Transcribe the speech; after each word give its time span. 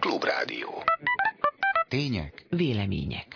Klubrádió. 0.00 0.68
Tények. 1.88 2.46
Vélemények. 2.48 3.26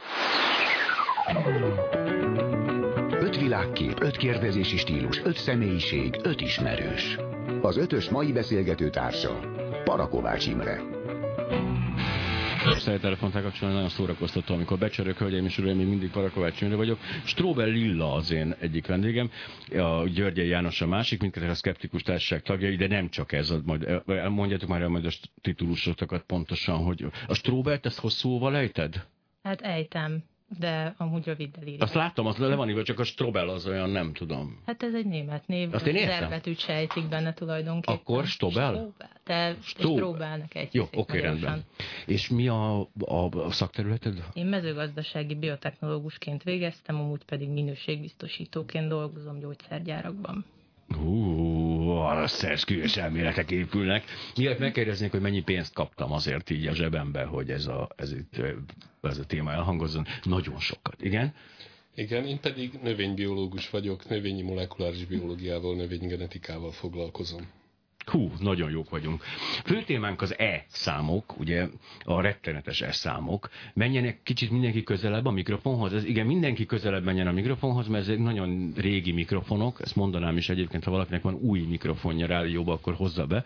Öt 3.10 3.36
világkép, 3.36 4.00
öt 4.00 4.16
kérdezési 4.16 4.76
stílus, 4.76 5.20
öt 5.24 5.36
személyiség, 5.36 6.18
öt 6.22 6.40
ismerős. 6.40 7.18
Az 7.62 7.76
ötös 7.76 8.08
mai 8.08 8.32
beszélgető 8.32 8.90
társa 8.90 9.40
Parakovács 9.84 10.46
Imre. 10.46 10.80
Szeretett 12.62 13.00
telefontál 13.00 13.42
kapcsolatban 13.42 13.72
nagyon 13.72 13.88
szórakoztató, 13.88 14.54
amikor 14.54 14.78
becsörök, 14.78 15.18
hölgyeim 15.18 15.44
és 15.44 15.58
uraim, 15.58 15.76
még 15.76 15.86
mindig 15.86 16.10
Parakovács 16.10 16.60
vagyok. 16.60 16.98
Stróber 17.24 17.66
Lilla 17.66 18.12
az 18.12 18.30
én 18.30 18.54
egyik 18.58 18.86
vendégem, 18.86 19.30
a 19.76 20.08
Györgyei 20.08 20.48
János 20.48 20.80
a 20.80 20.86
másik, 20.86 21.20
mindkettő 21.20 21.48
a 21.48 21.54
szkeptikus 21.54 22.02
társaság 22.02 22.42
tagjai, 22.42 22.76
de 22.76 22.86
nem 22.86 23.08
csak 23.08 23.32
ez, 23.32 23.54
majd 23.64 24.02
mondjátok 24.28 24.68
már 24.68 24.80
el 24.80 24.88
majd 24.88 25.06
a 25.06 25.10
titulusotokat 25.40 26.22
pontosan, 26.22 26.76
hogy 26.76 27.06
a 27.26 27.34
Stróbert 27.34 27.86
ezt 27.86 27.98
hosszúval 27.98 28.56
ejted? 28.56 29.06
Hát 29.42 29.60
ejtem 29.60 30.24
de 30.58 30.94
amúgy 30.96 31.24
röviddel 31.24 31.66
írja. 31.66 31.84
Azt 31.84 31.94
láttam, 31.94 32.26
az 32.26 32.36
le 32.36 32.54
van 32.54 32.68
írva, 32.68 32.82
csak 32.82 32.98
a 32.98 33.04
Strobel 33.04 33.48
az 33.48 33.66
olyan, 33.66 33.90
nem 33.90 34.12
tudom. 34.12 34.62
Hát 34.66 34.82
ez 34.82 34.94
egy 34.94 35.06
német 35.06 35.46
név. 35.46 35.74
Azt 35.74 35.86
én 35.86 35.94
értem. 35.94 36.18
Zerbetűt 36.18 36.58
sejtik 36.58 37.08
benne 37.08 37.34
tulajdonképpen. 37.34 37.94
Akkor 37.94 38.26
Stobel? 38.26 38.72
Strobel. 38.72 39.11
Te 39.24 39.56
Stro- 39.62 39.92
Strobelnek 39.92 40.54
egy 40.54 40.74
Jó, 40.74 40.88
oké, 40.94 41.20
rendben. 41.20 41.64
És 42.06 42.28
mi 42.28 42.48
a, 42.48 42.80
a, 42.98 43.28
a 43.30 43.50
szakterületed? 43.50 44.24
Én 44.32 44.46
mezőgazdasági 44.46 45.34
biotechnológusként 45.34 46.42
végeztem, 46.42 46.96
amúgy 46.96 47.24
pedig 47.24 47.48
minőségbiztosítóként 47.48 48.88
dolgozom 48.88 49.38
gyógyszergyárakban. 49.38 50.44
Hú, 50.88 51.88
a 51.88 52.26
szerszkülyes 52.26 52.96
elméletek 52.96 53.50
épülnek. 53.50 54.04
Miért 54.36 54.58
megkérdeznék, 54.58 55.10
hogy 55.10 55.20
mennyi 55.20 55.42
pénzt 55.42 55.74
kaptam 55.74 56.12
azért 56.12 56.50
így 56.50 56.66
a 56.66 56.74
zsebembe, 56.74 57.24
hogy 57.24 57.50
ez 57.50 57.66
a, 57.66 57.88
ez, 57.96 58.12
itt, 58.12 58.36
ez 59.02 59.18
a 59.18 59.24
téma 59.24 59.52
elhangozzon? 59.52 60.06
Nagyon 60.22 60.58
sokat, 60.58 61.02
igen? 61.02 61.34
Igen, 61.94 62.24
én 62.26 62.40
pedig 62.40 62.78
növénybiológus 62.82 63.70
vagyok, 63.70 64.08
növényi 64.08 64.42
molekuláris 64.42 65.04
biológiával, 65.04 65.76
növénygenetikával 65.76 66.72
foglalkozom. 66.72 67.48
Hú, 68.04 68.32
nagyon 68.40 68.70
jók 68.70 68.90
vagyunk. 68.90 69.22
Fő 69.64 69.82
témánk 69.82 70.22
az 70.22 70.38
E-számok, 70.38 71.38
ugye 71.38 71.68
a 72.04 72.20
rettenetes 72.20 72.80
E-számok. 72.80 73.50
Menjenek 73.74 74.22
kicsit 74.22 74.50
mindenki 74.50 74.82
közelebb 74.82 75.26
a 75.26 75.30
mikrofonhoz. 75.30 75.92
Ez, 75.92 76.04
igen, 76.04 76.26
mindenki 76.26 76.66
közelebb 76.66 77.04
menjen 77.04 77.26
a 77.26 77.32
mikrofonhoz, 77.32 77.88
mert 77.88 78.02
ezek 78.02 78.18
nagyon 78.18 78.72
régi 78.76 79.12
mikrofonok. 79.12 79.80
Ezt 79.80 79.96
mondanám 79.96 80.36
is 80.36 80.48
egyébként, 80.48 80.84
ha 80.84 80.90
valakinek 80.90 81.22
van 81.22 81.34
új 81.34 81.60
mikrofonja 81.60 82.26
rádióba, 82.26 82.72
akkor 82.72 82.94
hozza 82.94 83.26
be. 83.26 83.44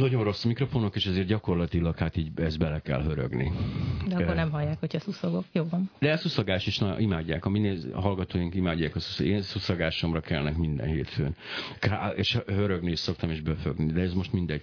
Nagyon 0.00 0.24
rossz 0.24 0.44
mikrofonok, 0.44 0.96
és 0.96 1.06
ezért 1.06 1.26
gyakorlatilag 1.26 1.96
hát 1.96 2.16
így 2.16 2.30
ezt 2.36 2.58
bele 2.58 2.80
kell 2.80 3.02
hörögni. 3.02 3.52
De 4.08 4.14
akkor 4.14 4.34
nem 4.34 4.50
hallják, 4.50 4.78
hogyha 4.78 4.98
szuszogok. 4.98 5.44
Jó 5.52 5.64
van. 5.70 5.90
De 5.98 6.12
a 6.12 6.16
szuszogás 6.16 6.66
is 6.66 6.78
na, 6.78 6.98
imádják. 6.98 7.44
A 7.44 7.48
minél 7.48 7.76
a 7.92 8.00
hallgatóink 8.00 8.54
imádják 8.54 8.96
a 8.96 9.00
szuszogás. 9.00 9.32
Én 9.32 9.42
szuszogásomra 9.42 10.20
kelnek 10.20 10.56
minden 10.56 10.86
hétfőn. 10.86 11.34
Ká- 11.78 12.16
és 12.16 12.38
hörögni 12.46 12.90
is 12.90 12.98
szoktam, 12.98 13.30
és 13.30 13.40
befögni. 13.40 13.92
De 13.92 14.00
ez 14.00 14.12
most 14.12 14.32
mindegy. 14.32 14.62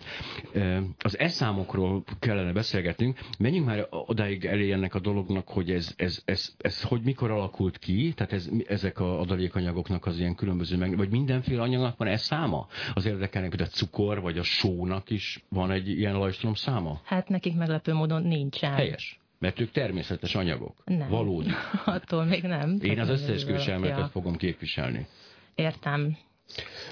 Az 0.99 1.19
e-számokról 1.19 2.03
kellene 2.19 2.51
beszélgetnünk. 2.51 3.19
Menjünk 3.39 3.65
már 3.65 3.87
odáig 3.89 4.45
elé 4.45 4.71
ennek 4.71 4.95
a 4.95 4.99
dolognak, 4.99 5.47
hogy 5.47 5.71
ez, 5.71 5.93
ez, 5.95 6.21
ez, 6.25 6.55
ez 6.57 6.81
hogy 6.81 7.01
mikor 7.01 7.31
alakult 7.31 7.77
ki, 7.77 8.13
tehát 8.15 8.33
ez, 8.33 8.49
ezek 8.67 8.99
a 8.99 9.19
adalékanyagoknak 9.19 10.05
az 10.05 10.19
ilyen 10.19 10.35
különböző, 10.35 10.77
meg, 10.77 10.97
vagy 10.97 11.09
mindenféle 11.09 11.61
anyagnak 11.61 11.97
van 11.97 12.07
e 12.07 12.17
száma? 12.17 12.67
Az 12.93 13.05
érdekelnek, 13.05 13.51
hogy 13.51 13.61
a 13.61 13.65
cukor, 13.65 14.21
vagy 14.21 14.37
a 14.37 14.43
sónak 14.43 15.09
is 15.09 15.26
van 15.49 15.71
egy 15.71 15.89
ilyen 15.89 16.17
lajstrom 16.17 16.53
száma? 16.53 17.01
Hát 17.03 17.29
nekik 17.29 17.55
meglepő 17.55 17.93
módon 17.93 18.23
nincsen. 18.23 18.73
Helyes. 18.73 19.19
Mert 19.39 19.59
ők 19.59 19.71
természetes 19.71 20.35
anyagok. 20.35 20.83
Nem. 20.85 21.09
Valódi. 21.09 21.51
Attól 21.85 22.25
még 22.25 22.43
nem. 22.43 22.77
Én 22.81 22.99
az 22.99 23.09
összeesküvés 23.09 23.67
elméletet 23.67 24.11
fogom 24.11 24.35
képviselni. 24.35 25.07
Értem. 25.55 26.17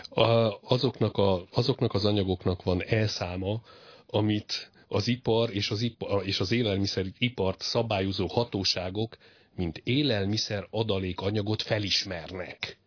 A, 0.09 0.23
azoknak, 0.61 1.17
a, 1.17 1.45
azoknak 1.53 1.93
az 1.93 2.05
anyagoknak 2.05 2.63
van 2.63 2.83
elszáma, 2.83 3.61
amit 4.07 4.71
az 4.87 5.07
ipar 5.07 5.49
és 5.53 5.69
az, 5.69 5.81
ipar, 5.81 6.27
és 6.27 6.39
az 6.39 6.51
élelmiszeripart 6.51 7.61
szabályozó 7.61 8.27
hatóságok, 8.27 9.17
mint 9.55 9.81
élelmiszer 9.83 10.67
adalék 10.69 11.21
anyagot 11.21 11.61
felismernek 11.61 12.77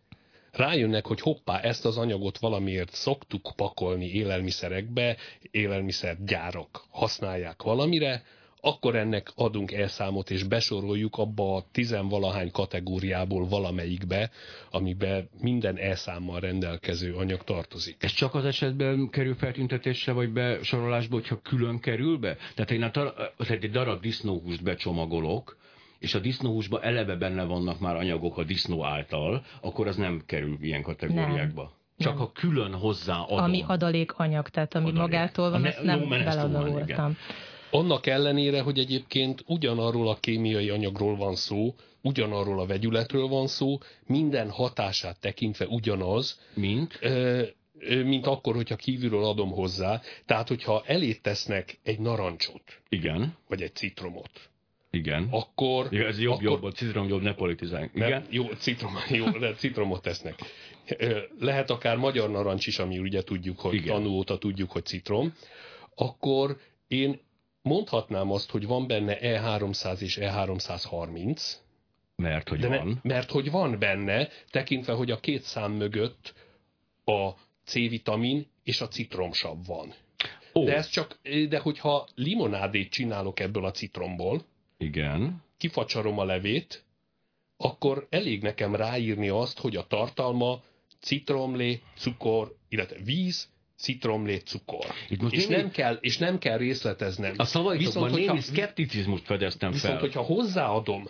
rájönnek, 0.59 1.05
hogy 1.05 1.21
hoppá, 1.21 1.59
ezt 1.59 1.85
az 1.85 1.97
anyagot 1.97 2.37
valamiért 2.37 2.93
szoktuk 2.93 3.51
pakolni 3.55 4.11
élelmiszerekbe, 4.11 5.17
élelmiszergyárak 5.51 6.83
használják 6.89 7.61
valamire, 7.61 8.23
akkor 8.61 8.95
ennek 8.95 9.31
adunk 9.35 9.71
elszámot, 9.71 10.29
és 10.29 10.43
besoroljuk 10.43 11.17
abba 11.17 11.55
a 11.55 11.65
tizenvalahány 11.71 12.51
kategóriából 12.51 13.47
valamelyikbe, 13.47 14.31
amiben 14.71 15.29
minden 15.41 15.77
elszámmal 15.77 16.39
rendelkező 16.39 17.13
anyag 17.13 17.43
tartozik. 17.43 18.03
Ez 18.03 18.11
csak 18.11 18.35
az 18.35 18.45
esetben 18.45 19.09
kerül 19.09 19.35
feltüntetésre, 19.35 20.11
vagy 20.11 20.29
besorolásba, 20.29 21.15
hogyha 21.15 21.41
külön 21.41 21.79
kerül 21.79 22.17
be? 22.17 22.37
Tehát 22.55 22.71
én 22.71 22.83
a 22.83 22.91
tar- 22.91 23.33
egy 23.49 23.71
darab 23.71 24.01
disznóhúst 24.01 24.63
becsomagolok, 24.63 25.57
és 25.99 26.13
a 26.13 26.19
disznóhúsban 26.19 26.83
eleve 26.83 27.15
benne 27.15 27.43
vannak 27.43 27.79
már 27.79 27.95
anyagok 27.95 28.37
a 28.37 28.43
disznó 28.43 28.85
által, 28.85 29.43
akkor 29.61 29.87
az 29.87 29.95
nem 29.95 30.21
kerül 30.25 30.57
ilyen 30.61 30.81
kategóriákba. 30.81 31.61
Nem. 31.61 31.77
Csak 31.97 32.13
nem. 32.13 32.21
ha 32.21 32.31
külön 32.31 32.73
hozzá 32.73 33.19
adom. 33.19 33.43
Ami 33.43 33.63
adalékanyag, 33.67 34.49
tehát 34.49 34.75
ami 34.75 34.89
adalék. 34.89 35.01
magától 35.01 35.49
van, 35.49 35.65
ezt 35.65 35.83
nem 35.83 36.09
beleadoltam. 36.09 37.17
Annak 37.71 38.05
ellenére, 38.05 38.61
hogy 38.61 38.79
egyébként 38.79 39.43
ugyanarról 39.47 40.09
a 40.09 40.17
kémiai 40.19 40.69
anyagról 40.69 41.15
van 41.15 41.35
szó, 41.35 41.75
ugyanarról 42.01 42.59
a 42.59 42.65
vegyületről 42.65 43.27
van 43.27 43.47
szó, 43.47 43.77
minden 44.05 44.49
hatását 44.49 45.19
tekintve 45.19 45.65
ugyanaz, 45.67 46.39
mint, 46.53 46.97
ö, 47.01 47.43
mint 48.03 48.25
akkor, 48.25 48.55
hogyha 48.55 48.75
kívülről 48.75 49.25
adom 49.25 49.51
hozzá. 49.51 50.01
Tehát, 50.25 50.47
hogyha 50.47 50.83
elét 50.85 51.21
tesznek 51.21 51.79
egy 51.83 51.99
narancsot, 51.99 52.81
igen, 52.89 53.37
vagy 53.47 53.61
egy 53.61 53.75
citromot, 53.75 54.48
igen. 54.91 55.27
Akkor... 55.31 55.93
Ja, 55.93 56.05
ez 56.05 56.19
jobb, 56.19 56.33
akkor, 56.33 56.43
jobb, 56.43 56.73
citrom 56.73 57.07
jobb, 57.07 57.21
ne 57.21 57.33
politizáljunk. 57.33 57.95
Igen? 57.95 58.25
Jó, 58.29 58.45
citrom, 58.45 58.93
jó, 59.09 59.29
de 59.29 59.53
citromot 59.53 60.01
tesznek. 60.01 60.39
Lehet 61.39 61.69
akár 61.69 61.97
magyar 61.97 62.29
narancs 62.29 62.67
is, 62.67 62.79
ami 62.79 62.99
ugye 62.99 63.23
tudjuk, 63.23 63.59
hogy 63.59 63.73
Igen. 63.73 63.87
tanú 63.87 64.09
óta 64.09 64.37
tudjuk, 64.37 64.71
hogy 64.71 64.85
citrom. 64.85 65.33
Akkor 65.95 66.57
én 66.87 67.19
mondhatnám 67.61 68.31
azt, 68.31 68.51
hogy 68.51 68.65
van 68.65 68.87
benne 68.87 69.17
E300 69.21 69.99
és 69.99 70.17
E330. 70.21 71.53
Mert 72.15 72.49
hogy 72.49 72.59
de 72.59 72.67
van. 72.67 72.87
Ne, 72.87 73.13
mert 73.13 73.31
hogy 73.31 73.51
van 73.51 73.79
benne, 73.79 74.27
tekintve, 74.49 74.93
hogy 74.93 75.11
a 75.11 75.19
két 75.19 75.41
szám 75.41 75.71
mögött 75.71 76.33
a 77.05 77.29
C-vitamin 77.65 78.47
és 78.63 78.81
a 78.81 78.87
citromsav 78.87 79.57
van. 79.65 79.93
Oh. 80.53 80.65
De 80.65 80.75
ez 80.75 80.89
csak, 80.89 81.19
de 81.49 81.59
hogyha 81.59 82.07
limonádét 82.15 82.91
csinálok 82.91 83.39
ebből 83.39 83.65
a 83.65 83.71
citromból, 83.71 84.45
igen. 84.79 85.43
Kifacsarom 85.57 86.19
a 86.19 86.23
levét, 86.23 86.83
akkor 87.57 88.07
elég 88.09 88.41
nekem 88.41 88.75
ráírni 88.75 89.29
azt, 89.29 89.59
hogy 89.59 89.75
a 89.75 89.87
tartalma 89.87 90.61
citromlé, 90.99 91.81
cukor, 91.97 92.55
illetve 92.69 92.97
víz, 93.03 93.49
citromlé, 93.77 94.37
cukor. 94.37 94.85
Itt 95.09 95.21
most 95.21 95.33
és, 95.33 95.47
némi... 95.47 95.61
nem 95.61 95.71
kell, 95.71 95.97
és 96.01 96.17
nem 96.17 96.37
kell 96.37 96.57
részleteznem. 96.57 97.33
A 97.37 97.45
szavaitokban 97.45 98.11
némi 98.11 98.39
szkepticizmust 98.39 99.25
fedeztem 99.25 99.71
viszont, 99.71 99.93
fel. 99.93 100.01
Viszont, 100.01 100.25
hogyha 100.25 100.33
hozzáadom 100.33 101.07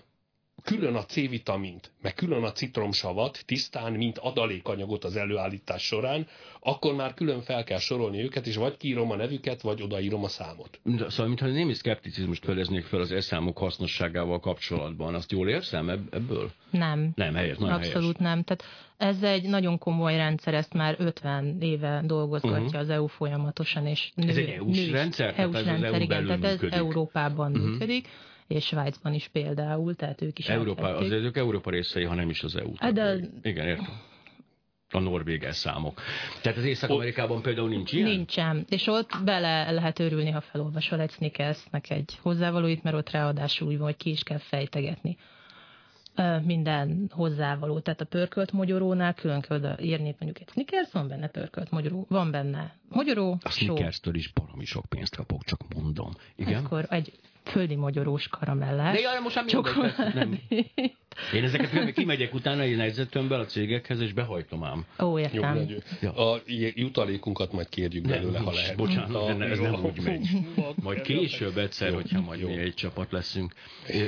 külön 0.64 0.96
a 0.96 1.06
C-vitamint, 1.06 1.92
meg 2.02 2.14
külön 2.14 2.44
a 2.44 2.52
citromsavat 2.52 3.44
tisztán, 3.46 3.94
mint 3.94 4.18
adalékanyagot 4.18 5.04
az 5.04 5.16
előállítás 5.16 5.84
során, 5.86 6.28
akkor 6.60 6.96
már 6.96 7.14
külön 7.14 7.42
fel 7.42 7.64
kell 7.64 7.80
sorolni 7.80 8.24
őket, 8.24 8.48
és 8.48 8.56
vagy 8.56 8.78
kiírom 8.78 9.12
a 9.12 9.16
nevüket, 9.16 9.62
vagy 9.62 9.82
odaírom 9.82 10.24
a 10.24 10.28
számot. 10.28 10.80
De, 10.84 11.10
szóval, 11.10 11.28
mintha 11.28 11.48
némi 11.48 11.74
szkepticizmust 11.74 12.46
feleznék 12.46 12.84
fel 12.86 13.00
az 13.00 13.12
eszámok 13.12 13.58
hasznosságával 13.58 14.40
kapcsolatban. 14.40 15.16
Azt 15.16 15.32
jól 15.32 15.50
érzem 15.50 15.90
ebből? 15.90 16.52
Nem. 16.70 17.12
Nem, 17.16 17.34
helyes, 17.34 17.58
nagyon 17.58 17.76
Abszolút 17.76 18.18
helyes. 18.18 18.34
nem. 18.34 18.44
Tehát 18.44 18.64
ez 18.98 19.24
egy 19.24 19.50
nagyon 19.50 19.78
komoly 19.78 20.16
rendszer, 20.16 20.54
ezt 20.54 20.74
már 20.74 20.96
50 20.98 21.58
éve 21.62 22.02
dolgozgatja 22.06 22.60
uh-huh. 22.60 22.80
az 22.80 22.90
EU 22.90 23.08
folyamatosan. 23.08 23.86
És 23.86 24.12
nő, 24.16 24.30
ez 24.30 24.38
egy 24.38 24.50
EU-s 24.50 24.78
nő, 24.86 24.92
rendszer? 24.92 25.34
EU-s 25.38 25.52
tehát 25.52 25.66
rendszer, 25.68 25.94
EU 25.94 26.02
igen, 26.02 26.26
tehát 26.26 26.44
ez 26.44 26.52
működik. 26.52 26.74
Európában 26.74 27.52
uh-huh. 27.52 27.68
működik 27.70 28.08
és 28.50 28.66
Svájcban 28.66 29.14
is 29.14 29.28
például, 29.28 29.96
tehát 29.96 30.22
ők 30.22 30.40
is 30.40 30.50
Európa, 30.50 30.96
az 30.96 31.12
ők 31.12 31.38
Európa 31.38 31.70
részei, 31.70 32.04
ha 32.04 32.16
nem 32.16 32.30
is 32.30 32.44
az 32.44 32.56
EU. 32.56 32.72
Hát 32.76 32.94
de... 32.94 33.20
Igen, 33.42 33.68
értem 33.68 34.08
a 34.92 35.00
norvég 35.00 35.48
számok. 35.52 36.02
Tehát 36.42 36.58
az 36.58 36.64
Észak-Amerikában 36.64 37.42
például 37.42 37.70
nincs 37.70 37.92
ilyen? 37.94 38.10
Nincsen, 38.10 38.66
és 38.70 38.88
ott 38.88 39.10
bele 39.26 39.72
lehet 39.72 40.00
örülni, 40.00 40.30
ha 40.30 40.42
felolvasol 40.42 41.00
egy 41.00 41.12
Snickersnek 41.12 41.90
egy 41.90 42.18
hozzávalóit, 42.22 42.84
mert 42.84 42.96
ott 42.96 43.10
ráadásul 43.10 43.68
úgy 43.68 43.78
van, 43.78 43.86
hogy 43.86 43.98
ki 43.98 44.10
is 44.10 44.24
kell 44.24 44.38
fejtegetni 44.38 45.18
minden 46.44 47.10
hozzávaló. 47.14 47.80
Tehát 47.80 48.02
a 48.02 48.06
pörkölt 48.06 48.52
mogyorónál 48.52 49.14
külön 49.14 49.42
kell 49.42 49.78
írni 49.82 50.16
mondjuk 50.20 50.40
egy 50.40 50.50
Snickers, 50.50 50.92
van 50.92 51.08
benne 51.08 51.28
pörkölt 51.28 51.72
mogyoró, 51.72 52.06
van 52.10 52.32
benne 52.32 52.76
mogyoró, 52.90 53.38
A 53.42 53.50
Snickers-től 53.50 54.16
is 54.16 54.32
baromi 54.32 54.66
sok 54.66 54.86
pénzt 54.86 55.16
kapok, 55.16 55.44
csak 55.44 55.60
mondom. 55.76 56.12
Igen. 56.36 56.66
akkor 56.66 56.86
egy 56.90 57.12
földi 57.44 57.76
magyarós 57.76 58.28
karamellás. 58.28 58.94
De 58.96 59.00
jaj, 59.02 59.20
most 59.22 59.36
már 59.36 59.46
mindegy, 59.46 60.14
nem. 60.14 60.40
Én 61.34 61.44
ezeket 61.44 61.92
kimegyek 61.94 62.34
utána 62.34 62.62
egy 62.62 62.76
nejzetőmből 62.76 63.40
a 63.40 63.46
cégekhez, 63.46 64.00
és 64.02 64.14
behajtom 64.14 64.64
ám. 64.64 64.86
Ó, 65.00 65.18
Jó, 65.18 65.20
értem. 65.20 65.68
Ja. 66.02 66.32
A 66.34 66.42
jutalékunkat 66.76 67.52
majd 67.52 67.70
kérjük 67.70 68.08
belőle, 68.08 68.40
ha 68.40 68.52
lehet. 68.52 68.76
Bocsánat, 68.76 69.26
de 69.28 69.34
ne- 69.34 69.46
ez 69.46 69.60
nem 69.60 69.74
A- 69.76 69.80
úgy 69.80 70.02
megy. 70.02 70.28
Majd 70.82 71.02
később 71.02 71.58
egyszer, 71.58 71.90
Jó, 71.90 71.96
hogyha 71.96 72.22
majd 72.22 72.40
jó. 72.40 72.48
mi 72.48 72.58
egy 72.58 72.74
csapat 72.74 73.12
leszünk. 73.12 73.54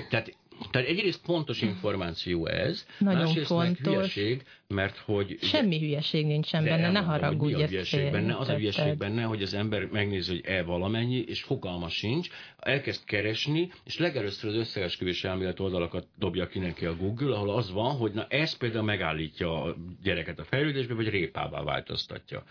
Tehát 0.09 0.35
tehát 0.69 0.87
egyrészt 0.87 1.21
fontos 1.23 1.61
információ 1.61 2.47
ez, 2.47 2.85
Nagyon 2.97 3.23
másrészt 3.23 3.49
meg 3.49 3.65
fontos. 3.75 3.93
hülyeség, 3.93 4.43
mert 4.67 4.97
hogy... 4.97 5.37
Semmi 5.41 5.79
hülyeség 5.79 6.25
nincsen 6.25 6.63
benne, 6.63 6.75
ne 6.75 6.83
elmondom, 6.83 7.03
hogy 7.03 7.21
haragudj, 7.21 7.53
Mi 7.53 7.59
a 7.59 7.61
ezt 7.61 7.71
hülyeség 7.71 8.11
benne? 8.11 8.37
Az 8.37 8.49
a 8.49 8.55
hülyeség 8.55 8.97
benne, 8.97 9.23
hogy 9.23 9.41
az 9.41 9.53
ember 9.53 9.85
megnézi, 9.91 10.31
hogy 10.31 10.41
e 10.45 10.63
valamennyi, 10.63 11.23
és 11.27 11.41
fogalma 11.41 11.89
sincs, 11.89 12.29
elkezd 12.59 13.03
keresni, 13.05 13.71
és 13.85 13.97
legelőször 13.97 14.49
az 14.49 14.55
összeesküvés 14.55 15.23
elmélet 15.23 15.59
oldalakat 15.59 16.07
dobja 16.19 16.47
ki 16.47 16.59
neki 16.59 16.85
a 16.85 16.95
Google, 16.95 17.35
ahol 17.35 17.49
az 17.49 17.71
van, 17.71 17.95
hogy 17.95 18.11
na 18.11 18.25
ez 18.29 18.57
például 18.57 18.83
megállítja 18.83 19.63
a 19.63 19.75
gyereket 20.03 20.39
a 20.39 20.43
fejlődésbe, 20.43 20.93
vagy 20.93 21.09
répává 21.09 21.63
változtatja. 21.63 22.43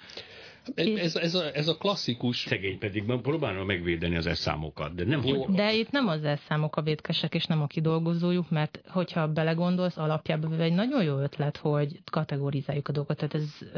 Ez, 0.75 1.17
ez, 1.17 1.35
a, 1.35 1.55
ez 1.55 1.69
a 1.69 1.77
klasszikus 1.77 2.37
Szegény 2.37 2.79
pedig 2.79 3.05
próbálna 3.23 3.65
megvédeni 3.65 4.17
az 4.17 4.29
számokat, 4.35 4.95
de 4.95 5.05
nem 5.05 5.23
Jó. 5.25 5.41
hagyja. 5.41 5.55
De 5.55 5.75
itt 5.75 5.91
nem 5.91 6.09
az 6.09 6.25
elszámok 6.25 6.77
a 6.77 6.83
vétkesek, 6.83 7.35
és 7.35 7.45
nem 7.45 7.63
a 7.63 7.67
kidolgozójuk, 7.67 8.51
mert 8.51 8.81
hogyha 8.89 9.29
belegondolsz, 9.29 9.97
alapjában 9.97 10.61
egy 10.61 10.75
nagyon 10.75 11.03
jó 11.03 11.19
ötlet, 11.19 11.57
hogy 11.57 12.01
kategorizáljuk 12.11 12.89
a 12.89 12.93
dolgokat. 12.93 13.17
Tehát 13.17 13.35
ez 13.35 13.69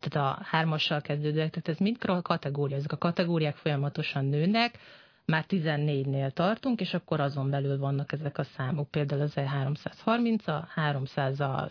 tehát 0.00 0.38
a 0.38 0.44
hármassal 0.44 1.00
kezdődőek, 1.00 1.50
tehát 1.50 1.68
ez 1.68 1.78
mind 1.78 1.96
kategória. 2.22 2.76
Ezek 2.76 2.92
a 2.92 2.98
kategóriák 2.98 3.56
folyamatosan 3.56 4.24
nőnek, 4.24 4.78
már 5.24 5.44
14-nél 5.48 6.30
tartunk, 6.30 6.80
és 6.80 6.94
akkor 6.94 7.20
azon 7.20 7.50
belül 7.50 7.78
vannak 7.78 8.12
ezek 8.12 8.38
a 8.38 8.42
számok. 8.42 8.90
Például 8.90 9.20
az 9.20 9.32
E330, 9.36 10.44
a 10.44 10.66
300 10.74 11.40
a 11.40 11.68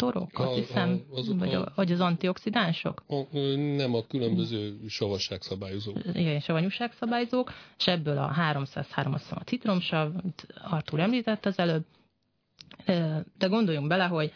stabilizátorok, 0.00 0.38
A- 0.38 0.42
azt 0.48 0.54
hiszem, 0.58 1.00
a- 1.12 1.16
azok 1.18 1.38
vagy, 1.38 1.54
a- 1.54 1.72
vagy 1.74 1.92
az 1.92 2.00
antioxidánsok. 2.00 3.02
a, 3.08 3.36
nem 3.76 3.94
a 3.94 4.02
különböző 4.06 4.76
savasságszabályozók. 4.88 5.96
igen, 6.14 6.40
savanyúságszabályzók, 6.40 7.52
és 7.78 7.86
ebből 7.86 8.18
a 8.18 8.26
303 8.26 9.12
azt 9.12 9.22
hiszem 9.22 9.38
a 9.40 9.44
citromsav, 9.44 10.12
amit 10.16 10.46
Artur 10.70 11.00
említett 11.00 11.46
az 11.46 11.58
előbb, 11.58 11.84
de 13.38 13.46
gondoljunk 13.46 13.88
bele, 13.88 14.04
hogy 14.04 14.32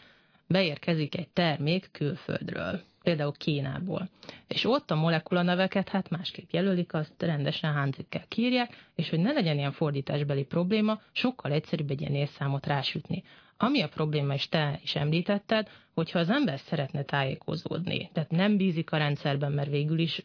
beérkezik 0.47 1.17
egy 1.17 1.29
termék 1.29 1.89
külföldről, 1.93 2.81
például 3.03 3.33
Kínából, 3.33 4.09
és 4.49 4.65
ott 4.65 4.91
a 4.91 4.95
molekulaneveket 4.95 5.89
hát 5.89 6.11
másképp 6.11 6.51
jelölik, 6.51 6.93
azt 6.95 7.13
rendesen 7.23 7.73
hánzikkel 7.73 8.25
kírják, 8.29 8.91
és 8.95 9.11
hogy 9.11 9.19
ne 9.19 9.33
legyen 9.33 9.59
ilyen 9.59 9.73
fordításbeli 9.73 10.45
probléma, 10.45 11.01
sokkal 11.13 11.53
egyszerűbb 11.53 11.91
egy 11.91 12.01
ilyen 12.01 12.15
érszámot 12.15 12.67
rásütni. 12.67 13.23
Ami 13.65 13.83
a 13.83 13.89
probléma, 13.89 14.35
és 14.35 14.49
te 14.49 14.81
is 14.83 14.95
említetted, 14.95 15.69
hogyha 15.95 16.19
az 16.19 16.31
ember 16.31 16.59
szeretne 16.59 17.03
tájékozódni, 17.03 18.11
tehát 18.13 18.31
nem 18.31 18.57
bízik 18.57 18.93
a 18.93 18.97
rendszerben, 18.97 19.53
mert 19.53 19.71
végül 19.71 19.99
is 19.99 20.23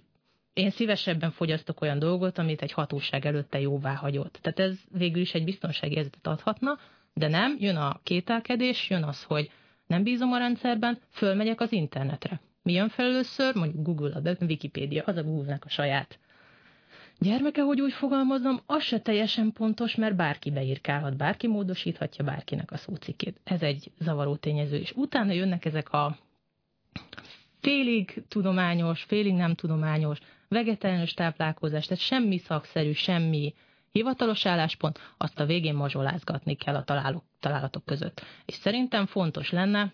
én 0.54 0.70
szívesebben 0.70 1.32
fogyasztok 1.32 1.82
olyan 1.82 2.00
dolgot, 2.00 2.38
amit 2.38 2.62
egy 2.62 2.72
hatóság 2.72 3.26
előtte 3.26 3.60
jóvá 3.60 3.94
hagyott. 3.94 4.40
Tehát 4.42 4.60
ez 4.60 4.80
végül 4.92 5.22
is 5.22 5.34
egy 5.34 5.44
biztonsági 5.44 5.96
érzetet 5.96 6.28
adhatna, 6.28 6.78
de 7.14 7.28
nem, 7.28 7.56
jön 7.60 7.76
a 7.76 8.00
kételkedés, 8.04 8.90
jön 8.90 9.04
az, 9.04 9.24
hogy 9.24 9.52
nem 9.88 10.04
bízom 10.04 10.32
a 10.32 10.38
rendszerben, 10.38 10.98
fölmegyek 11.10 11.62
az 11.62 11.72
internetre. 11.72 12.42
Mi 12.64 12.74
jön 12.74 12.90
fel 12.90 13.06
először? 13.06 13.56
Mondjuk 13.56 13.86
Google, 13.86 14.22
a 14.40 14.44
Wikipédia, 14.44 15.04
az 15.06 15.18
a 15.18 15.24
Google-nek 15.24 15.66
a 15.66 15.70
saját. 15.70 16.20
Gyermeke, 17.22 17.62
hogy 17.62 17.82
úgy 17.82 17.94
fogalmazom, 17.94 18.60
az 18.66 18.84
se 18.84 19.00
teljesen 19.00 19.52
pontos, 19.52 19.96
mert 19.96 20.16
bárki 20.16 20.52
beírkálhat, 20.52 21.18
bárki 21.18 21.48
módosíthatja 21.48 22.24
bárkinek 22.24 22.72
a 22.72 22.78
szócikét. 22.78 23.40
Ez 23.44 23.62
egy 23.62 23.92
zavaró 24.00 24.36
tényező, 24.36 24.78
és 24.78 24.92
utána 24.96 25.32
jönnek 25.32 25.66
ezek 25.66 25.94
a 25.94 26.18
félig 27.62 28.24
tudományos, 28.28 29.04
félig 29.04 29.34
nem 29.34 29.56
tudományos, 29.56 30.20
vegetáriánus 30.48 31.14
táplálkozás, 31.14 31.86
tehát 31.86 32.04
semmi 32.04 32.38
szakszerű, 32.38 32.92
semmi 32.92 33.54
hivatalos 33.92 34.46
álláspont, 34.46 35.00
azt 35.18 35.40
a 35.40 35.46
végén 35.46 35.76
mazsolázgatni 35.76 36.56
kell 36.56 36.76
a 36.76 36.84
találok, 36.84 37.24
találatok 37.40 37.86
között. 37.86 38.26
És 38.46 38.54
szerintem 38.54 39.06
fontos 39.06 39.52
lenne, 39.52 39.94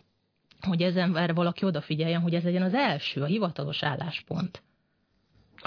hogy 0.61 0.81
ezen 0.81 1.33
valaki 1.33 1.65
odafigyeljen, 1.65 2.21
hogy 2.21 2.33
ez 2.33 2.43
legyen 2.43 2.61
az 2.61 2.73
első, 2.73 3.21
a 3.21 3.25
hivatalos 3.25 3.83
álláspont. 3.83 4.63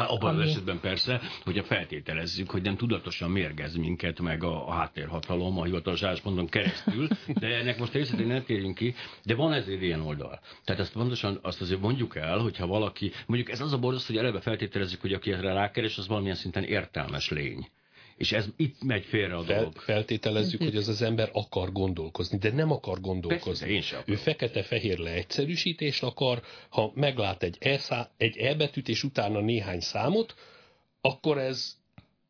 Abban 0.06 0.34
Ami- 0.34 0.42
az 0.42 0.48
esetben 0.48 0.80
persze, 0.80 1.20
hogyha 1.44 1.64
feltételezzük, 1.64 2.50
hogy 2.50 2.62
nem 2.62 2.76
tudatosan 2.76 3.30
mérgez 3.30 3.76
minket 3.76 4.20
meg 4.20 4.44
a, 4.44 4.68
a 4.68 4.72
háttérhatalom 4.72 5.58
a 5.58 5.64
hivatalos 5.64 6.02
állásponton 6.02 6.46
keresztül, 6.46 7.08
de 7.40 7.46
ennek 7.46 7.78
most 7.78 7.92
részletén 7.92 8.26
nem 8.26 8.44
térjünk 8.44 8.74
ki, 8.74 8.94
de 9.22 9.34
van 9.34 9.52
ezért 9.52 9.82
ilyen 9.82 10.00
oldal. 10.00 10.40
Tehát 10.64 10.80
azt 10.80 10.92
pontosan 10.92 11.38
azt 11.42 11.60
azért 11.60 11.80
mondjuk 11.80 12.16
el, 12.16 12.38
hogyha 12.38 12.66
valaki, 12.66 13.12
mondjuk 13.26 13.50
ez 13.50 13.60
az 13.60 13.72
a 13.72 13.78
borzasztó, 13.78 14.12
hogy 14.14 14.22
eleve 14.22 14.40
feltételezzük, 14.40 15.00
hogy 15.00 15.12
aki 15.12 15.32
erre 15.32 15.52
rákeres, 15.52 15.98
az 15.98 16.08
valamilyen 16.08 16.36
szinten 16.36 16.64
értelmes 16.64 17.30
lény. 17.30 17.66
És 18.18 18.32
ez 18.32 18.46
itt 18.56 18.82
megy 18.84 19.04
félre 19.04 19.36
a 19.36 19.42
Fel, 19.42 19.56
dolog. 19.58 19.76
feltételezzük, 19.76 20.62
hogy 20.62 20.76
az 20.76 20.88
az 20.88 21.02
ember 21.02 21.30
akar 21.32 21.72
gondolkozni, 21.72 22.38
de 22.38 22.52
nem 22.52 22.70
akar 22.70 22.94
Persze, 22.94 23.08
gondolkozni. 23.08 23.70
én 23.70 23.80
sem 23.80 24.02
Ő 24.06 24.14
fekete-fehér 24.14 24.98
leegyszerűsítést 24.98 26.02
akar, 26.02 26.42
ha 26.68 26.92
meglát 26.94 27.42
egy 27.42 27.56
e, 27.60 27.78
szá, 27.78 28.10
egy 28.16 28.36
e 28.36 28.54
betűt, 28.54 28.88
és 28.88 29.02
utána 29.02 29.40
néhány 29.40 29.80
számot, 29.80 30.34
akkor 31.00 31.38
ez, 31.38 31.76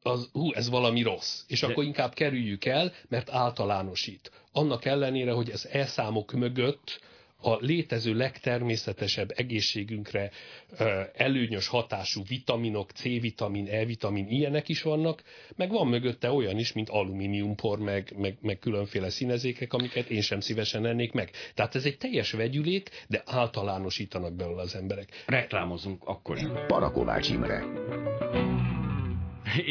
az, 0.02 0.28
hú, 0.32 0.52
ez 0.52 0.68
valami 0.68 1.02
rossz. 1.02 1.42
És 1.46 1.60
De- 1.60 1.66
akkor 1.66 1.84
inkább 1.84 2.14
kerüljük 2.14 2.64
el, 2.64 2.92
mert 3.08 3.30
általánosít. 3.30 4.30
Annak 4.52 4.84
ellenére, 4.84 5.32
hogy 5.32 5.50
az 5.50 5.68
e-számok 5.68 6.32
mögött 6.32 7.00
a 7.42 7.56
létező 7.60 8.14
legtermészetesebb 8.14 9.32
egészségünkre 9.36 10.30
előnyös 11.14 11.66
hatású 11.66 12.22
vitaminok, 12.28 12.90
C-vitamin, 12.90 13.68
E-vitamin, 13.68 14.28
ilyenek 14.28 14.68
is 14.68 14.82
vannak, 14.82 15.22
meg 15.56 15.70
van 15.70 15.86
mögötte 15.86 16.30
olyan 16.30 16.58
is, 16.58 16.72
mint 16.72 16.88
alumíniumpor, 16.88 17.78
meg, 17.78 18.14
meg, 18.16 18.36
meg 18.40 18.58
különféle 18.58 19.10
színezékek, 19.10 19.72
amiket 19.72 20.08
én 20.08 20.20
sem 20.20 20.40
szívesen 20.40 20.86
ennék 20.86 21.12
meg. 21.12 21.30
Tehát 21.54 21.74
ez 21.74 21.84
egy 21.84 21.98
teljes 21.98 22.32
vegyülék, 22.32 22.90
de 23.08 23.22
általánosítanak 23.26 24.32
belőle 24.32 24.60
az 24.60 24.74
emberek. 24.74 25.24
Reklámozunk 25.26 26.02
akkor 26.04 26.36
is. 26.36 26.44
Parakovács 26.66 27.30
Imre. 27.30 27.64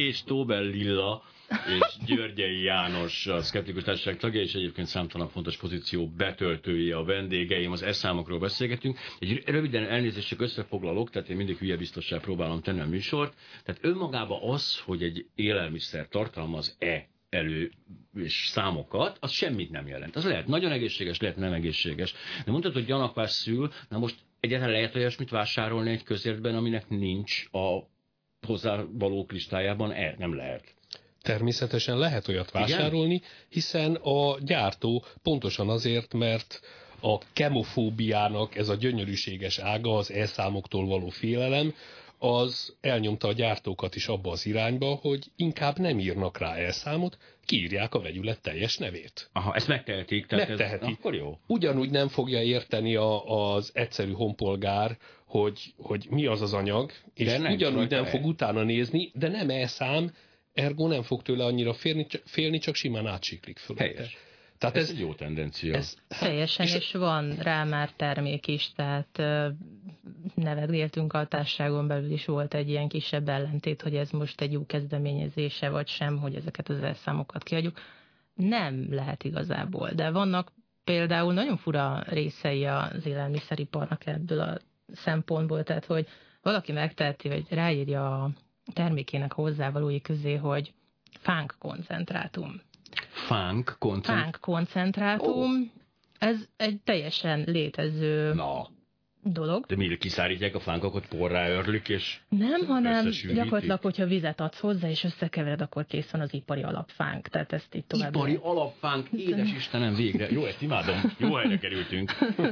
és 0.08 0.24
Tóbel 0.24 0.64
Lilla 0.64 1.24
és 1.50 1.98
Györgyei 2.06 2.64
János 2.64 3.28
a 3.28 3.42
Szkeptikus 3.42 3.84
Társaság 3.84 4.18
tagja, 4.18 4.42
és 4.42 4.54
egyébként 4.54 4.88
számtalan 4.88 5.30
fontos 5.30 5.58
pozíció 5.58 6.08
betöltője 6.08 6.96
a 6.96 7.04
vendégeim, 7.04 7.72
az 7.72 7.82
eszámokról 7.82 8.40
beszélgetünk. 8.40 8.98
Egy 9.20 9.44
röviden 9.46 9.84
elnézést 9.84 10.28
csak 10.28 10.42
összefoglalok, 10.42 11.10
tehát 11.10 11.30
én 11.30 11.36
mindig 11.36 11.58
hülye 11.58 11.78
biztossá 11.78 12.18
próbálom 12.18 12.62
tenni 12.62 12.80
a 12.80 12.88
műsort. 12.88 13.34
Tehát 13.64 13.84
önmagában 13.84 14.50
az, 14.50 14.80
hogy 14.80 15.04
egy 15.04 15.26
élelmiszer 15.36 16.08
tartalmaz 16.08 16.76
e 16.80 17.08
elő 17.30 17.72
és 18.16 18.48
számokat, 18.48 19.18
az 19.20 19.32
semmit 19.32 19.72
nem 19.72 19.88
jelent. 19.88 20.16
Az 20.16 20.26
lehet 20.26 20.48
nagyon 20.48 20.72
egészséges, 20.72 21.20
lehet 21.20 21.38
nem 21.38 21.54
egészséges. 21.54 22.14
De 22.46 22.52
mondtad, 22.52 22.74
hogy 22.74 22.86
gyanakvás 22.86 23.32
szül, 23.32 23.72
na 23.90 23.98
most 23.98 24.16
egyáltalán 24.40 24.74
lehet 24.74 24.96
olyasmit 24.96 25.30
vásárolni 25.30 25.92
egy 25.92 26.04
közértben, 26.04 26.56
aminek 26.56 26.90
nincs 26.90 27.46
a 27.52 27.80
hozzávaló 28.48 29.26
listájában? 29.30 29.92
E, 29.92 30.16
nem 30.18 30.36
lehet. 30.36 30.77
Természetesen 31.28 31.98
lehet 31.98 32.28
olyat 32.28 32.52
vásárolni, 32.52 33.22
hiszen 33.50 33.96
a 33.96 34.38
gyártó 34.40 35.06
pontosan 35.24 35.70
azért, 35.70 36.14
mert 36.14 36.60
a 37.02 37.18
kemofóbiának 37.34 38.56
ez 38.56 38.70
a 38.70 38.76
gyönyörűséges 38.76 39.60
ága, 39.60 39.98
az 39.98 40.12
elszámoktól 40.12 40.88
való 40.88 41.10
félelem, 41.10 41.74
az 42.18 42.76
elnyomta 42.82 43.28
a 43.28 43.34
gyártókat 43.34 43.96
is 43.96 44.08
abba 44.08 44.32
az 44.32 44.46
irányba, 44.46 45.00
hogy 45.02 45.26
inkább 45.36 45.78
nem 45.80 46.00
írnak 46.00 46.38
rá 46.38 46.56
elszámot, 46.56 47.18
kiírják 47.46 47.94
a 47.94 48.02
vegyület 48.02 48.42
teljes 48.42 48.78
nevét. 48.78 49.30
Aha, 49.34 49.56
ezt 49.56 49.68
megtehetik. 49.68 50.26
Tehát 50.26 50.48
Megteheti. 50.48 50.86
Ez, 50.86 50.92
akkor 50.98 51.16
jó. 51.16 51.40
Ugyanúgy 51.48 51.90
nem 51.90 52.08
fogja 52.08 52.42
érteni 52.42 52.96
a, 52.96 53.26
az 53.54 53.72
egyszerű 53.74 54.12
honpolgár, 54.12 54.98
hogy, 55.26 55.74
hogy 55.78 56.08
mi 56.10 56.26
az 56.26 56.42
az 56.42 56.54
anyag, 56.54 56.92
és 57.14 57.28
De 57.28 57.38
nem 57.38 57.52
ugyanúgy 57.52 57.90
nem 57.90 58.06
fog 58.06 58.26
utána 58.26 58.64
nézni, 58.64 59.12
de 59.14 59.28
nem 59.28 59.50
elszám, 59.50 60.12
ergo 60.58 60.88
nem 60.88 61.02
fog 61.02 61.22
tőle 61.22 61.46
annyira 61.46 61.74
félni, 61.74 62.06
csak, 62.06 62.22
félni 62.26 62.58
csak 62.58 62.76
simán 62.76 63.08
átsiklik. 63.08 63.60
Helyes. 63.78 64.18
Tehát 64.58 64.76
Ez, 64.76 64.84
ez, 64.84 64.90
egy 64.90 65.00
jó 65.00 65.14
tendencia. 65.14 65.76
ez 65.76 65.96
Teljesen, 66.20 66.66
és- 66.66 66.76
és, 66.76 66.92
van 66.92 67.36
rá 67.36 67.64
már 67.64 67.92
termék 67.92 68.48
is, 68.48 68.72
tehát 68.76 69.18
nevetgéltünk 70.36 71.14
a 71.14 71.26
társaságon 71.28 71.88
belül 71.88 72.12
is 72.12 72.26
volt 72.26 72.54
egy 72.54 72.70
ilyen 72.70 72.88
kisebb 72.88 73.30
ellentét, 73.30 73.82
hogy 73.82 73.96
ez 73.96 74.10
most 74.12 74.42
egy 74.42 74.52
jó 74.52 74.66
kezdeményezése, 74.66 75.70
vagy 75.70 75.88
sem, 75.88 76.18
hogy 76.18 76.36
ezeket 76.36 76.70
az 76.70 76.82
elszámokat 76.84 77.44
kiadjuk. 77.44 77.80
Nem 78.34 78.88
lehet 78.90 79.24
igazából, 79.24 79.90
de 79.90 80.10
vannak 80.12 80.52
például 80.84 81.34
nagyon 81.34 81.58
fura 81.58 82.04
részei 82.08 82.66
az 82.66 83.06
élelmiszeriparnak 83.06 84.06
ebből 84.06 84.40
a 84.40 84.58
szempontból, 84.94 85.64
tehát 85.64 85.86
hogy 85.86 86.08
valaki 86.42 86.72
megteheti, 86.72 87.30
hogy 87.30 87.46
ráírja 87.50 88.24
a 88.24 88.32
termékének 88.74 89.34
hozzávalói 89.34 90.02
közé, 90.02 90.36
hogy 90.36 90.74
fánk 91.20 91.56
koncentrátum. 91.60 92.62
Fánk 93.10 93.76
koncentrátum? 93.80 94.22
Fánk 94.22 94.38
koncentrátum. 94.42 95.52
Oh. 95.52 95.68
Ez 96.20 96.48
egy 96.58 96.80
teljesen 96.84 97.44
létező 97.46 98.34
Na. 98.34 98.68
dolog. 99.24 99.66
De 99.66 99.76
mire 99.76 99.98
kiszárítják 99.98 100.56
a 100.56 100.60
fánkokat, 100.60 101.08
porrá 101.08 101.50
örlik, 101.50 101.90
és 101.90 102.20
Nem, 102.30 102.66
hanem 102.66 103.10
gyakorlatilag, 103.34 103.82
hogyha 103.82 104.06
vizet 104.06 104.40
adsz 104.42 104.60
hozzá, 104.60 104.90
és 104.90 105.04
összekevered, 105.04 105.62
akkor 105.62 105.86
kész 105.86 106.10
van 106.10 106.22
az 106.22 106.34
ipari 106.34 106.64
alapfánk. 106.64 107.28
Tehát 107.28 107.54
ezt 107.54 107.76
így 107.76 107.86
tovább 107.86 108.16
Ipari 108.16 108.32
lehet. 108.32 108.46
alapfánk, 108.46 109.08
édes 109.12 109.54
Istenem, 109.54 109.96
végre. 109.96 110.32
Jó, 110.32 110.46
ezt 110.46 110.62
imádom. 110.62 111.14
Jó 111.18 111.34
helyre 111.34 111.58
kerültünk. 111.58 112.12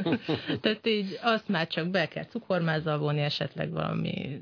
Tehát 0.62 0.88
így 0.88 1.20
azt 1.22 1.48
már 1.48 1.68
csak 1.68 1.90
be 1.90 2.08
kell 2.08 2.26
cukormázzal 2.26 2.98
vonni, 2.98 3.22
esetleg 3.22 3.72
valami 3.72 4.40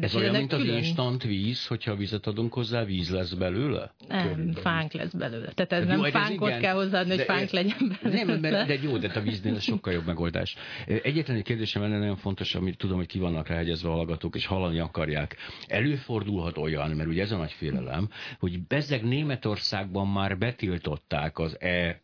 Ez 0.00 0.14
olyan, 0.14 0.34
mint 0.36 0.52
az 0.52 0.60
külön- 0.60 0.76
instant 0.76 1.22
víz, 1.22 1.66
hogyha 1.66 1.94
vizet 1.96 2.26
adunk 2.26 2.52
hozzá, 2.52 2.84
víz 2.84 3.10
lesz 3.10 3.32
belőle? 3.32 3.94
Nem, 4.08 4.52
fánk 4.52 4.92
lesz 4.92 5.12
belőle. 5.12 5.52
Tehát 5.52 5.72
ez 5.72 5.82
Jó, 5.82 5.88
nem 5.88 6.04
ez 6.04 6.12
fánkot 6.12 6.48
igen. 6.48 6.60
kell 6.60 6.74
hozzáadni, 6.74 7.08
hogy 7.10 7.18
De 7.18 7.24
fánk 7.24 7.42
ez- 7.42 7.50
legyen 7.50 7.98
belőle. 8.02 8.24
Nem, 8.24 8.40
mert, 8.40 8.66
de 8.66 8.78
jó, 8.82 8.98
de 8.98 9.12
a 9.14 9.20
víznél 9.20 9.54
ez 9.54 9.62
sokkal 9.62 9.92
jobb 9.92 10.06
megoldás. 10.06 10.56
Egyetlen 10.86 11.36
egy 11.36 11.42
kérdésem 11.42 11.82
lenne 11.82 11.98
nagyon 11.98 12.16
fontos, 12.16 12.54
amit 12.54 12.76
tudom, 12.76 12.96
hogy 12.96 13.06
ki 13.06 13.18
vannak 13.18 13.48
ráhegyezve 13.48 13.88
a 13.88 13.92
hallgatók, 13.92 14.36
és 14.36 14.46
hallani 14.46 14.78
akarják. 14.78 15.36
Előfordulhat 15.66 16.58
olyan, 16.58 16.90
mert 16.90 17.08
ugye 17.08 17.22
ez 17.22 17.32
a 17.32 17.36
nagy 17.36 17.52
félelem, 17.52 18.08
hogy 18.38 18.62
bezzeg 18.66 19.04
Németországban 19.04 20.08
már 20.08 20.38
betiltották 20.38 21.38
az 21.38 21.60
e 21.60 22.02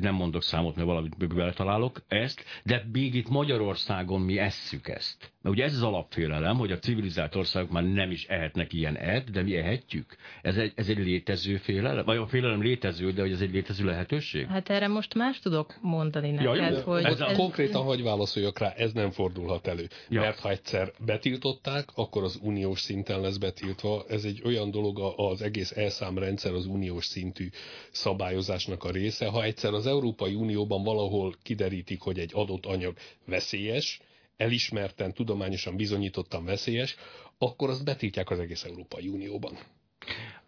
nem 0.00 0.14
mondok 0.14 0.42
számot, 0.42 0.74
mert 0.74 0.86
valamit 0.86 1.34
beletalálok 1.34 2.02
ezt, 2.08 2.44
de 2.64 2.86
még 2.92 3.14
itt 3.14 3.28
Magyarországon 3.28 4.20
mi 4.20 4.38
esszük 4.38 4.88
ezt. 4.88 5.32
Mert 5.44 5.56
ugye 5.56 5.64
ez 5.64 5.74
az 5.74 5.82
alapfélelem, 5.82 6.56
hogy 6.56 6.72
a 6.72 6.78
civilizált 6.78 7.34
országok 7.34 7.70
már 7.70 7.82
nem 7.82 8.10
is 8.10 8.24
ehetnek 8.24 8.72
ilyen 8.72 8.96
et, 8.96 9.30
de 9.30 9.42
mi 9.42 9.56
ehetjük. 9.56 10.16
Ez 10.42 10.56
egy, 10.56 10.72
ez 10.74 10.88
egy 10.88 10.98
létező 10.98 11.56
félelem? 11.56 12.04
Vagy 12.04 12.16
a 12.16 12.26
félelem 12.26 12.62
létező, 12.62 13.12
de 13.12 13.20
hogy 13.20 13.32
ez 13.32 13.40
egy 13.40 13.52
létező 13.52 13.84
lehetőség? 13.84 14.46
Hát 14.46 14.70
erre 14.70 14.88
most 14.88 15.14
más 15.14 15.38
tudok 15.38 15.74
mondani 15.80 16.28
Ja, 16.28 16.52
neked, 16.52 16.70
jó, 16.70 16.76
de 16.76 16.82
hogy... 16.82 17.04
Ez, 17.04 17.20
ez, 17.20 17.36
konkrétan, 17.36 17.82
hogy 17.82 18.02
válaszoljak 18.02 18.58
rá, 18.58 18.72
ez 18.76 18.92
nem 18.92 19.10
fordulhat 19.10 19.66
elő. 19.66 19.82
Ja. 19.82 19.88
Ja. 20.08 20.20
Mert 20.20 20.38
ha 20.38 20.50
egyszer 20.50 20.92
betiltották, 21.04 21.88
akkor 21.94 22.22
az 22.22 22.38
uniós 22.42 22.80
szinten 22.80 23.20
lesz 23.20 23.36
betiltva. 23.36 24.04
Ez 24.08 24.24
egy 24.24 24.42
olyan 24.44 24.70
dolog, 24.70 25.14
az 25.16 25.42
egész 25.42 25.70
elszámrendszer 25.70 26.52
az 26.52 26.66
uniós 26.66 27.04
szintű 27.04 27.48
szabályozásnak 27.90 28.84
a 28.84 28.90
része. 28.90 29.26
Ha 29.26 29.42
egyszer 29.42 29.72
az 29.72 29.86
Európai 29.86 30.34
Unióban 30.34 30.82
valahol 30.82 31.34
kiderítik, 31.42 32.00
hogy 32.00 32.18
egy 32.18 32.30
adott 32.34 32.66
anyag 32.66 32.94
veszélyes, 33.26 34.00
elismerten, 34.36 35.12
tudományosan 35.12 35.76
bizonyítottan 35.76 36.44
veszélyes, 36.44 36.96
akkor 37.38 37.68
azt 37.68 37.84
betiltják 37.84 38.30
az 38.30 38.38
egész 38.38 38.64
Európai 38.64 39.08
Unióban. 39.08 39.58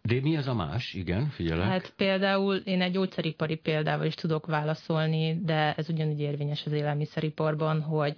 De 0.03 0.21
mi 0.21 0.37
az 0.37 0.47
a 0.47 0.55
más? 0.55 0.95
Igen, 0.95 1.29
figyelek. 1.29 1.67
Hát 1.67 1.93
például 1.97 2.57
én 2.57 2.83
egy 2.83 2.93
gyógyszeripari 2.93 3.57
példával 3.57 4.07
is 4.07 4.15
tudok 4.15 4.47
válaszolni, 4.47 5.41
de 5.43 5.75
ez 5.75 5.89
ugyanúgy 5.89 6.21
érvényes 6.21 6.67
az 6.67 6.73
élelmiszeriparban, 6.73 7.81
hogy 7.81 8.15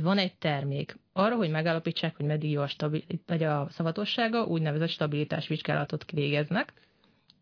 van 0.00 0.18
egy 0.18 0.34
termék. 0.34 0.96
Arra, 1.12 1.36
hogy 1.36 1.50
megállapítsák, 1.50 2.16
hogy 2.16 2.26
meddig 2.26 2.50
jó 2.50 2.60
a, 2.60 2.66
stabil, 2.66 3.02
vagy 3.26 3.42
a 3.42 3.66
szavatossága, 3.70 4.44
úgynevezett 4.44 4.88
stabilitásvizsgálatot 4.88 6.10
végeznek. 6.10 6.72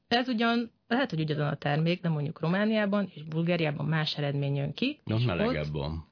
Ez 0.08 0.28
ugyan, 0.28 0.70
lehet, 0.88 1.10
hogy 1.10 1.20
ugyanaz 1.20 1.52
a 1.52 1.56
termék, 1.56 2.00
de 2.00 2.08
mondjuk 2.08 2.40
Romániában 2.40 3.10
és 3.14 3.22
Bulgáriában 3.22 3.86
más 3.86 4.18
eredmény 4.18 4.56
jön 4.56 4.74
ki. 4.74 5.00
Na, 5.04 5.16
és 5.16 5.24
melegebb 5.24 5.64
ott- 5.64 5.80
van. 5.80 6.09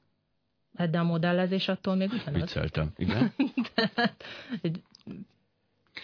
Hát 0.77 0.89
de 0.89 0.99
a 0.99 1.03
modellezés 1.03 1.67
attól 1.67 1.95
még 1.95 2.09
ugyanaz. 2.11 2.41
Vicceltem. 2.41 2.91
Igen? 2.97 3.33
Tehát, 3.75 4.23
egy- 4.61 4.81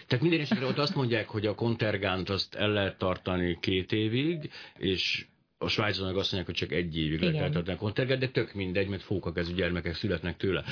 Tehát 0.06 0.22
minden 0.24 0.40
esetre 0.40 0.66
ott 0.66 0.78
azt 0.78 0.94
mondják, 0.94 1.28
hogy 1.28 1.46
a 1.46 1.54
kontergánt 1.54 2.28
azt 2.28 2.54
el 2.54 2.68
lehet 2.68 2.98
tartani 2.98 3.58
két 3.60 3.92
évig, 3.92 4.50
és 4.78 5.26
a 5.58 5.68
Svájcon 5.68 6.06
meg 6.06 6.16
azt 6.16 6.32
mondják, 6.32 6.46
hogy 6.46 6.68
csak 6.68 6.78
egy 6.78 6.96
évig 6.98 7.20
Igen. 7.20 7.32
lehet 7.32 7.52
tartani 7.52 7.76
a 7.76 7.80
kontergánt, 7.80 8.20
de 8.20 8.28
tök 8.28 8.54
mindegy, 8.54 8.88
mert 8.88 9.02
fókakezű 9.02 9.54
gyermekek 9.54 9.94
születnek 9.94 10.36
tőle. 10.36 10.64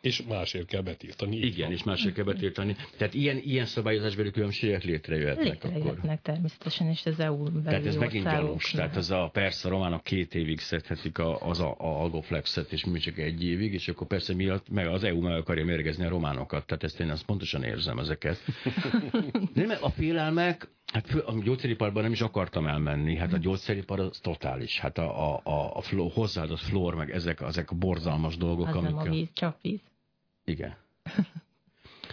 És 0.00 0.22
másért 0.22 0.66
kell 0.66 0.80
betiltani. 0.80 1.36
igen, 1.36 1.66
van. 1.66 1.72
és 1.72 1.82
másra 1.82 2.12
kell 2.12 2.24
betiltani. 2.24 2.76
Tehát 2.96 3.14
ilyen, 3.14 3.40
ilyen 3.44 3.66
szabályozásbeli 3.66 4.30
különbségek 4.30 4.84
létrejöhetnek 4.84 5.46
akkor. 5.46 5.70
létrejöhetnek 5.70 6.22
természetesen, 6.22 6.88
és 6.88 7.06
az 7.06 7.20
EU 7.20 7.36
belüli 7.36 7.62
Tehát 7.62 7.86
ez 7.86 7.96
megint 7.96 8.24
gyanús. 8.24 8.70
Tehát 8.70 8.96
az 8.96 9.10
a, 9.10 9.30
persze 9.32 9.68
a 9.68 9.70
románok 9.70 10.02
két 10.02 10.34
évig 10.34 10.60
szedhetik 10.60 11.18
a, 11.18 11.48
az 11.48 11.60
a, 11.60 11.70
a 11.78 12.00
algoflexet, 12.00 12.72
és 12.72 12.84
mi 12.84 12.98
csak 12.98 13.18
egy 13.18 13.44
évig, 13.44 13.72
és 13.72 13.88
akkor 13.88 14.06
persze 14.06 14.34
miatt 14.34 14.68
meg 14.68 14.86
az 14.86 15.04
EU 15.04 15.20
meg 15.20 15.36
akarja 15.36 15.64
mérgezni 15.64 16.04
a 16.04 16.08
románokat. 16.08 16.66
Tehát 16.66 16.82
ezt 16.82 17.00
én 17.00 17.10
azt 17.10 17.24
pontosan 17.24 17.62
érzem 17.62 17.98
ezeket. 17.98 18.38
De 19.54 19.66
nem, 19.66 19.78
a 19.80 19.90
félelmek, 19.90 20.68
hát 20.92 21.14
a 21.14 21.34
gyógyszeriparban 21.42 22.02
nem 22.02 22.12
is 22.12 22.20
akartam 22.20 22.66
elmenni. 22.66 23.16
Hát 23.16 23.32
a 23.32 23.38
gyógyszeripar 23.38 24.00
az 24.00 24.18
totális. 24.22 24.78
Hát 24.78 24.98
a, 24.98 25.32
a, 25.32 25.40
a, 25.44 25.76
a 25.76 25.80
fló, 25.80 26.08
hozzáadott 26.08 26.58
flór, 26.58 26.94
meg 26.94 27.10
ezek, 27.10 27.40
ezek 27.40 27.70
a 27.70 27.74
borzalmas 27.74 28.36
dolgok, 28.36 28.74
Az 28.74 28.82
nem 28.82 28.96
a 28.96 29.02
víz, 29.02 29.28
csak 29.32 29.56
víz. 29.62 29.80
Igen. 30.50 30.76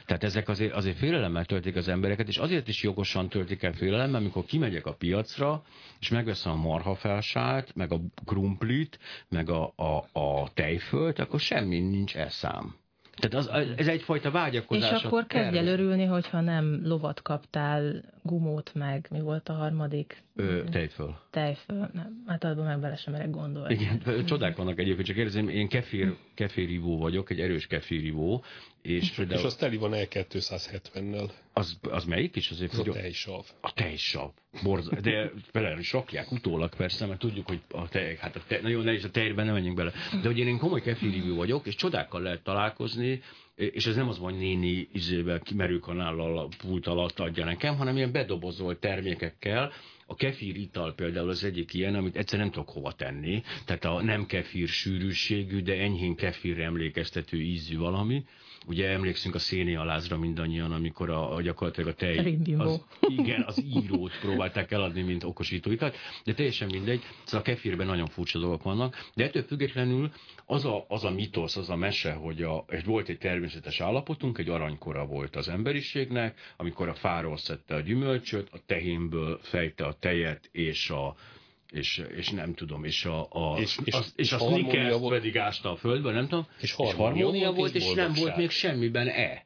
Tehát 0.06 0.24
ezek 0.24 0.50
azért, 0.50 0.74
azért 0.74 0.98
félelemmel 0.98 1.46
töltik 1.46 1.76
az 1.76 1.88
embereket, 1.88 2.28
és 2.28 2.38
azért 2.38 2.68
is 2.68 2.84
jogosan 2.84 3.30
töltik 3.30 3.64
el 3.64 3.74
félelemmel, 3.74 4.20
amikor 4.20 4.46
kimegyek 4.46 4.86
a 4.86 4.94
piacra, 4.94 5.64
és 6.00 6.10
megveszem 6.10 6.52
a 6.52 6.56
marhafelsát, 6.56 7.76
meg 7.76 7.92
a 7.92 8.00
krumplit, 8.26 9.00
meg 9.30 9.50
a, 9.50 9.74
a, 9.76 10.20
a 10.20 10.54
tejfölt, 10.54 11.20
akkor 11.20 11.40
semmi 11.40 11.80
nincs 11.80 12.16
eszám. 12.16 12.76
Tehát 13.16 13.48
az, 13.48 13.76
ez 13.78 13.88
egyfajta 13.88 14.32
vágyakozás. 14.32 15.02
És 15.02 15.04
akkor 15.04 15.26
kezdj 15.26 15.58
el 15.58 15.68
örülni, 15.68 16.06
hogyha 16.06 16.42
nem 16.42 16.80
lovat 16.84 17.22
kaptál, 17.22 18.04
gumót 18.28 18.72
meg, 18.74 19.08
mi 19.12 19.20
volt 19.20 19.50
a 19.50 19.54
harmadik? 19.54 20.24
Ö, 20.36 20.64
tejföl. 20.72 21.20
Tejföl. 21.30 21.90
Nem, 21.94 22.24
hát 22.28 22.44
abban 22.44 22.66
meg 22.66 22.80
bele 22.80 22.96
sem 22.96 23.14
merek 23.14 23.30
gondolni. 23.30 23.74
Igen, 23.74 24.26
csodák 24.26 24.56
vannak 24.56 24.80
egyébként, 24.80 25.08
csak 25.08 25.16
érzem, 25.16 25.50
én 25.50 25.68
kefir, 25.68 26.16
kefirivó 26.34 26.98
vagyok, 26.98 27.30
egy 27.30 27.40
erős 27.40 27.68
kefirivó, 27.68 28.44
és, 28.82 29.18
És 29.18 29.26
de 29.28 29.40
az 29.40 29.56
teli 29.56 29.78
van 29.78 29.92
E270-nel, 29.94 31.30
az, 31.54 31.80
az 31.82 32.04
melyik 32.06 32.36
is? 32.36 32.52
Azért 32.52 32.72
az 32.74 32.80
a 32.80 32.84
hogy- 32.84 32.92
tejsav. 32.92 33.46
A 33.62 33.74
tejsav. 33.74 34.30
Borza, 34.64 35.00
de 35.02 35.32
bele 35.54 35.78
is 35.80 35.92
rakják 35.94 36.32
utólag 36.32 36.76
persze, 36.76 37.06
mert 37.06 37.20
tudjuk, 37.20 37.48
hogy 37.48 37.62
a 37.72 37.88
tej, 37.88 38.16
hát 38.20 38.36
a 38.36 38.42
tej, 38.48 38.62
nagyon 38.62 38.84
nehéz 38.84 39.04
a 39.04 39.10
tejben 39.12 39.46
nem 39.46 39.54
menjünk 39.54 39.76
bele. 39.76 39.92
De 40.22 40.28
hogy 40.28 40.38
én, 40.38 40.48
én 40.48 40.58
komoly 40.58 40.82
kefirívő 40.82 41.34
vagyok, 41.34 41.66
és 41.68 41.76
csodákkal 41.76 42.22
lehet 42.22 42.42
találkozni, 42.44 43.22
és 43.58 43.86
ez 43.86 43.96
nem 43.96 44.08
az, 44.08 44.20
van, 44.20 44.32
hogy 44.32 44.40
néni 44.40 44.88
izével 44.94 45.40
kimerőkanállal 45.40 46.38
a 46.38 46.48
pult 46.58 46.88
alatt 46.88 47.20
adja 47.20 47.46
nekem, 47.46 47.76
hanem 47.76 47.96
ilyen 47.96 48.12
bedobozolt 48.12 48.80
termékekkel, 48.80 49.72
a 50.06 50.16
kefír 50.16 50.56
ital 50.56 50.94
például 50.96 51.30
az 51.30 51.44
egyik 51.44 51.74
ilyen, 51.74 51.96
amit 51.96 52.16
egyszer 52.18 52.40
nem 52.40 52.52
tudok 52.52 52.70
hova 52.70 52.92
tenni, 52.92 53.44
tehát 53.66 53.86
a 53.86 54.04
nem 54.04 54.26
kefír 54.26 54.68
sűrűségű, 54.68 55.62
de 55.62 55.74
enyhén 55.74 56.16
kefírre 56.16 56.64
emlékeztető 56.64 57.42
ízű 57.42 57.78
valami. 57.78 58.26
Ugye 58.68 58.90
emlékszünk 58.90 59.36
a 59.36 59.40
szénialázra 59.40 60.18
mindannyian, 60.18 60.72
amikor 60.72 61.10
a, 61.10 61.36
a 61.36 61.42
gyakorlatilag 61.42 61.90
a 61.90 61.94
tej... 61.94 62.38
Az, 62.58 62.82
igen, 63.08 63.44
az 63.48 63.64
írót 63.64 64.20
próbálták 64.20 64.72
eladni, 64.72 65.02
mint 65.02 65.24
okosító 65.24 65.72
italt, 65.72 65.96
de 66.24 66.34
teljesen 66.34 66.70
mindegy. 66.72 67.02
Szóval 67.24 67.40
a 67.40 67.44
kefirben 67.44 67.88
nagyon 67.88 68.08
furcsa 68.08 68.40
dolgok 68.40 68.64
vannak, 68.64 69.10
de 69.16 69.24
ettől 69.24 69.44
függetlenül 69.44 70.12
az 70.46 70.66
a, 70.66 70.86
az 70.88 71.04
a 71.04 71.12
mitosz, 71.12 71.56
az 71.56 71.70
a 71.70 71.76
mese, 71.76 72.12
hogy 72.14 72.42
a, 72.42 72.66
egy, 72.68 72.86
volt 72.86 73.10
egy 73.10 73.18
természetes 73.18 73.80
állapotunk, 73.80 74.38
egy 74.38 74.50
aranykora 74.50 75.06
volt 75.06 75.36
az 75.36 75.50
emberiségnek, 75.50 76.40
amikor 76.58 76.88
a 76.90 76.94
fáról 76.94 77.38
szedte 77.38 77.76
a 77.76 77.80
gyümölcsöt, 77.80 78.50
a 78.52 78.60
tehénből 78.66 79.40
fejte 79.42 79.86
a 79.86 79.94
tejet 80.00 80.50
és 80.52 80.90
a 80.90 81.16
és, 81.72 82.04
és 82.16 82.30
nem 82.30 82.54
tudom, 82.54 82.84
és 82.84 83.06
a, 83.06 83.28
a, 83.30 83.58
És- 83.60 83.80
és- 83.84 83.94
az, 83.94 84.14
és 84.16 84.26
és 84.26 84.32
a 84.32 84.38
harmónia 84.38 84.70
sneakers 84.70 85.00
volt. 85.00 85.14
pedig 85.14 85.38
ásta 85.38 85.72
a 85.72 85.76
földben, 85.76 86.14
nem 86.14 86.28
tudom, 86.28 86.48
És 86.58 86.64
és 86.64 86.72
harmónia 86.72 87.04
harmónia 87.04 87.52
volt, 87.52 87.76
és 87.76 87.86
és 87.86 87.94
nem 87.94 88.14
volt 88.14 88.36
még 88.38 88.50
semmiben 88.50 89.08
e. 89.08 89.46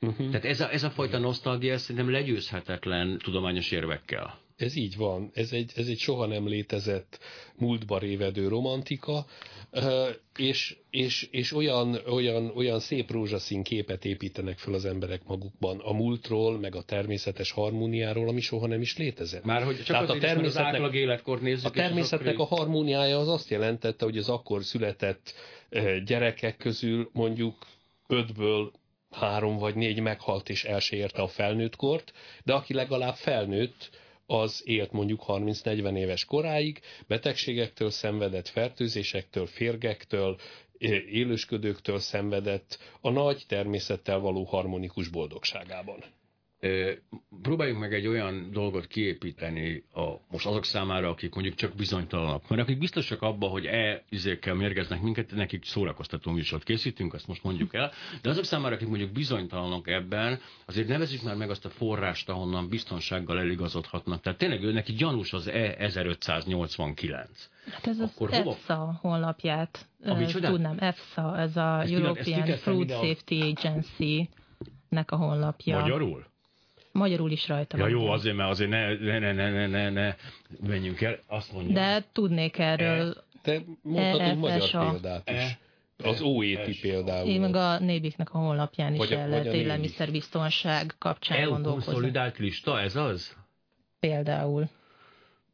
Uh-huh. 0.00 0.26
Tehát 0.30 0.44
ez 0.44 0.60
a, 0.60 0.72
ez 0.72 0.82
a 0.82 0.90
fajta 0.90 1.18
nosztalgia 1.18 1.78
szerintem 1.78 2.10
legyőzhetetlen 2.10 3.18
tudományos 3.18 3.70
érvekkel. 3.70 4.38
Ez 4.56 4.76
így 4.76 4.96
van. 4.96 5.30
Ez 5.34 5.52
egy, 5.52 5.72
ez 5.76 5.86
egy 5.86 5.98
soha 5.98 6.26
nem 6.26 6.48
létezett 6.48 7.18
múltba 7.56 7.98
révedő 7.98 8.48
romantika, 8.48 9.26
és, 10.36 10.76
és, 10.90 11.28
és 11.30 11.52
olyan, 11.52 11.98
olyan, 12.06 12.52
olyan 12.54 12.80
szép 12.80 13.10
rózsaszín 13.10 13.62
képet 13.62 14.04
építenek 14.04 14.58
fel 14.58 14.74
az 14.74 14.84
emberek 14.84 15.24
magukban 15.24 15.78
a 15.78 15.92
múltról, 15.92 16.58
meg 16.58 16.74
a 16.74 16.82
természetes 16.82 17.50
harmóniáról, 17.50 18.28
ami 18.28 18.40
soha 18.40 18.66
nem 18.66 18.80
is 18.80 18.96
létezett. 18.96 19.44
Már 19.44 19.62
hogy 19.62 19.76
csak 19.76 19.86
Tehát 19.86 20.08
a 20.08 20.12
mert 20.12 20.24
az 20.24 20.30
természetnek- 20.30 20.74
átlag 20.74 20.94
életkort 20.94 21.40
nézzük. 21.40 21.66
A 21.66 21.70
természetnek 21.70 22.38
a 22.38 22.44
harmóniája 22.44 23.18
az 23.18 23.28
azt 23.28 23.50
jelentette, 23.50 24.04
hogy 24.04 24.18
az 24.18 24.28
akkor 24.28 24.64
született 24.64 25.34
gyerekek 26.04 26.56
közül 26.56 27.10
mondjuk 27.12 27.66
ötből 28.06 28.72
három 29.10 29.56
vagy 29.56 29.74
négy 29.74 30.00
meghalt 30.00 30.48
és 30.48 30.64
el 30.64 30.80
se 30.80 30.96
érte 30.96 31.22
a 31.22 31.28
felnőtt 31.28 31.76
kort, 31.76 32.12
de 32.44 32.52
aki 32.52 32.74
legalább 32.74 33.14
felnőtt, 33.14 33.90
az 34.26 34.62
élt 34.64 34.92
mondjuk 34.92 35.24
30-40 35.26 35.96
éves 35.96 36.24
koráig, 36.24 36.80
betegségektől 37.06 37.90
szenvedett, 37.90 38.48
fertőzésektől, 38.48 39.46
férgektől, 39.46 40.36
élősködőktől 41.10 41.98
szenvedett 41.98 42.78
a 43.00 43.10
nagy 43.10 43.44
természettel 43.48 44.18
való 44.18 44.44
harmonikus 44.44 45.08
boldogságában. 45.08 46.04
Próbáljuk 47.42 47.78
meg 47.78 47.94
egy 47.94 48.06
olyan 48.06 48.48
dolgot 48.52 48.86
kiépíteni 48.86 49.84
a, 49.92 50.02
most 50.30 50.46
azok 50.46 50.64
számára, 50.64 51.08
akik 51.08 51.34
mondjuk 51.34 51.54
csak 51.56 51.74
bizonytalanok. 51.74 52.48
Mert 52.48 52.62
akik 52.62 52.78
biztosak 52.78 53.22
abban, 53.22 53.50
hogy 53.50 53.66
e 53.66 54.04
izékkel 54.08 54.54
mérgeznek 54.54 55.00
minket, 55.02 55.34
nekik 55.34 55.64
szórakoztató 55.64 56.30
műsort 56.30 56.64
készítünk, 56.64 57.14
azt 57.14 57.26
most 57.26 57.42
mondjuk 57.42 57.74
el. 57.74 57.92
De 58.22 58.28
azok 58.28 58.44
számára, 58.44 58.74
akik 58.74 58.88
mondjuk 58.88 59.12
bizonytalanok 59.12 59.88
ebben, 59.88 60.40
azért 60.66 60.88
nevezzük 60.88 61.22
már 61.22 61.36
meg 61.36 61.50
azt 61.50 61.64
a 61.64 61.70
forrást, 61.70 62.28
ahonnan 62.28 62.68
biztonsággal 62.68 63.38
eligazodhatnak. 63.38 64.20
Tehát 64.20 64.38
tényleg 64.38 64.62
ő 64.62 64.72
neki 64.72 64.92
gyanús 64.92 65.32
az 65.32 65.50
E1589. 65.52 67.28
Hát 67.70 67.86
ez 67.86 68.00
Akkor 68.00 68.30
az 68.30 68.36
hova? 68.36 68.50
EFSA 68.50 68.98
honlapját 69.00 69.86
Ami 70.04 70.24
tudnám. 70.24 70.76
EFSA, 70.78 71.38
ez 71.38 71.56
a 71.56 71.80
ezt 71.80 71.92
European 71.92 72.56
Food 72.56 72.90
Safety 72.90 73.40
Agency 73.40 74.28
nek 74.88 75.10
a 75.10 75.16
honlapja. 75.16 75.78
Magyarul? 75.78 76.32
Magyarul 76.94 77.30
is 77.30 77.48
rajta 77.48 77.76
ja, 77.76 77.82
van. 77.82 77.92
jó, 77.92 78.06
azért, 78.08 78.36
mert 78.36 78.50
azért 78.50 78.70
ne, 78.70 78.94
ne, 78.94 79.18
ne, 79.18 79.32
ne, 79.32 79.50
ne, 79.50 79.66
ne, 79.66 79.90
ne 79.90 80.16
menjünk 80.66 81.00
el, 81.00 81.18
azt 81.26 81.52
mondja. 81.52 81.74
De 81.74 82.04
tudnék 82.12 82.58
erről. 82.58 83.08
E, 83.08 83.40
te 83.42 83.62
mondhatunk 83.82 84.40
magyar 84.40 84.70
példát 84.70 85.30
is. 85.30 85.36
E, 85.36 85.58
az 86.02 86.20
OET 86.20 86.80
például. 86.80 87.28
Én 87.28 87.40
meg 87.40 87.54
a 87.54 87.78
Nébiknek 87.78 88.34
a 88.34 88.38
honlapján 88.38 88.94
is 88.94 89.08
el 89.08 89.28
lehet 89.28 89.52
élelmiszerbiztonság 89.52 90.94
kapcsán 90.98 91.38
EU 91.38 91.50
gondolkozni. 91.50 91.92
konszolidált 91.92 92.38
lista, 92.38 92.80
ez 92.80 92.96
az? 92.96 93.36
Például. 94.00 94.68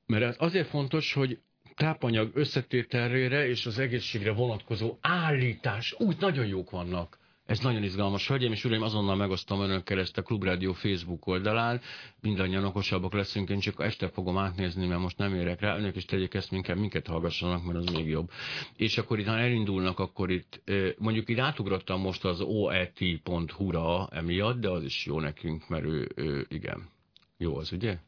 Mert 0.06 0.40
azért 0.40 0.68
fontos, 0.68 1.12
hogy 1.12 1.38
tápanyag 1.75 2.30
összetételére 2.35 3.49
és 3.49 3.66
az 3.66 3.78
egészségre 3.78 4.32
vonatkozó 4.32 4.97
állítás 5.00 5.94
úgy 5.99 6.16
nagyon 6.20 6.47
jók 6.47 6.70
vannak. 6.70 7.18
Ez 7.50 7.59
nagyon 7.59 7.83
izgalmas. 7.83 8.28
Hölgyeim 8.28 8.52
és 8.52 8.64
uraim, 8.64 8.83
azonnal 8.83 9.16
megosztom 9.16 9.61
önökkel 9.61 9.99
ezt 9.99 10.19
a 10.19 10.23
Klubrádió 10.23 10.73
Facebook 10.73 11.26
oldalán. 11.26 11.80
Mindannyian 12.21 12.64
okosabbak 12.64 13.12
leszünk, 13.12 13.49
én 13.49 13.59
csak 13.59 13.83
este 13.83 14.09
fogom 14.09 14.38
átnézni, 14.38 14.87
mert 14.87 15.00
most 15.00 15.19
nem 15.19 15.35
érek 15.35 15.61
rá. 15.61 15.76
Önök 15.76 15.97
is 15.97 16.04
tegyék 16.04 16.35
ezt, 16.35 16.50
minket, 16.50 16.76
minket 16.76 17.07
hallgassanak, 17.07 17.64
mert 17.64 17.78
az 17.78 17.85
még 17.85 18.09
jobb. 18.09 18.30
És 18.76 18.99
akkor 18.99 19.19
itt, 19.19 19.26
ha 19.26 19.38
elindulnak, 19.38 19.99
akkor 19.99 20.30
itt, 20.30 20.62
mondjuk 20.99 21.28
itt 21.28 21.38
átugrottam 21.38 22.00
most 22.00 22.25
az 22.25 22.40
oet.hu-ra 22.40 24.09
emiatt, 24.11 24.61
de 24.61 24.69
az 24.69 24.85
is 24.85 25.07
jó 25.07 25.21
nekünk, 25.21 25.69
mert 25.69 25.85
ő, 25.85 26.09
ő 26.14 26.47
igen. 26.49 26.88
Jó 27.37 27.57
az, 27.57 27.73
ugye? 27.73 27.99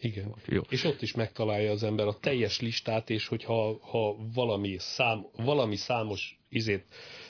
Igen. 0.00 0.34
Jó. 0.46 0.60
És 0.68 0.84
ott 0.84 1.02
is 1.02 1.14
megtalálja 1.14 1.70
az 1.70 1.82
ember 1.82 2.06
a 2.06 2.18
teljes 2.18 2.60
listát, 2.60 3.10
és 3.10 3.26
hogyha 3.26 3.78
ha 3.80 4.16
valami, 4.34 4.76
szám, 4.78 5.26
valami 5.36 5.76
számos 5.76 6.38
izét 6.48 6.84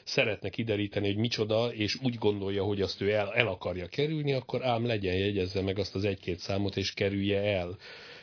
szeretne 0.05 0.49
kideríteni, 0.49 1.07
hogy 1.07 1.17
micsoda, 1.17 1.73
és 1.73 1.99
úgy 2.03 2.15
gondolja, 2.15 2.65
hogy 2.65 2.81
azt 2.81 3.01
ő 3.01 3.13
el, 3.13 3.35
el 3.35 3.47
akarja 3.47 3.87
kerülni, 3.87 4.33
akkor 4.33 4.65
ám 4.65 4.87
legyen, 4.87 5.15
jegyezze 5.15 5.61
meg 5.61 5.79
azt 5.79 5.95
az 5.95 6.05
egy-két 6.05 6.39
számot, 6.39 6.77
és 6.77 6.93
kerülje 6.93 7.41
el. 7.41 7.77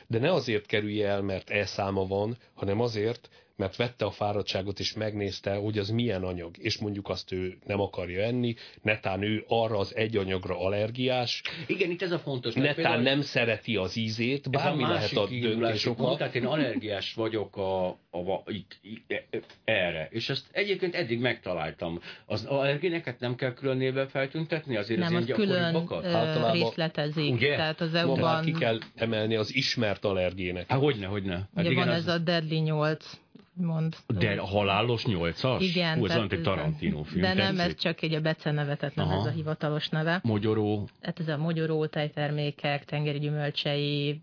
De 0.08 0.20
ne 0.20 0.32
azért 0.32 0.66
kerülje 0.66 1.08
el, 1.08 1.22
mert 1.22 1.50
e 1.50 1.66
száma 1.66 2.08
van, 2.08 2.38
hanem 2.54 2.80
azért, 2.80 3.30
mert 3.56 3.76
vette 3.76 4.06
a 4.06 4.12
fáradtságot 4.12 4.80
és 4.80 4.94
megnézte, 4.94 5.56
hogy 5.56 5.78
az 5.78 5.90
milyen 5.90 6.24
anyag, 6.24 6.58
és 6.58 6.78
mondjuk 6.78 7.10
azt 7.10 7.32
ő 7.32 7.58
nem 7.66 7.80
akarja 7.80 8.24
enni, 8.24 8.56
netán 8.82 9.22
ő 9.22 9.44
arra 9.48 9.78
az 9.78 9.96
egy 9.96 10.18
anyagra 10.18 10.60
allergiás. 10.60 11.42
Igen, 11.68 11.90
itt 11.90 12.02
ez 12.02 12.12
a 12.12 12.20
fontos. 12.20 12.54
Netán 12.54 12.76
például, 12.76 13.02
nem 13.02 13.22
szereti 13.22 13.76
az 13.76 13.96
ízét, 13.96 14.50
bármi 14.50 14.84
a 14.84 14.88
lehet 14.88 15.12
a 15.12 15.28
döntés 15.28 15.86
oka. 15.86 16.16
Tehát 16.16 16.36
én 16.36 16.46
allergiás 16.46 17.14
vagyok 17.14 17.58
a, 17.58 17.88
a, 17.88 18.18
a, 18.18 18.44
itt, 18.46 18.80
e, 19.08 19.26
e, 19.30 19.40
erre, 19.64 20.08
és 20.12 20.30
ezt 20.30 20.46
egyébként 20.52 20.96
eddig 20.96 21.20
megtaláltam. 21.20 22.00
Az 22.26 22.46
allergéneket 22.46 23.20
nem 23.20 23.36
kell 23.36 23.54
külön 23.54 23.78
névvel 23.78 24.08
feltüntetni, 24.08 24.78
azért 24.78 25.00
nem, 25.00 25.16
az, 25.16 25.30
az 25.30 25.36
külön 25.36 25.88
ö, 25.90 26.52
részletezik. 26.52 27.34
Ugye? 27.34 27.56
Tehát 27.56 27.82
az 27.82 27.94
EU-ban... 27.94 28.44
ki 28.44 28.52
kell 28.52 28.80
emelni 28.96 29.36
az 29.36 29.56
ismert 29.56 30.06
allergének. 30.06 30.70
Há, 30.70 30.78
hogyne, 30.78 31.06
hogyne. 31.06 31.34
Hát 31.34 31.50
Ugye 31.56 31.70
igen, 31.70 31.86
van 31.86 31.94
az... 31.94 32.08
ez 32.08 32.14
a 32.14 32.18
Deadly 32.18 32.56
8 32.56 33.22
mond. 33.54 33.96
De 34.08 34.32
a 34.32 34.46
halálos 34.46 35.06
nyolcas? 35.06 35.62
Igen. 35.62 35.98
Hú, 35.98 36.06
ez 36.06 36.16
olyan 36.16 36.32
egy 36.32 36.42
Tarantino 36.42 37.04
film. 37.04 37.22
De 37.22 37.34
nem, 37.34 37.60
ez 37.60 37.76
csak 37.76 38.02
egy 38.02 38.14
a 38.14 38.22
becenevetetlen, 38.22 39.12
ez 39.12 39.26
a 39.26 39.30
hivatalos 39.30 39.90
neve. 39.90 40.20
Mogyoró. 40.24 40.90
Hát 41.02 41.20
ez 41.20 41.28
a 41.28 41.38
mogyoró, 41.38 41.86
tejtermékek, 41.86 42.86
tengeri 42.86 43.20
gyümölcsei, 43.20 44.22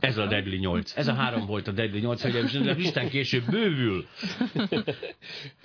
ez 0.00 0.18
a 0.18 0.26
Deadly 0.26 0.56
8. 0.56 0.96
Ez 0.96 1.08
a 1.08 1.14
három 1.14 1.46
volt 1.46 1.68
a 1.68 1.72
Deadly 1.72 1.98
8, 1.98 2.22
hogy 2.22 2.62
de 2.62 2.74
Isten 2.76 3.08
később 3.08 3.50
bővül. 3.50 4.06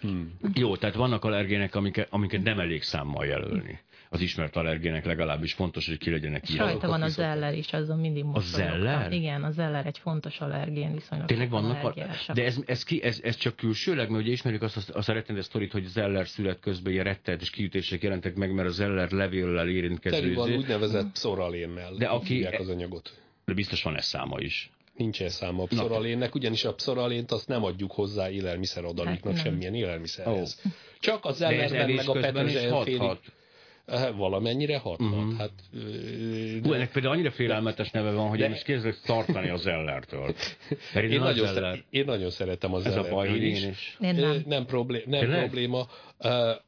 Hmm. 0.02 0.38
Jó, 0.54 0.78
tehát 0.78 0.96
vannak 0.96 1.24
allergének, 1.24 1.76
amiket, 1.76 2.08
amiket 2.10 2.44
nem 2.44 2.60
elég 2.60 2.84
számmal 2.84 3.26
jelölni 3.26 3.80
az 4.10 4.22
ismert 4.22 4.56
allergének 4.56 5.06
legalábbis 5.06 5.54
fontos, 5.54 5.88
hogy 5.88 5.98
ki 5.98 6.10
legyenek 6.10 6.50
ilyen. 6.50 6.65
Rajta 6.65 6.88
van 6.88 7.02
a 7.02 7.08
zeller 7.08 7.54
is, 7.54 7.74
azon 7.74 8.00
mindig 8.00 8.26
A 8.32 8.39
zeller? 8.39 9.12
Igen, 9.12 9.43
a 9.43 9.52
zeller 9.52 9.86
egy 9.86 9.98
fontos 9.98 10.39
allergén 10.39 10.93
viszonylag. 10.93 11.28
Tényleg 11.28 11.50
vannak, 11.50 11.84
a... 11.84 11.93
de 12.34 12.43
ez, 12.43 12.58
ez, 12.65 12.84
ki, 12.84 13.04
ez, 13.04 13.20
ez, 13.24 13.36
csak 13.36 13.56
külsőleg, 13.56 14.10
mert 14.10 14.24
ugye 14.24 14.32
ismerjük 14.32 14.62
azt 14.62 14.89
a, 14.89 14.98
a 14.98 15.12
rettenetes 15.12 15.46
sztorit, 15.46 15.72
hogy 15.72 15.84
zeller 15.84 16.28
szület 16.28 16.60
közben 16.60 16.93
ilyen 16.93 17.04
rettet 17.04 17.41
és 17.41 17.50
kiütések 17.50 18.02
jelentek 18.02 18.36
meg, 18.36 18.54
mert 18.54 18.67
a 18.67 18.72
zeller 18.72 19.12
levéllel 19.12 19.70
érintkező. 19.70 20.20
Teli 20.20 20.34
van 20.34 20.56
úgynevezett 20.56 21.12
pszoralénnel, 21.12 21.93
de 21.93 22.06
aki, 22.06 22.43
az 22.43 22.70
anyagot. 22.70 23.22
De 23.46 23.54
biztos 23.54 23.84
van 23.84 23.96
ez 23.96 24.06
száma 24.06 24.39
is. 24.39 24.72
Nincsen 24.96 25.30
száma 25.30 25.63
a 25.63 25.65
pszoralénnek, 25.65 26.36
ugyanis 26.36 26.65
a 26.65 26.74
pszoralént 26.74 27.32
azt 27.32 27.48
nem 27.48 27.63
adjuk 27.63 27.91
hozzá 27.91 28.30
élelmiszeradaléknak, 28.30 29.34
hát 29.34 29.43
semmilyen 29.43 29.74
élelmiszerhez. 29.74 30.62
Oh. 30.65 30.72
Csak 31.00 31.26
az 31.26 31.41
ellenben 31.41 31.89
meg 31.89 32.10
a 32.10 32.12
petrezselyfélig 32.12 33.20
valamennyire 34.15 34.78
hathat. 34.78 35.08
Uh-huh. 35.08 35.38
Hát, 35.38 35.52
de... 35.71 36.67
Hú, 36.67 36.73
ennek 36.73 36.91
például 36.91 37.13
annyira 37.13 37.32
félelmetes 37.32 37.91
neve 37.91 38.12
van, 38.12 38.28
hogy 38.28 38.39
de... 38.39 38.45
én 38.45 38.52
is 38.52 38.63
kézlek 38.63 39.00
tartani 39.06 39.50
az 39.50 39.62
Zellertől. 39.62 40.36
Én, 40.95 41.12
én, 41.12 41.19
nagyon 41.19 41.54
zeller. 41.54 41.84
én 41.89 42.06
nagyon 42.06 42.30
szeretem 42.30 42.73
az 42.73 42.86
Ez 42.86 42.95
a 42.95 43.08
baj, 43.10 43.30
hogy 43.30 43.43
én 43.43 43.69
is. 43.69 43.97
Én 44.02 44.15
nem. 44.15 44.43
Nem, 44.45 44.65
problé- 44.65 45.06
nem 45.06 45.30
probléma. 45.30 45.88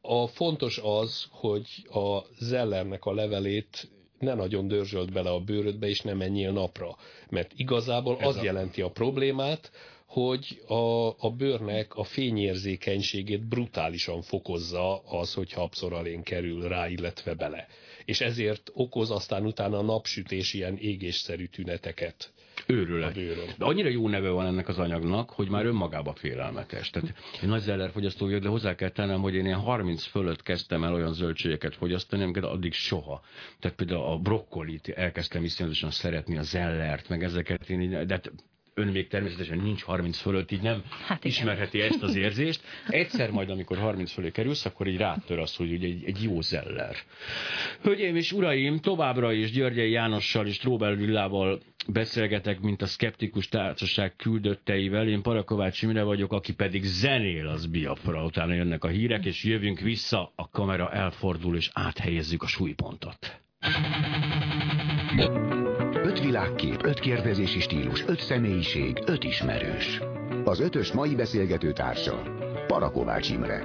A 0.00 0.26
fontos 0.26 0.80
az, 0.82 1.26
hogy 1.30 1.66
a 1.92 2.20
Zellernek 2.38 3.04
a 3.04 3.14
levelét 3.14 3.88
ne 4.18 4.34
nagyon 4.34 4.68
dörzsölt 4.68 5.12
bele 5.12 5.30
a 5.30 5.40
bőrödbe, 5.40 5.88
és 5.88 6.00
nem 6.00 6.16
menjél 6.16 6.52
napra. 6.52 6.96
Mert 7.28 7.52
igazából 7.56 8.16
Ez 8.20 8.28
az 8.28 8.36
a... 8.36 8.42
jelenti 8.42 8.82
a 8.82 8.90
problémát, 8.90 9.70
hogy 10.10 10.62
a, 10.66 11.08
a 11.08 11.30
bőrnek 11.36 11.94
a 11.94 12.04
fényérzékenységét 12.04 13.48
brutálisan 13.48 14.22
fokozza 14.22 14.98
az, 14.98 15.34
hogy 15.34 15.52
abszoralén 15.56 16.22
kerül 16.22 16.68
rá, 16.68 16.88
illetve 16.88 17.34
bele. 17.34 17.66
És 18.04 18.20
ezért 18.20 18.70
okoz 18.74 19.10
aztán 19.10 19.46
utána 19.46 19.78
a 19.78 19.82
napsütés 19.82 20.54
ilyen 20.54 20.76
égésszerű 20.76 21.46
tüneteket. 21.46 22.32
Őrület. 22.66 23.14
De 23.58 23.64
annyira 23.64 23.88
jó 23.88 24.08
neve 24.08 24.30
van 24.30 24.46
ennek 24.46 24.68
az 24.68 24.78
anyagnak, 24.78 25.30
hogy 25.30 25.48
már 25.48 25.66
önmagában 25.66 26.14
félelmetes. 26.14 26.90
Tehát 26.90 27.14
én 27.42 27.48
nagy 27.48 27.60
zeller 27.60 27.90
fogyasztó 27.90 28.26
vagyok, 28.26 28.42
de 28.42 28.48
hozzá 28.48 28.74
kell 28.74 28.90
tennem, 28.90 29.20
hogy 29.20 29.34
én 29.34 29.44
ilyen 29.44 29.58
30 29.58 30.04
fölött 30.04 30.42
kezdtem 30.42 30.84
el 30.84 30.94
olyan 30.94 31.12
zöldségeket 31.12 31.74
fogyasztani, 31.74 32.22
amiket 32.22 32.44
addig 32.44 32.72
soha. 32.72 33.22
Tehát 33.58 33.76
például 33.76 34.04
a 34.04 34.18
brokkolit 34.18 34.88
elkezdtem 34.88 35.44
iszonyatosan 35.44 35.90
szeretni, 35.90 36.36
a 36.36 36.42
zellert, 36.42 37.08
meg 37.08 37.22
ezeket 37.22 37.70
én 37.70 37.80
így, 37.80 37.90
de 37.90 38.14
hát 38.14 38.32
ön 38.74 38.88
még 38.88 39.08
természetesen 39.08 39.58
nincs 39.58 39.82
30 39.82 40.18
fölött, 40.18 40.50
így 40.50 40.62
nem 40.62 40.82
hát 41.06 41.24
ismerheti 41.24 41.80
ezt 41.80 42.02
az 42.02 42.14
érzést. 42.14 42.60
Egyszer 42.88 43.30
majd, 43.30 43.50
amikor 43.50 43.78
30 43.78 44.12
fölé 44.12 44.30
kerülsz, 44.30 44.64
akkor 44.64 44.86
így 44.86 44.96
rátör 44.96 45.38
az, 45.38 45.56
hogy 45.56 45.72
ugye 45.72 45.86
egy, 45.86 46.04
egy 46.04 46.22
jó 46.22 46.40
zeller. 46.40 46.96
Hölgyeim 47.82 48.16
és 48.16 48.32
uraim, 48.32 48.78
továbbra 48.80 49.32
is 49.32 49.50
Györgyei 49.50 49.90
Jánossal 49.90 50.46
és 50.46 50.58
Tróbel 50.58 50.94
Villával 50.94 51.60
beszélgetek, 51.88 52.60
mint 52.60 52.82
a 52.82 52.86
szkeptikus 52.86 53.48
társaság 53.48 54.16
küldötteivel. 54.16 55.08
Én 55.08 55.22
Parakovács 55.22 55.82
Imre 55.82 56.02
vagyok, 56.02 56.32
aki 56.32 56.54
pedig 56.54 56.84
zenél 56.84 57.46
az 57.46 57.66
Biafra. 57.66 58.24
Utána 58.24 58.54
jönnek 58.54 58.84
a 58.84 58.88
hírek, 58.88 59.24
és 59.24 59.44
jövünk 59.44 59.80
vissza, 59.80 60.32
a 60.34 60.48
kamera 60.48 60.92
elfordul, 60.92 61.56
és 61.56 61.70
áthelyezzük 61.72 62.42
a 62.42 62.46
súlypontot. 62.46 63.40
Öt 66.20 66.26
világkép, 66.26 66.82
öt 66.84 67.00
kérdezési 67.00 67.60
stílus, 67.60 68.04
öt 68.06 68.20
személyiség, 68.20 69.02
öt 69.06 69.24
ismerős. 69.24 70.00
Az 70.44 70.60
ötös 70.60 70.92
mai 70.92 71.14
beszélgető 71.14 71.72
társa, 71.72 72.22
Parakovács 72.66 73.30
Imre. 73.30 73.64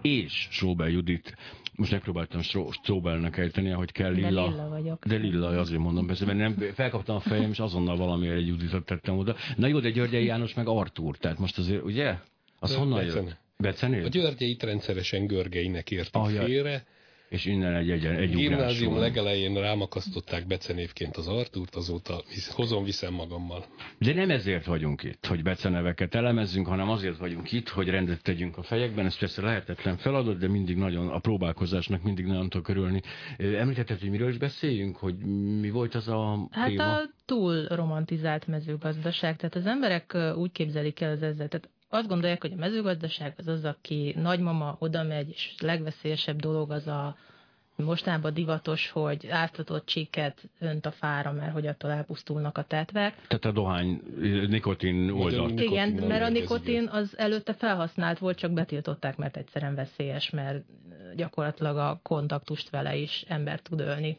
És 0.00 0.48
Sóbel 0.50 0.88
Judit 0.88 1.36
most 1.76 1.90
megpróbáltam 1.90 2.40
Stróbelnek 2.70 3.36
ejteni, 3.36 3.70
hogy 3.70 3.92
kell 3.92 4.12
lilla. 4.12 4.48
De 4.48 4.50
lilla 4.50 4.68
vagyok. 4.68 5.04
De 5.06 5.16
lilla, 5.16 5.48
azért 5.48 5.80
mondom, 5.80 6.06
persze, 6.06 6.24
mert 6.24 6.38
nem, 6.38 6.56
felkaptam 6.74 7.16
a 7.16 7.20
fejem, 7.20 7.50
és 7.50 7.58
azonnal 7.58 7.96
valamiért 7.96 8.36
egy 8.36 8.46
Juditot 8.46 8.84
tettem 8.84 9.18
oda. 9.18 9.36
Na 9.56 9.66
jó, 9.66 9.80
de 9.80 9.90
Györgyei 9.90 10.24
János 10.24 10.54
meg 10.54 10.68
Artúr, 10.68 11.16
tehát 11.16 11.38
most 11.38 11.58
azért, 11.58 11.82
ugye? 11.84 12.14
Az 12.58 12.74
honnan 12.74 13.04
jön? 13.04 13.36
Becenél? 13.56 14.04
A 14.04 14.08
Györgyeit 14.08 14.62
rendszeresen 14.62 15.26
Görgeinek 15.26 15.90
értik 15.90 16.14
ah, 16.14 16.28
félre, 16.28 16.86
és 17.32 17.44
innen 17.44 17.74
egy, 17.74 17.90
egy, 17.90 18.04
egy 18.04 18.34
Gimnázium 18.34 18.98
legelején 18.98 19.54
rámakasztották 19.54 20.46
becenévként 20.46 21.16
az 21.16 21.28
Artúrt, 21.28 21.74
azóta 21.74 22.22
hozom, 22.50 22.84
viszem 22.84 23.12
magammal. 23.14 23.64
De 23.98 24.14
nem 24.14 24.30
ezért 24.30 24.64
vagyunk 24.66 25.02
itt, 25.02 25.26
hogy 25.26 25.42
beceneveket 25.42 26.14
elemezzünk, 26.14 26.66
hanem 26.66 26.88
azért 26.88 27.16
vagyunk 27.16 27.52
itt, 27.52 27.68
hogy 27.68 27.88
rendet 27.88 28.22
tegyünk 28.22 28.56
a 28.56 28.62
fejekben. 28.62 29.06
Ez 29.06 29.18
persze 29.18 29.42
lehetetlen 29.42 29.96
feladat, 29.96 30.38
de 30.38 30.48
mindig 30.48 30.76
nagyon 30.76 31.08
a 31.08 31.18
próbálkozásnak 31.18 32.02
mindig 32.02 32.26
nagyon 32.26 32.48
tudok 32.48 32.68
örülni. 32.68 33.00
Említetted, 33.36 34.00
hogy 34.00 34.10
miről 34.10 34.28
is 34.28 34.38
beszéljünk, 34.38 34.96
hogy 34.96 35.16
mi 35.60 35.70
volt 35.70 35.94
az 35.94 36.08
a 36.08 36.48
Hát 36.50 36.68
téma? 36.68 36.96
a 36.96 37.10
túl 37.24 37.66
romantizált 37.68 38.46
mezőgazdaság. 38.46 39.36
Tehát 39.36 39.54
az 39.54 39.66
emberek 39.66 40.16
úgy 40.36 40.52
képzelik 40.52 41.00
el 41.00 41.10
az 41.10 41.22
ezzel. 41.22 41.48
Tehát 41.48 41.68
azt 41.92 42.08
gondolják, 42.08 42.40
hogy 42.40 42.52
a 42.52 42.56
mezőgazdaság 42.56 43.34
az 43.36 43.46
az, 43.46 43.64
aki 43.64 44.14
nagymama 44.18 44.76
oda 44.78 45.02
megy, 45.02 45.28
és 45.28 45.54
legveszélyesebb 45.58 46.40
dolog 46.40 46.70
az 46.70 46.86
a 46.86 47.16
mostanában 47.76 48.34
divatos, 48.34 48.90
hogy 48.90 49.26
áztatott 49.26 49.86
csíket 49.86 50.50
önt 50.58 50.86
a 50.86 50.90
fára, 50.90 51.32
mert 51.32 51.52
hogy 51.52 51.66
attól 51.66 51.90
elpusztulnak 51.90 52.58
a 52.58 52.62
tetvek. 52.62 53.14
Tehát 53.14 53.44
a 53.44 53.52
dohány 53.52 54.02
nikotin 54.48 55.10
oldalt. 55.10 55.60
Igen, 55.60 55.90
mert 55.92 56.22
a 56.22 56.28
nikotin 56.28 56.88
az 56.88 57.18
előtte 57.18 57.54
felhasznált 57.54 58.18
volt, 58.18 58.38
csak 58.38 58.52
betiltották, 58.52 59.16
mert 59.16 59.36
egyszerűen 59.36 59.74
veszélyes, 59.74 60.30
mert 60.30 60.64
gyakorlatilag 61.16 61.76
a 61.76 62.00
kontaktust 62.02 62.70
vele 62.70 62.96
is 62.96 63.24
ember 63.28 63.60
tud 63.60 63.80
ölni. 63.80 64.18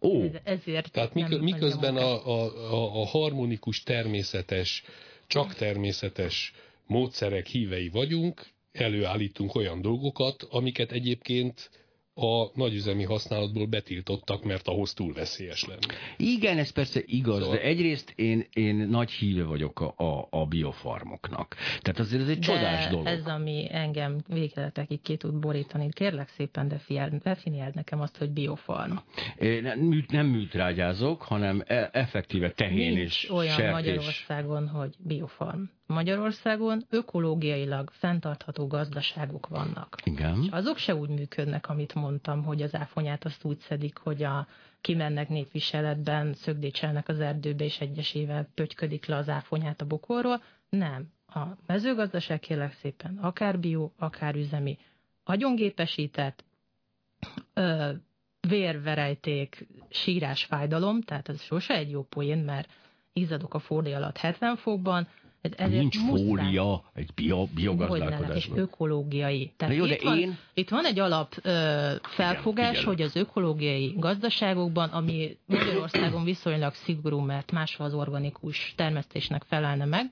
Ó. 0.00 0.22
Ez, 0.22 0.30
ezért 0.44 0.92
Tehát 0.92 1.14
mik, 1.14 1.40
miközben 1.40 1.96
a, 1.96 2.26
a, 2.26 2.42
a, 2.72 3.00
a 3.00 3.06
harmonikus, 3.06 3.82
természetes, 3.82 4.84
csak 5.28 5.54
természetes 5.54 6.52
módszerek 6.86 7.46
hívei 7.46 7.88
vagyunk, 7.88 8.46
előállítunk 8.72 9.54
olyan 9.54 9.80
dolgokat, 9.80 10.42
amiket 10.42 10.92
egyébként 10.92 11.70
a 12.20 12.50
nagyüzemi 12.54 13.04
használatból 13.04 13.66
betiltottak, 13.66 14.44
mert 14.44 14.68
ahhoz 14.68 14.94
túl 14.94 15.12
veszélyes 15.12 15.64
lenne. 15.64 15.94
Igen, 16.16 16.58
ez 16.58 16.70
persze 16.70 17.00
igaz, 17.06 17.42
szóval... 17.42 17.56
de 17.56 17.62
egyrészt 17.62 18.12
én, 18.16 18.46
én 18.52 18.74
nagy 18.74 19.10
híve 19.10 19.44
vagyok 19.44 19.80
a, 19.80 19.94
a, 19.96 20.28
a 20.30 20.46
biofarmoknak. 20.46 21.56
Tehát 21.80 21.98
azért 21.98 22.22
ez 22.22 22.28
egy 22.28 22.38
de 22.38 22.46
csodás 22.46 22.86
dolog. 22.86 23.06
ez, 23.06 23.26
ami 23.26 23.66
engem 23.70 24.16
végletekig 24.28 25.00
ki 25.02 25.16
tud 25.16 25.34
borítani. 25.34 25.88
Kérlek 25.90 26.28
szépen 26.28 26.68
definiáld 27.22 27.74
nekem 27.74 28.00
azt, 28.00 28.16
hogy 28.16 28.30
biofarm. 28.30 28.96
Én 29.38 29.62
nem, 29.62 30.04
nem 30.08 30.26
műtrágyázok, 30.26 31.22
hanem 31.22 31.62
e, 31.66 31.88
effektíve 31.92 32.50
tehén 32.50 32.92
Nincs 32.92 33.22
és 33.22 33.30
olyan 33.30 33.54
sertés. 33.54 33.72
Magyarországon, 33.72 34.68
hogy 34.68 34.94
biofarm. 34.98 35.62
Magyarországon 35.88 36.84
ökológiailag 36.90 37.90
fenntartható 37.90 38.66
gazdaságok 38.66 39.46
vannak. 39.46 39.96
Igen. 40.04 40.42
És 40.42 40.48
azok 40.50 40.76
se 40.76 40.94
úgy 40.94 41.08
működnek, 41.08 41.68
amit 41.68 41.94
mondtam, 41.94 42.44
hogy 42.44 42.62
az 42.62 42.74
áfonyát 42.74 43.24
azt 43.24 43.44
úgy 43.44 43.58
szedik, 43.58 43.98
hogy 43.98 44.22
a 44.22 44.46
kimennek 44.80 45.28
népviseletben, 45.28 46.34
szögdécselnek 46.34 47.08
az 47.08 47.20
erdőbe, 47.20 47.64
és 47.64 47.80
egyesével 47.80 48.48
pötyködik 48.54 49.06
le 49.06 49.16
az 49.16 49.28
áfonyát 49.28 49.80
a 49.80 49.86
bokorról. 49.86 50.42
Nem. 50.68 51.12
A 51.26 51.40
mezőgazdaság 51.66 52.40
kérlek 52.40 52.72
szépen 52.72 53.18
akár 53.20 53.58
bio, 53.58 53.90
akár 53.98 54.34
üzemi, 54.34 54.78
agyongépesített, 55.24 56.44
ö, 57.54 57.90
vérverejték, 58.48 59.66
sírás, 59.88 60.44
fájdalom, 60.44 61.00
tehát 61.00 61.28
ez 61.28 61.42
sose 61.42 61.74
egy 61.74 61.90
jó 61.90 62.02
poén, 62.02 62.38
mert 62.38 62.68
izzadok 63.12 63.54
a 63.54 63.58
fordé 63.58 63.92
alatt 63.92 64.16
70 64.16 64.56
fokban, 64.56 65.08
ezért 65.40 65.80
Nincs 65.80 65.98
muszáj. 65.98 66.26
fólia 66.26 66.82
egy 66.94 67.10
bio, 67.14 67.46
biogazdálkodásban. 67.46 68.36
És 68.36 68.50
ökológiai. 68.54 69.52
Tehát 69.56 69.74
jó, 69.74 69.86
de 69.86 69.94
itt, 69.94 70.02
van, 70.02 70.18
én... 70.18 70.38
itt 70.54 70.68
van 70.68 70.84
egy 70.84 70.98
alap 70.98 71.34
ö, 71.42 71.92
felfogás, 72.02 72.72
igen, 72.72 72.84
hogy 72.84 73.02
az 73.02 73.16
ökológiai 73.16 73.94
gazdaságokban, 73.96 74.88
ami 74.88 75.36
Magyarországon 75.46 76.24
viszonylag 76.24 76.74
szigorú, 76.74 77.18
mert 77.18 77.52
máshol 77.52 77.86
az 77.86 77.94
organikus 77.94 78.72
termesztésnek 78.76 79.42
felelne 79.48 79.84
meg, 79.84 80.10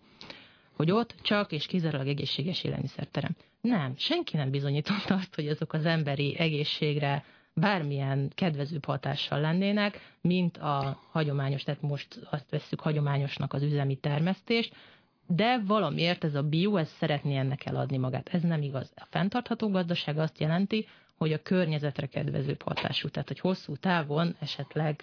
hogy 0.76 0.90
ott 0.90 1.14
csak 1.22 1.52
és 1.52 1.66
kizárólag 1.66 2.06
egészséges 2.06 2.64
élelmiszer 2.64 3.06
terem. 3.06 3.36
Nem, 3.60 3.94
senki 3.96 4.36
nem 4.36 4.50
bizonyította 4.50 5.14
azt, 5.14 5.34
hogy 5.34 5.48
azok 5.48 5.72
az 5.72 5.84
emberi 5.84 6.38
egészségre 6.38 7.24
bármilyen 7.54 8.32
kedvezőbb 8.34 8.84
hatással 8.84 9.40
lennének, 9.40 10.14
mint 10.20 10.56
a 10.56 11.00
hagyományos, 11.10 11.62
tehát 11.62 11.82
most 11.82 12.20
azt 12.30 12.50
vesszük 12.50 12.80
hagyományosnak 12.80 13.52
az 13.52 13.62
üzemi 13.62 13.96
termesztést, 13.96 14.74
de 15.26 15.62
valamiért 15.66 16.24
ez 16.24 16.34
a 16.34 16.42
bio, 16.42 16.76
ez 16.76 16.88
szeretné 16.98 17.36
ennek 17.36 17.66
eladni 17.66 17.96
magát. 17.96 18.28
Ez 18.28 18.42
nem 18.42 18.62
igaz. 18.62 18.92
A 18.94 19.06
fenntartható 19.10 19.70
gazdaság 19.70 20.18
azt 20.18 20.38
jelenti, 20.38 20.86
hogy 21.16 21.32
a 21.32 21.42
környezetre 21.42 22.06
kedvezőbb 22.06 22.62
hatású, 22.62 23.08
tehát 23.08 23.28
hogy 23.28 23.40
hosszú 23.40 23.76
távon 23.76 24.36
esetleg 24.40 25.02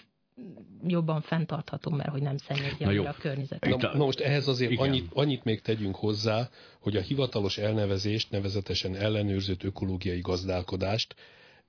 jobban 0.88 1.22
fenntartható, 1.22 1.92
mert 1.92 2.10
hogy 2.10 2.22
nem 2.22 2.38
szennyezi 2.38 2.84
a 2.84 3.16
környezetet. 3.20 3.82
Na, 3.82 3.94
na 3.94 4.06
most 4.06 4.20
ehhez 4.20 4.48
azért 4.48 4.80
annyit, 4.80 5.10
annyit 5.14 5.44
még 5.44 5.62
tegyünk 5.62 5.96
hozzá, 5.96 6.50
hogy 6.80 6.96
a 6.96 7.02
hivatalos 7.02 7.58
elnevezést, 7.58 8.32
nevezetesen 8.32 8.96
ellenőrzött 8.96 9.64
ökológiai 9.64 10.20
gazdálkodást 10.20 11.16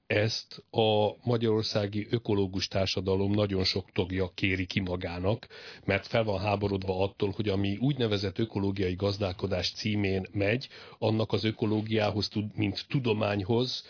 ezt 0.07 0.65
a 0.71 1.17
magyarországi 1.23 2.07
ökológus 2.11 2.69
társadalom 2.69 3.31
nagyon 3.31 3.65
sok 3.65 3.93
tagja 3.93 4.31
kéri 4.35 4.67
ki 4.67 4.81
magának, 4.81 5.47
mert 5.85 6.07
fel 6.07 6.25
van 6.25 6.41
háborodva 6.41 7.03
attól, 7.03 7.31
hogy 7.31 7.49
ami 7.49 7.77
úgynevezett 7.77 8.39
ökológiai 8.39 8.95
gazdálkodás 8.95 9.73
címén 9.73 10.27
megy, 10.33 10.69
annak 10.99 11.33
az 11.33 11.45
ökológiához, 11.45 12.31
mint 12.55 12.85
tudományhoz, 12.89 13.87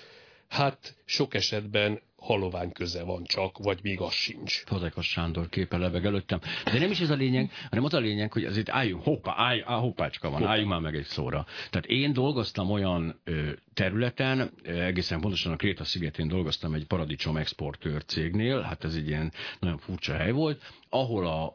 hát 0.48 0.96
sok 1.04 1.34
esetben 1.34 2.00
halovány 2.24 2.72
köze 2.72 3.02
van 3.02 3.24
csak, 3.24 3.58
vagy 3.58 3.78
még 3.82 4.00
az 4.00 4.12
sincs. 4.12 4.62
Fazekas 4.66 5.06
Sándor 5.06 5.48
képe 5.48 5.76
lebeg 5.76 6.04
előttem. 6.04 6.40
De 6.64 6.78
nem 6.78 6.90
is 6.90 7.00
ez 7.00 7.10
a 7.10 7.14
lényeg, 7.14 7.50
hanem 7.70 7.84
az 7.84 7.94
a 7.94 7.98
lényeg, 7.98 8.32
hogy 8.32 8.44
azért 8.44 8.68
álljunk, 8.68 9.02
hoppá, 9.04 9.34
állj, 9.36 9.62
á, 9.66 9.74
hoppácska 9.74 10.30
van, 10.30 10.38
Hoppá. 10.38 10.50
álljunk 10.50 10.70
már 10.70 10.80
meg 10.80 10.94
egy 10.94 11.04
szóra. 11.04 11.46
Tehát 11.70 11.86
én 11.86 12.12
dolgoztam 12.12 12.70
olyan 12.70 13.20
ö, 13.24 13.50
területen, 13.74 14.50
egészen 14.62 15.20
pontosan 15.20 15.52
a 15.52 15.56
Kréta 15.56 15.84
szigetén 15.84 16.28
dolgoztam 16.28 16.74
egy 16.74 16.86
paradicsom 16.86 17.36
exportőr 17.36 18.04
cégnél, 18.04 18.60
hát 18.60 18.84
ez 18.84 18.94
egy 18.94 19.08
ilyen 19.08 19.32
nagyon 19.60 19.78
furcsa 19.78 20.14
hely 20.16 20.30
volt, 20.30 20.62
ahol 20.88 21.26
a 21.26 21.52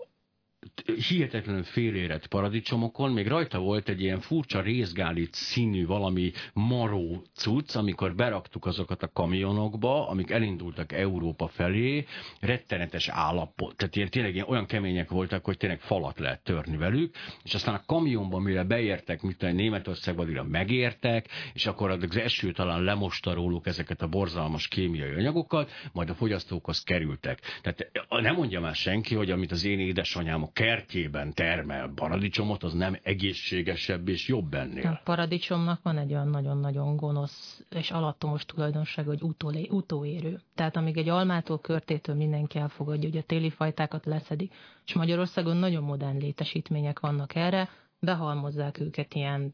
hihetetlenül 1.07 1.63
félérett 1.63 2.27
paradicsomokon, 2.27 3.11
még 3.11 3.27
rajta 3.27 3.59
volt 3.59 3.89
egy 3.89 4.01
ilyen 4.01 4.19
furcsa 4.19 4.61
részgálit 4.61 5.33
színű 5.33 5.85
valami 5.85 6.31
maró 6.53 7.23
cucc, 7.35 7.75
amikor 7.75 8.15
beraktuk 8.15 8.65
azokat 8.65 9.03
a 9.03 9.11
kamionokba, 9.13 10.07
amik 10.07 10.31
elindultak 10.31 10.91
Európa 10.91 11.47
felé, 11.47 12.05
rettenetes 12.39 13.07
állapot, 13.07 13.75
tehát 13.75 13.95
ilyen, 13.95 14.09
tényleg 14.09 14.33
ilyen, 14.33 14.47
olyan 14.49 14.65
kemények 14.65 15.09
voltak, 15.09 15.45
hogy 15.45 15.57
tényleg 15.57 15.79
falat 15.79 16.19
lehet 16.19 16.43
törni 16.43 16.77
velük, 16.77 17.15
és 17.43 17.53
aztán 17.53 17.75
a 17.75 17.83
kamionban, 17.85 18.41
mire 18.41 18.63
beértek, 18.63 19.21
mint 19.21 19.43
a 19.43 19.51
Németországban, 19.51 20.25
mire 20.25 20.43
megértek, 20.43 21.27
és 21.53 21.65
akkor 21.65 21.89
az 21.89 22.17
eső 22.17 22.51
talán 22.51 22.83
lemosta 22.83 23.33
róluk 23.33 23.67
ezeket 23.67 24.01
a 24.01 24.07
borzalmas 24.07 24.67
kémiai 24.67 25.13
anyagokat, 25.13 25.71
majd 25.93 26.09
a 26.09 26.15
fogyasztókhoz 26.15 26.83
kerültek. 26.83 27.39
Tehát 27.61 27.91
nem 28.09 28.35
mondja 28.35 28.59
már 28.59 28.75
senki, 28.75 29.15
hogy 29.15 29.31
amit 29.31 29.51
az 29.51 29.65
én 29.65 29.79
édesanyám 29.79 30.43
kertjében 30.53 31.33
termel 31.33 31.91
paradicsomot, 31.95 32.63
az 32.63 32.73
nem 32.73 32.97
egészségesebb 33.03 34.07
és 34.07 34.27
jobb 34.27 34.53
ennél. 34.53 34.87
A 34.87 35.01
paradicsomnak 35.03 35.81
van 35.83 35.97
egy 35.97 36.13
olyan 36.13 36.27
nagyon-nagyon 36.27 36.95
gonosz 36.95 37.63
és 37.69 37.91
alattomos 37.91 38.45
tulajdonság, 38.45 39.05
hogy 39.05 39.21
utolé, 39.21 39.67
utóérő. 39.71 40.41
Tehát 40.55 40.75
amíg 40.75 40.97
egy 40.97 41.09
almától, 41.09 41.59
körtétől 41.59 42.15
mindenki 42.15 42.57
elfogadja, 42.57 43.09
hogy 43.09 43.17
a 43.17 43.23
téli 43.23 43.49
fajtákat 43.49 44.05
leszedik, 44.05 44.53
és 44.85 44.93
Magyarországon 44.93 45.57
nagyon 45.57 45.83
modern 45.83 46.17
létesítmények 46.17 46.99
vannak 46.99 47.35
erre, 47.35 47.69
behalmozzák 47.99 48.79
őket 48.79 49.13
ilyen 49.13 49.53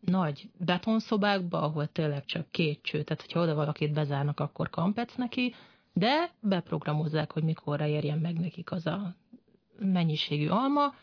nagy 0.00 0.50
betonszobákba, 0.58 1.62
ahol 1.62 1.86
tényleg 1.86 2.24
csak 2.24 2.50
két 2.50 2.82
cső, 2.82 3.02
tehát 3.02 3.22
hogyha 3.22 3.40
oda 3.40 3.54
valakit 3.54 3.92
bezárnak, 3.92 4.40
akkor 4.40 4.70
kampec 4.70 5.14
neki, 5.14 5.54
de 5.92 6.30
beprogramozzák, 6.40 7.32
hogy 7.32 7.42
mikorra 7.42 7.86
érjen 7.86 8.18
meg 8.18 8.40
nekik 8.40 8.72
az 8.72 8.86
a 8.86 9.14
mennyiségű 9.78 10.48
alma, 10.48 10.94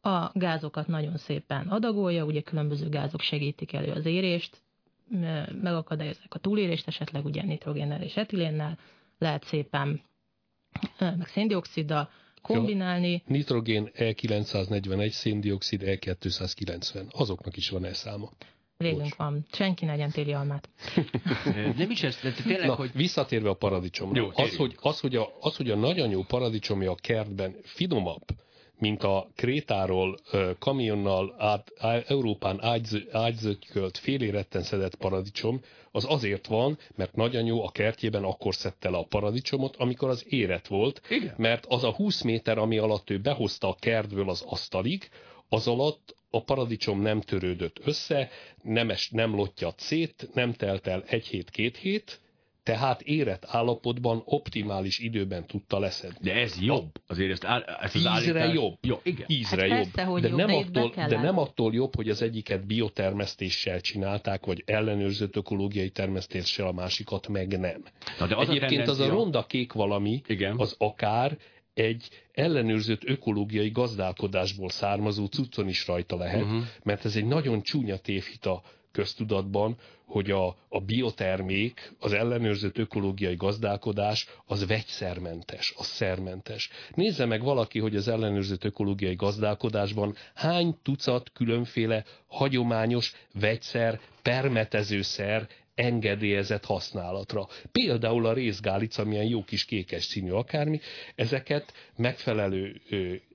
a 0.00 0.30
gázokat 0.32 0.86
nagyon 0.86 1.16
szépen 1.16 1.66
adagolja, 1.68 2.24
ugye 2.24 2.40
különböző 2.40 2.88
gázok 2.88 3.20
segítik 3.20 3.72
elő 3.72 3.92
az 3.92 4.06
érést, 4.06 4.62
megakadályozzák 5.62 6.34
a 6.34 6.38
túlérést, 6.38 6.86
esetleg 6.86 7.24
ugye 7.24 7.42
nitrogénnel 7.42 8.02
és 8.02 8.16
etilénnel, 8.16 8.78
lehet 9.18 9.44
szépen 9.44 10.00
meg 10.98 11.26
széndioksziddal 11.26 12.10
kombinálni. 12.42 13.10
Ja, 13.10 13.20
nitrogén 13.26 13.90
E941, 13.94 15.10
széndiokszid 15.10 15.82
E290. 15.84 17.10
Azoknak 17.10 17.56
is 17.56 17.68
van 17.68 17.84
elszáma. 17.84 18.30
Végünk 18.78 19.02
Bocs. 19.02 19.14
van. 19.14 19.46
Senki 19.52 19.84
ne 19.84 19.90
legyen 19.90 20.10
téli 20.10 20.32
almát. 20.32 20.68
Nem 21.76 21.90
is 21.90 22.02
ez, 22.02 22.18
de 22.22 22.32
tényleg, 22.32 22.66
Na, 22.66 22.74
hogy... 22.74 22.90
Visszatérve 22.94 23.48
a 23.48 23.54
paradicsomra. 23.54 24.20
Jó, 24.20 24.28
az, 24.32 24.56
hogy, 24.56 24.76
az, 24.80 25.00
hogy 25.00 25.16
a, 25.16 25.28
az, 25.40 25.56
hogy 25.56 25.70
a 25.70 25.76
nagyanyó 25.76 26.22
paradicsomja 26.22 26.90
a 26.90 26.94
kertben 26.94 27.56
finomabb, 27.62 28.24
mint 28.78 29.02
a 29.02 29.28
Krétáról 29.36 30.18
kamionnal 30.58 31.34
át, 31.38 31.72
Európán 32.06 32.64
ágyzötykölt 33.12 33.98
féléretten 33.98 34.62
szedett 34.62 34.94
paradicsom, 34.94 35.60
az 35.90 36.04
azért 36.08 36.46
van, 36.46 36.78
mert 36.94 37.16
nagyanyó 37.16 37.64
a 37.64 37.70
kertjében 37.70 38.24
akkor 38.24 38.54
szedte 38.54 38.90
le 38.90 38.96
a 38.96 39.06
paradicsomot, 39.08 39.76
amikor 39.76 40.08
az 40.08 40.24
érett 40.28 40.66
volt, 40.66 41.00
Igen. 41.10 41.34
mert 41.36 41.66
az 41.66 41.84
a 41.84 41.92
20 41.92 42.22
méter, 42.22 42.58
ami 42.58 42.78
alatt 42.78 43.10
ő 43.10 43.18
behozta 43.18 43.68
a 43.68 43.76
kertből 43.80 44.28
az 44.28 44.44
asztalig, 44.46 45.08
az 45.48 45.66
alatt 45.66 46.16
a 46.30 46.42
paradicsom 46.44 47.00
nem 47.00 47.20
törődött 47.20 47.80
össze, 47.84 48.28
nem, 48.62 48.90
es, 48.90 49.10
nem 49.10 49.34
lottyat 49.34 49.80
szét, 49.80 50.28
nem 50.34 50.52
telt 50.52 50.86
el 50.86 51.02
egy 51.06 51.26
hét, 51.26 51.50
két 51.50 51.76
hét, 51.76 52.20
tehát 52.62 53.00
érett 53.02 53.44
állapotban, 53.46 54.22
optimális 54.24 54.98
időben 54.98 55.46
tudta 55.46 55.78
leszedni. 55.78 56.18
De 56.30 56.34
ez 56.34 56.56
jobb. 56.60 56.90
Azért 57.06 57.30
ezt, 57.30 57.44
áll, 57.44 57.62
ezt 57.62 57.94
az 57.94 58.00
Ízre 58.00 58.10
állítás... 58.40 58.54
jobb. 58.54 58.76
Jó, 58.80 59.00
igen. 59.02 59.26
Ízre 59.28 59.60
Hát 59.60 59.70
jobb. 59.70 59.92
persze, 59.92 60.04
hogy 60.04 60.22
de 60.22 60.28
jobb, 60.28 60.36
nem, 60.38 60.46
de 60.72 60.80
attól, 60.80 61.06
de 61.06 61.20
nem 61.20 61.38
attól 61.38 61.74
jobb, 61.74 61.94
hogy 61.96 62.08
az 62.08 62.22
egyiket 62.22 62.66
biotermesztéssel 62.66 63.80
csinálták, 63.80 64.46
vagy 64.46 64.62
ellenőrzött 64.66 65.36
ökológiai 65.36 65.90
termesztéssel, 65.90 66.66
a 66.66 66.72
másikat 66.72 67.28
meg 67.28 67.58
nem. 67.58 67.82
Na, 68.18 68.26
de 68.26 68.36
az 68.36 68.48
a 68.48 68.50
Egyébként 68.50 68.80
az 68.82 68.88
a 68.88 68.92
tendencia- 68.92 69.08
ronda 69.22 69.46
kék 69.46 69.72
valami, 69.72 70.20
Igen. 70.26 70.58
az 70.58 70.74
akár 70.78 71.38
egy 71.78 72.08
ellenőrzött 72.32 73.04
ökológiai 73.04 73.70
gazdálkodásból 73.70 74.68
származó 74.68 75.26
cuccon 75.26 75.68
is 75.68 75.86
rajta 75.86 76.16
lehet, 76.16 76.42
uh-huh. 76.42 76.62
mert 76.82 77.04
ez 77.04 77.16
egy 77.16 77.26
nagyon 77.26 77.62
csúnya 77.62 77.96
tévhit 77.96 78.46
a 78.46 78.62
köztudatban, 78.92 79.76
hogy 80.04 80.30
a, 80.30 80.46
a 80.68 80.80
biotermék, 80.80 81.92
az 81.98 82.12
ellenőrzött 82.12 82.78
ökológiai 82.78 83.34
gazdálkodás 83.34 84.26
az 84.46 84.66
vegyszermentes, 84.66 85.74
az 85.76 85.86
szermentes. 85.86 86.70
Nézze 86.94 87.24
meg 87.24 87.42
valaki, 87.42 87.78
hogy 87.78 87.96
az 87.96 88.08
ellenőrzött 88.08 88.64
ökológiai 88.64 89.14
gazdálkodásban 89.14 90.14
hány 90.34 90.76
tucat 90.82 91.30
különféle 91.32 92.04
hagyományos 92.26 93.12
vegyszer, 93.40 94.00
permetezőszer 94.22 95.48
engedélyezett 95.78 96.64
használatra. 96.64 97.46
Például 97.72 98.26
a 98.26 98.32
részgálic, 98.32 98.98
amilyen 98.98 99.24
jó 99.24 99.44
kis 99.44 99.64
kékes 99.64 100.04
színű 100.04 100.30
akármi, 100.30 100.80
ezeket 101.14 101.72
megfelelő 101.96 102.80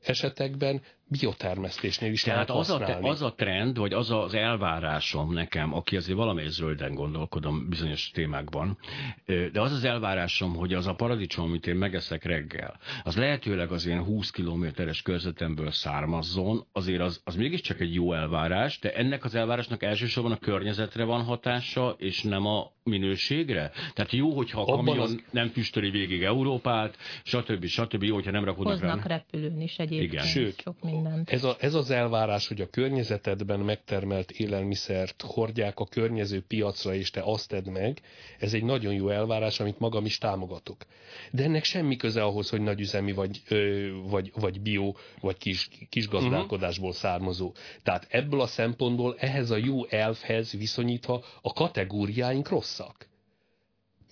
esetekben 0.04 0.82
biotermesztésnél 1.08 2.12
is 2.12 2.24
Tehát 2.24 2.48
lehet 2.48 2.62
az 2.62 2.70
a, 2.70 2.78
te, 2.78 2.84
használni. 2.84 3.10
az 3.10 3.22
a 3.22 3.34
trend, 3.34 3.78
vagy 3.78 3.94
az 3.94 4.12
az 4.12 4.34
elvárásom 4.34 5.34
nekem, 5.34 5.74
aki 5.74 5.96
azért 5.96 6.18
valamelyik 6.18 6.50
zölden 6.50 6.94
gondolkodom 6.94 7.70
bizonyos 7.70 8.10
témákban, 8.12 8.78
de 9.26 9.62
az 9.62 9.72
az 9.72 9.84
elvárásom, 9.84 10.56
hogy 10.56 10.74
az 10.74 10.88
a 10.88 10.94
paradicsom, 10.96 11.46
amit 11.46 11.68
én 11.68 11.76
megeszek 11.76 12.24
reggel, 12.24 12.80
az 13.04 13.16
lehetőleg 13.18 13.72
az 13.72 13.86
ilyen 13.86 14.04
20 14.04 14.30
kilométeres 14.32 15.02
körzetemből 15.02 15.72
származzon, 15.72 16.66
azért 16.72 17.02
az, 17.02 17.22
az 17.24 17.36
mégiscsak 17.36 17.80
egy 17.80 17.94
jó 17.94 18.14
elvárás, 18.14 18.80
de 18.80 18.94
ennek 18.94 19.24
az 19.24 19.36
elvárásnak 19.36 19.84
elsősorban 19.84 20.32
a 20.32 20.38
környezetre 20.38 21.04
van 21.04 21.24
hatása, 21.24 21.96
és 21.98 22.22
nem 22.22 22.46
a 22.46 22.72
minőségre. 22.84 23.72
Tehát 23.94 24.12
jó, 24.12 24.36
hogyha 24.36 24.62
a 24.62 24.66
kamion 24.66 25.00
az- 25.00 25.24
nem 25.32 25.48
füstöli 25.48 25.90
végig 25.90 26.24
Európát, 26.24 26.98
stb. 27.24 27.66
stb. 27.66 28.04
Jó, 28.04 28.14
hogyha 28.16 28.32
nem 28.32 28.44
rakodnak 28.44 28.80
rá. 28.80 28.88
Hoznak 28.90 29.08
repülőn 29.08 29.62
is 29.62 29.78
egyébként. 29.80 30.12
Igen. 30.12 30.26
Sőt, 30.26 30.62
sok 30.62 30.82
mindent. 30.94 31.30
Ez, 31.30 31.44
a, 31.44 31.56
ez 31.60 31.74
az 31.74 31.90
elvárás, 31.90 32.48
hogy 32.48 32.62
a 32.62 32.70
környezetedben 32.70 33.60
megtermelt 33.60 34.32
élelmiszert 34.32 35.24
hordják 35.28 35.80
a 35.80 35.86
környező 35.86 36.44
piacra, 36.48 36.94
és 36.94 37.10
te 37.10 37.22
azt 37.24 37.50
tedd 37.50 37.70
meg, 37.70 38.02
ez 38.40 38.54
egy 38.54 38.64
nagyon 38.64 38.94
jó 38.94 39.10
elvárás, 39.10 39.60
amit 39.60 39.80
magam 39.80 40.06
is 40.06 40.18
támogatok. 40.18 40.86
De 41.32 41.44
ennek 41.44 41.64
semmi 41.64 41.96
köze 41.96 42.24
ahhoz, 42.24 42.50
hogy 42.50 42.62
nagyüzemi 42.62 43.12
vagy, 43.12 43.42
ö, 43.50 43.90
vagy, 44.10 44.32
vagy 44.36 44.62
bio, 44.62 44.94
vagy 45.20 45.38
kis, 45.38 45.70
kis 45.90 46.08
gazdálkodásból 46.08 46.94
származó. 46.94 47.54
Tehát 47.84 48.08
ebből 48.10 48.42
a 48.42 48.48
szempontból 48.48 49.16
ehhez 49.20 49.52
a 49.52 49.58
jó 49.58 49.86
elfhez 49.86 50.52
viszonyítva 50.52 51.24
a 51.42 51.54
kategóriáink 51.54 52.50
rosszak. 52.50 53.12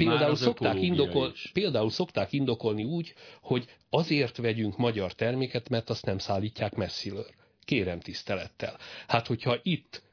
Például 0.08 0.36
szokták, 0.36 0.82
indokol, 0.82 1.32
is. 1.34 1.50
például 1.54 1.90
szokták 1.90 2.32
indokolni 2.32 2.84
úgy, 2.84 3.14
hogy 3.42 3.66
azért 3.90 4.38
vegyünk 4.38 4.78
magyar 4.78 5.14
terméket, 5.14 5.70
mert 5.70 5.90
azt 5.90 6.06
nem 6.06 6.18
szállítják 6.18 6.76
messziről. 6.76 7.26
Kérem 7.64 8.00
tisztelettel. 8.00 8.78
Hát, 9.08 9.28
hogyha 9.28 9.58
itt, 9.62 10.04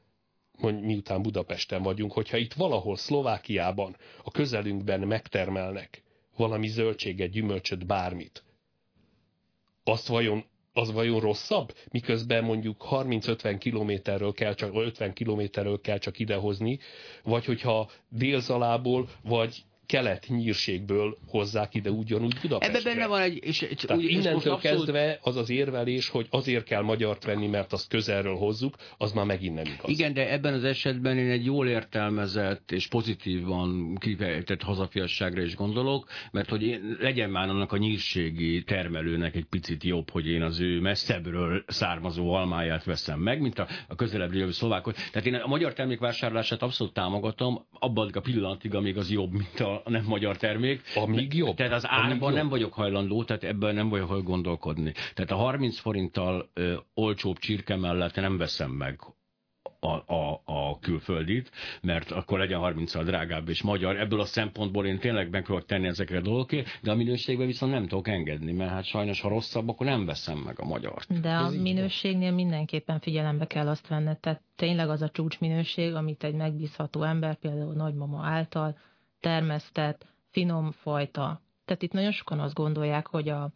mondj, 0.57 0.85
miután 0.85 1.21
Budapesten 1.21 1.81
vagyunk, 1.81 2.11
hogyha 2.11 2.37
itt 2.37 2.53
valahol 2.53 2.95
Szlovákiában, 2.95 3.95
a 4.23 4.31
közelünkben 4.31 4.99
megtermelnek 4.99 6.03
valami 6.35 6.67
zöldséget, 6.67 7.29
gyümölcsöt, 7.29 7.85
bármit, 7.85 8.43
azt 9.83 10.07
vajon 10.07 10.43
az 10.73 10.91
vajon 10.91 11.19
rosszabb, 11.19 11.73
miközben 11.91 12.43
mondjuk 12.43 12.85
30-50 12.89 13.55
kilométerről 13.59 14.33
kell 14.33 14.53
csak, 14.53 14.73
vagy 14.73 14.85
50 14.85 15.13
kilométerről 15.13 15.81
kell 15.81 15.97
csak 15.97 16.19
idehozni, 16.19 16.79
vagy 17.23 17.45
hogyha 17.45 17.89
délzalából, 18.09 19.09
vagy 19.23 19.63
kelet 19.89 20.25
nyírségből 20.27 21.17
hozzák 21.27 21.75
ide 21.75 21.89
ugyanúgy 21.89 22.35
Budapestre. 22.41 22.77
Ebben 22.79 22.93
benne 22.93 23.07
van 23.07 23.21
egy... 23.21 23.39
És, 23.43 23.61
és, 23.61 23.75
Tehát 23.81 23.97
úgy- 24.03 24.09
és 24.09 24.11
innentől 24.11 24.33
abszolút- 24.53 24.61
kezdve 24.61 25.19
az 25.21 25.35
az 25.35 25.49
érvelés, 25.49 26.09
hogy 26.09 26.27
azért 26.29 26.63
kell 26.63 26.81
magyart 26.81 27.25
venni, 27.25 27.47
mert 27.47 27.73
azt 27.73 27.87
közelről 27.89 28.35
hozzuk, 28.35 28.75
az 28.97 29.11
már 29.11 29.25
megint 29.25 29.55
nem 29.55 29.63
igaz. 29.65 29.89
Igen, 29.89 30.13
de 30.13 30.31
ebben 30.31 30.53
az 30.53 30.63
esetben 30.63 31.17
én 31.17 31.29
egy 31.29 31.45
jól 31.45 31.67
értelmezett 31.67 32.71
és 32.71 32.87
pozitívan 32.87 33.95
kifejtett 33.99 34.61
hazafiasságra 34.61 35.41
is 35.41 35.55
gondolok, 35.55 36.07
mert 36.31 36.49
hogy 36.49 36.63
én, 36.63 36.97
legyen 36.99 37.29
már 37.29 37.49
annak 37.49 37.71
a 37.71 37.77
nyírségi 37.77 38.63
termelőnek 38.63 39.35
egy 39.35 39.45
picit 39.45 39.83
jobb, 39.83 40.09
hogy 40.09 40.27
én 40.27 40.41
az 40.41 40.59
ő 40.59 40.79
messzebbről 40.79 41.63
származó 41.67 42.31
almáját 42.33 42.83
veszem 42.83 43.19
meg, 43.19 43.41
mint 43.41 43.59
a, 43.59 43.67
a 43.87 43.95
közelebb 43.95 44.33
jövő 44.33 44.51
szlovákot. 44.51 44.95
Tehát 45.11 45.27
én 45.27 45.33
a 45.35 45.47
magyar 45.47 45.73
termék 45.73 45.99
vásárlását 45.99 46.61
abszolút 46.61 46.93
támogatom, 46.93 47.65
abban 47.79 48.09
a 48.13 48.19
pillanatig, 48.19 48.75
amíg 48.75 48.97
az 48.97 49.11
jobb, 49.11 49.31
mint 49.31 49.59
a 49.59 49.78
nem 49.85 50.03
magyar 50.07 50.37
termék. 50.37 50.81
Amíg 50.95 51.33
jobb. 51.33 51.55
Tehát 51.55 51.73
az 51.73 51.85
árban 51.87 52.33
nem 52.33 52.49
vagyok 52.49 52.73
hajlandó, 52.73 53.23
tehát 53.23 53.43
ebben 53.43 53.75
nem 53.75 53.89
vagyok 53.89 54.07
hajlandó 54.07 54.17
gondolkodni. 54.31 54.93
Tehát 55.13 55.31
a 55.31 55.35
30 55.35 55.79
forinttal 55.79 56.49
ö, 56.53 56.75
olcsóbb 56.93 57.37
csirke 57.37 57.75
mellett 57.75 58.15
nem 58.15 58.37
veszem 58.37 58.71
meg 58.71 58.99
a, 59.79 60.13
a, 60.13 60.41
a 60.45 60.79
külföldit, 60.79 61.51
mert 61.81 62.11
akkor 62.11 62.39
legyen 62.39 62.59
30 62.59 63.03
drágább 63.03 63.49
és 63.49 63.61
magyar. 63.61 63.99
Ebből 63.99 64.19
a 64.19 64.25
szempontból 64.25 64.85
én 64.85 64.99
tényleg 64.99 65.29
meg 65.29 65.45
tudok 65.45 65.65
tenni 65.65 65.87
ezekre 65.87 66.17
a 66.17 66.21
dolgokért, 66.21 66.79
de 66.81 66.91
a 66.91 66.95
minőségben 66.95 67.47
viszont 67.47 67.71
nem 67.71 67.87
tudok 67.87 68.07
engedni, 68.07 68.51
mert 68.51 68.71
hát 68.71 68.85
sajnos, 68.85 69.21
ha 69.21 69.29
rosszabb, 69.29 69.69
akkor 69.69 69.85
nem 69.85 70.05
veszem 70.05 70.37
meg 70.37 70.59
a 70.59 70.65
magyart. 70.65 71.21
De 71.21 71.29
a 71.29 71.49
minőségnél 71.49 72.31
mindenképpen 72.31 72.99
figyelembe 72.99 73.45
kell 73.45 73.67
azt 73.67 73.87
venned, 73.87 74.17
tehát 74.17 74.41
tényleg 74.55 74.89
az 74.89 75.01
a 75.01 75.09
csúcsminőség, 75.09 75.93
amit 75.93 76.23
egy 76.23 76.35
megbízható 76.35 77.03
ember, 77.03 77.35
például 77.35 77.73
nagymama 77.73 78.25
által 78.25 78.77
termesztett, 79.19 80.05
finom 80.31 80.71
fajta. 80.71 81.41
Tehát 81.65 81.81
itt 81.81 81.91
nagyon 81.91 82.11
sokan 82.11 82.39
azt 82.39 82.53
gondolják, 82.53 83.07
hogy 83.07 83.29
a 83.29 83.49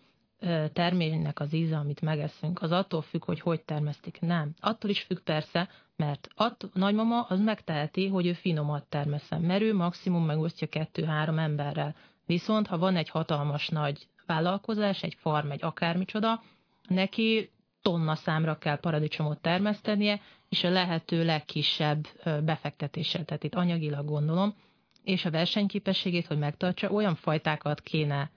terménynek 0.74 1.40
az 1.40 1.54
íze, 1.54 1.78
amit 1.78 2.02
megeszünk, 2.02 2.62
az 2.62 2.72
attól 2.72 3.02
függ, 3.02 3.24
hogy 3.26 3.40
hogy 3.40 3.62
termesztik. 3.62 4.20
Nem. 4.22 4.54
Attól 4.60 4.90
is 4.90 5.02
függ 5.02 5.20
persze, 5.20 5.70
mert 5.96 6.28
att, 6.36 6.70
nagymama 6.74 7.22
az 7.22 7.40
megteheti, 7.40 8.08
hogy 8.08 8.26
ő 8.26 8.34
finomat 8.34 8.86
termeszem, 8.86 9.42
mert 9.42 9.62
ő 9.62 9.76
maximum 9.76 10.26
megosztja 10.26 10.68
kettő-három 10.68 11.40
emberrel. 11.40 11.96
Viszont, 12.26 12.68
ha 12.68 12.78
van 12.78 12.96
egy 12.96 13.10
hatalmas 13.10 13.70
nagy 13.70 14.08
vállalkozás, 14.26 15.04
egy 15.04 15.16
farm, 15.20 15.52
egy 15.52 15.64
akármicsoda, 15.64 16.42
neki 16.88 17.52
tonna 17.82 18.16
számra 18.16 18.58
kell 18.58 18.80
paradicsomot 18.80 19.42
termesztenie, 19.42 20.22
és 20.50 20.64
a 20.64 20.70
lehető 20.70 21.26
legkisebb 21.26 22.08
befektetéssel, 22.44 23.26
tehát 23.26 23.44
itt 23.44 23.56
anyagilag 23.56 24.06
gondolom, 24.06 24.56
és 25.04 25.26
a 25.26 25.32
versenyképességét, 25.32 26.28
hogy 26.28 26.38
megtartsa, 26.38 26.90
olyan 26.90 27.16
fajtákat 27.16 27.82
kéne 27.82 28.32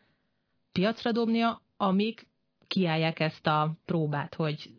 piacra 0.73 1.13
dobnia, 1.13 1.63
amik 1.77 2.27
kiállják 2.67 3.21
ezt 3.21 3.47
a 3.47 3.77
próbát, 3.85 4.35
hogy 4.35 4.71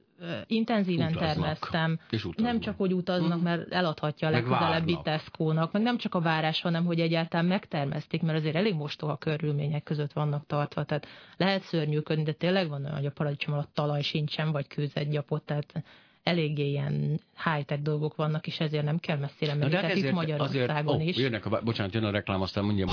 intenzíven 0.45 1.11
Utaznak. 1.11 1.33
termesztem, 1.33 1.99
És 2.09 2.25
utaznak. 2.25 2.51
nem 2.51 2.61
csak, 2.61 2.77
hogy 2.77 2.93
utaznak, 2.93 3.41
mert 3.41 3.71
eladhatja 3.71 4.27
a 4.27 4.31
legközelebbi. 4.31 4.97
Tesco-nak, 5.03 5.71
meg 5.71 5.81
nem 5.81 5.97
csak 5.97 6.15
a 6.15 6.21
várás, 6.21 6.61
hanem 6.61 6.85
hogy 6.85 6.99
egyáltalán 6.99 7.45
megtermesztik, 7.45 8.21
mert 8.21 8.37
azért 8.37 8.55
elég 8.55 8.73
mostoha 8.73 9.17
körülmények 9.17 9.83
között 9.83 10.13
vannak 10.13 10.45
tartva, 10.45 10.83
tehát 10.83 11.07
lehet 11.37 11.61
szörnyűködni, 11.61 12.23
de 12.23 12.31
tényleg 12.31 12.69
van 12.69 12.83
olyan, 12.83 12.95
hogy 12.95 13.05
a 13.05 13.11
paradicsom 13.11 13.53
alatt 13.53 13.73
talaj 13.73 14.01
sincsen, 14.01 14.51
vagy 14.51 14.67
kőzet 14.67 15.09
gyapot, 15.09 15.43
tehát 15.43 15.83
eléggé 16.27 16.69
ilyen 16.69 17.19
high-tech 17.43 17.81
dolgok 17.81 18.15
vannak, 18.15 18.47
és 18.47 18.59
ezért 18.59 18.83
nem 18.83 18.97
kell 18.97 19.17
messzire 19.17 19.53
menni. 19.53 19.73
hát 19.73 19.81
Tehát 19.81 19.95
itt 19.95 20.11
Magyarországon 20.11 20.95
azért, 20.95 21.09
is. 21.09 21.17
Ó, 21.17 21.21
jönnek 21.21 21.45
a, 21.45 21.61
bocsánat, 21.63 21.93
jön 21.93 22.03
a 22.03 22.11
reklám, 22.11 22.41
aztán 22.41 22.63
mondjam. 22.63 22.89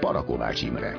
Parakovács 0.00 0.62
Imre. 0.62 0.98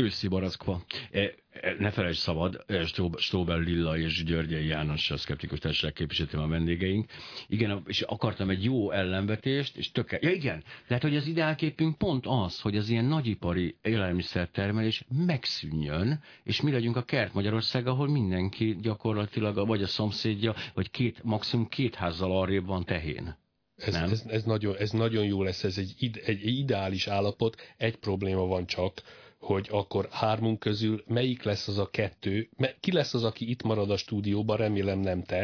Őszi 0.00 0.28
barackva. 0.28 0.82
E, 1.10 1.20
e, 1.20 1.34
ne 1.78 1.90
felejtsd 1.90 2.20
szabad, 2.20 2.64
e, 2.66 2.86
Stóber 3.16 3.58
Lilla 3.58 3.98
és 3.98 4.24
Györgyei 4.24 4.66
János, 4.66 5.10
a 5.10 5.16
Szkeptikus 5.16 5.58
Társaság 5.58 5.92
képviselőm 5.92 6.42
a 6.42 6.48
vendégeink. 6.48 7.10
Igen, 7.46 7.82
és 7.86 8.00
akartam 8.00 8.50
egy 8.50 8.64
jó 8.64 8.90
ellenvetést, 8.90 9.76
és 9.76 9.92
tökéletes. 9.92 10.30
Ja 10.30 10.36
igen, 10.36 10.62
lehet, 10.86 11.04
hogy 11.04 11.16
az 11.16 11.26
ideálképünk 11.26 11.98
pont 11.98 12.26
az, 12.26 12.60
hogy 12.60 12.76
az 12.76 12.88
ilyen 12.88 13.04
nagyipari 13.04 13.76
élelmiszertermelés 13.82 15.04
megszűnjön, 15.26 16.20
és 16.42 16.60
mi 16.60 16.70
legyünk 16.70 16.96
a 16.96 17.02
kert 17.02 17.34
Magyarország, 17.34 17.86
ahol 17.86 18.08
mindenki 18.08 18.76
gyakorlatilag, 18.80 19.66
vagy 19.66 19.82
a 19.82 19.86
szomszédja, 19.86 20.54
vagy 20.74 20.90
két, 20.90 21.22
maximum 21.22 21.68
két 21.68 21.94
házzal 21.94 22.40
arrébb 22.40 22.66
van 22.66 22.84
tehén. 22.84 23.36
Ez, 23.76 23.94
ez, 23.94 24.24
ez, 24.26 24.44
nagyon, 24.44 24.76
ez 24.76 24.90
nagyon 24.90 25.24
jó 25.24 25.42
lesz, 25.42 25.64
ez 25.64 25.78
egy, 25.78 25.94
ide, 25.98 26.20
egy 26.24 26.46
ideális 26.46 27.06
állapot, 27.06 27.74
egy 27.76 27.96
probléma 27.96 28.46
van 28.46 28.66
csak, 28.66 29.02
hogy 29.38 29.68
akkor 29.70 30.08
hármunk 30.10 30.58
közül 30.58 31.02
melyik 31.06 31.42
lesz 31.42 31.68
az 31.68 31.78
a 31.78 31.90
kettő, 31.90 32.48
ki 32.80 32.92
lesz 32.92 33.14
az, 33.14 33.24
aki 33.24 33.50
itt 33.50 33.62
marad 33.62 33.90
a 33.90 33.96
stúdióban, 33.96 34.56
remélem 34.56 34.98
nem 34.98 35.22
te, 35.22 35.38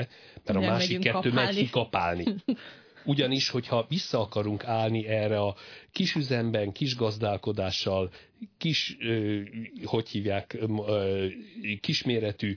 mert 0.45 0.59
nem 0.59 0.63
a 0.63 0.67
másik 0.67 0.99
kettő 0.99 1.29
kapálni. 1.29 1.35
megy 1.35 1.57
kikapálni. 1.57 2.25
Ugyanis, 3.05 3.49
hogyha 3.49 3.87
vissza 3.89 4.21
akarunk 4.21 4.65
állni 4.65 5.07
erre 5.07 5.41
a 5.41 5.57
kis 5.93 6.15
üzemben, 6.15 6.73
kis 6.73 6.97
gazdálkodással, 6.97 8.11
kis, 8.59 8.97
hogy 9.85 10.09
hívják, 10.09 10.59
kisméretű 11.81 12.57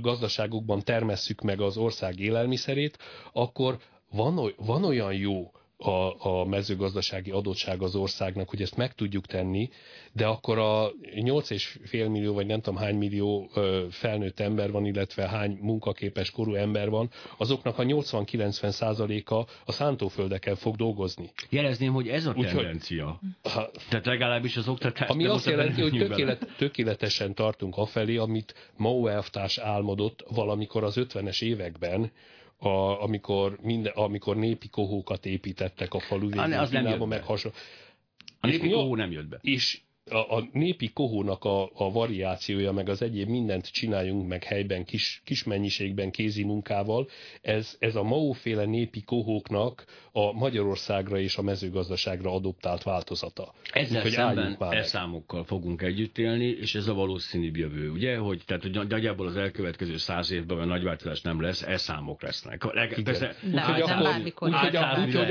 gazdaságokban 0.00 0.82
termesszük 0.82 1.40
meg 1.40 1.60
az 1.60 1.76
ország 1.76 2.18
élelmiszerét, 2.18 2.98
akkor 3.32 3.78
van, 4.10 4.52
van 4.56 4.84
olyan 4.84 5.14
jó 5.14 5.52
a, 5.80 6.28
a 6.28 6.44
mezőgazdasági 6.44 7.30
adottság 7.30 7.82
az 7.82 7.94
országnak, 7.94 8.48
hogy 8.48 8.62
ezt 8.62 8.76
meg 8.76 8.94
tudjuk 8.94 9.26
tenni, 9.26 9.68
de 10.12 10.26
akkor 10.26 10.58
a 10.58 10.92
8,5 11.14 12.10
millió, 12.10 12.34
vagy 12.34 12.46
nem 12.46 12.60
tudom 12.60 12.78
hány 12.78 12.96
millió 12.96 13.50
felnőtt 13.90 14.40
ember 14.40 14.70
van, 14.70 14.86
illetve 14.86 15.28
hány 15.28 15.58
munkaképes 15.60 16.30
korú 16.30 16.54
ember 16.54 16.90
van, 16.90 17.10
azoknak 17.36 17.78
a 17.78 17.82
80-90 17.82 18.70
százaléka 18.70 19.46
a 19.64 19.72
szántóföldeken 19.72 20.56
fog 20.56 20.76
dolgozni. 20.76 21.30
Jelezném, 21.48 21.92
hogy 21.92 22.08
ez 22.08 22.26
a 22.26 22.32
tendencia. 22.32 23.20
ha, 23.42 23.70
Tehát 23.88 24.06
legalábbis 24.06 24.56
az 24.56 24.68
oktatás... 24.68 25.08
Ami 25.08 25.26
azt 25.26 25.46
jelenti, 25.46 25.80
hogy 25.80 25.98
tökélet, 25.98 26.54
tökéletesen 26.56 27.34
tartunk 27.34 27.76
afelé, 27.76 28.16
amit 28.16 28.54
Mao 28.76 29.06
elvtárs 29.06 29.58
álmodott 29.58 30.24
valamikor 30.28 30.84
az 30.84 30.96
50-es 30.98 31.42
években, 31.42 32.10
a, 32.60 33.02
amikor, 33.02 33.58
minden, 33.62 33.92
amikor 33.92 34.36
népi 34.36 34.68
kohókat 34.68 35.26
építettek 35.26 35.94
a 35.94 36.00
falu 36.00 36.28
végén, 36.28 36.52
az 36.52 36.70
nem 36.70 37.08
meg 37.08 37.22
hasonló. 37.22 37.56
A 38.40 38.46
népi 38.46 38.70
kohó 38.70 38.96
nem 38.96 39.10
jött 39.10 39.28
be. 39.28 39.38
És 39.40 39.80
a, 40.10 40.36
a 40.36 40.48
népi 40.52 40.90
kohónak 40.92 41.44
a, 41.44 41.70
a 41.74 41.92
variációja, 41.92 42.72
meg 42.72 42.88
az 42.88 43.02
egyéb 43.02 43.28
mindent 43.28 43.70
csináljunk 43.72 44.28
meg 44.28 44.44
helyben, 44.44 44.84
kis, 44.84 45.22
kis 45.24 45.44
mennyiségben, 45.44 46.10
kézi 46.10 46.44
munkával, 46.44 47.08
ez, 47.42 47.76
ez 47.78 47.94
a 47.96 48.02
Mao-féle 48.02 48.64
népi 48.64 49.02
kohóknak 49.02 49.84
a 50.12 50.32
Magyarországra 50.32 51.18
és 51.18 51.36
a 51.36 51.42
mezőgazdaságra 51.42 52.32
adoptált 52.32 52.82
változata. 52.82 53.52
Ezzel 53.72 54.02
hogy 54.02 54.10
szemben 54.10 54.56
elszámokkal 54.60 55.44
fogunk 55.44 55.82
együtt 55.82 56.18
élni, 56.18 56.46
és 56.46 56.74
ez 56.74 56.86
a 56.86 56.94
valószínűbb 56.94 57.56
jövő, 57.56 57.90
ugye? 57.90 58.16
Hogy, 58.16 58.42
tehát, 58.46 58.62
hogy 58.62 58.88
nagyjából 58.88 59.26
az 59.26 59.36
elkövetkező 59.36 59.96
száz 59.96 60.30
évben 60.30 60.58
a 60.58 60.64
nagy 60.64 60.82
változás 60.82 61.20
nem 61.20 61.40
lesz, 61.40 61.62
elszámok 61.62 62.22
lesznek. 62.22 62.66
Persze, 63.04 63.34
úgyhogy 63.44 63.80
akkor, 63.80 64.22
úgyhogy 64.38 64.76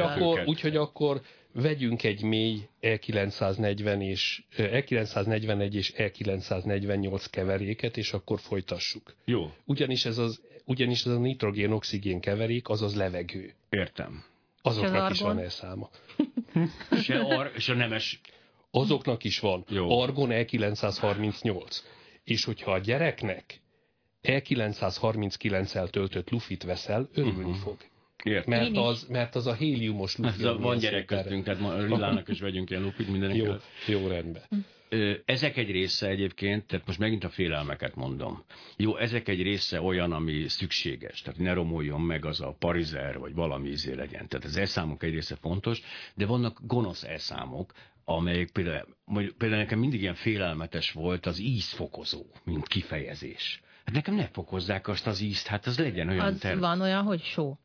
akkor, 0.01 0.43
úgy, 0.45 0.75
akkor 0.75 1.21
vegyünk 1.53 2.03
egy 2.03 2.21
mély 2.21 2.67
E940 2.81 4.01
és, 4.01 4.43
E941 4.57 5.73
és 5.73 5.93
E948 5.97 7.25
keveréket, 7.29 7.97
és 7.97 8.13
akkor 8.13 8.39
folytassuk. 8.39 9.15
Jó. 9.25 9.51
Ugyanis 9.65 10.05
ez, 10.05 10.17
az, 10.17 10.41
ugyanis 10.65 11.05
ez 11.05 11.11
a 11.11 11.19
nitrogén-oxigén 11.19 12.19
keverék, 12.19 12.69
azaz 12.69 12.95
levegő. 12.95 13.53
Értem. 13.69 14.23
Azoknak 14.61 15.11
is 15.11 15.19
van 15.19 15.39
elszáma. 15.39 15.89
Se 17.01 17.19
ar, 17.37 17.51
se 17.57 17.73
nemes. 17.73 18.21
Azoknak 18.71 19.23
is 19.23 19.39
van. 19.39 19.65
Jó. 19.69 20.01
Argon 20.01 20.29
E938. 20.31 21.77
És 22.23 22.43
hogyha 22.43 22.71
a 22.71 22.79
gyereknek 22.79 23.61
E939-el 24.23 25.89
töltött 25.89 26.29
lufit 26.29 26.63
veszel, 26.63 27.09
örülni 27.13 27.39
uh-huh. 27.39 27.55
fog. 27.55 27.77
Mert 28.45 28.77
az, 28.77 29.07
mert 29.09 29.35
az 29.35 29.47
a 29.47 29.53
héliumos 29.53 30.17
lufi. 30.17 30.43
Ez 30.43 30.59
van 30.59 30.77
gyerek 30.77 31.05
köztünk, 31.05 31.43
tehát 31.43 31.59
Lillának 31.87 32.27
is 32.27 32.39
vegyünk 32.39 32.69
ilyen 32.69 32.81
lupit 32.81 33.09
mindenek. 33.09 33.35
Jó, 33.35 33.53
jó 33.87 34.07
rendben. 34.07 34.43
Ezek 35.25 35.57
egy 35.57 35.71
része 35.71 36.07
egyébként, 36.07 36.65
tehát 36.65 36.85
most 36.85 36.99
megint 36.99 37.23
a 37.23 37.29
félelmeket 37.29 37.95
mondom. 37.95 38.43
Jó, 38.77 38.97
ezek 38.97 39.27
egy 39.27 39.41
része 39.41 39.81
olyan, 39.81 40.11
ami 40.11 40.47
szükséges, 40.47 41.21
tehát 41.21 41.39
ne 41.39 41.53
romoljon 41.53 42.01
meg 42.01 42.25
az 42.25 42.41
a 42.41 42.55
parizer, 42.59 43.17
vagy 43.17 43.33
valami 43.33 43.69
izé 43.69 43.93
legyen. 43.93 44.27
Tehát 44.27 44.45
az 44.45 44.57
elszámok 44.57 45.03
egy 45.03 45.13
része 45.13 45.35
fontos, 45.35 45.81
de 46.15 46.25
vannak 46.25 46.59
gonosz 46.63 47.03
elszámok, 47.03 47.73
amelyek 48.05 48.51
például, 48.51 48.85
például 49.37 49.61
nekem 49.61 49.79
mindig 49.79 50.01
ilyen 50.01 50.15
félelmetes 50.15 50.91
volt 50.91 51.25
az 51.25 51.39
ízfokozó, 51.39 52.25
mint 52.43 52.67
kifejezés. 52.67 53.61
Hát 53.85 53.95
nekem 53.95 54.15
ne 54.15 54.27
fokozzák 54.27 54.87
azt 54.87 55.07
az 55.07 55.21
ízt, 55.21 55.47
hát 55.47 55.65
az 55.65 55.79
legyen 55.79 56.09
olyan 56.09 56.25
az 56.25 56.39
terv. 56.39 56.59
van 56.59 56.81
olyan, 56.81 57.03
hogy 57.03 57.21
só. 57.21 57.57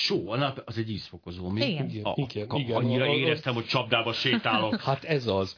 Só, 0.00 0.30
a 0.30 0.36
nap, 0.36 0.62
az 0.64 0.78
egy 0.78 0.90
ízfokozó. 0.90 1.48
Mi? 1.48 1.60
Igen. 1.60 1.88
Igen, 1.88 2.04
a, 2.04 2.14
igen, 2.16 2.46
a, 2.48 2.58
igen. 2.58 2.76
Annyira 2.76 3.04
a, 3.04 3.14
éreztem, 3.14 3.54
hogy 3.54 3.66
csapdába 3.66 4.12
sétálok. 4.12 4.80
Hát 4.90 5.04
ez 5.04 5.26
az. 5.26 5.56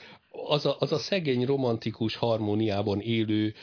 Az 0.48 0.66
a, 0.66 0.76
az 0.78 0.92
a 0.92 0.98
szegény, 0.98 1.44
romantikus 1.44 2.16
harmóniában 2.16 3.00
élő 3.00 3.54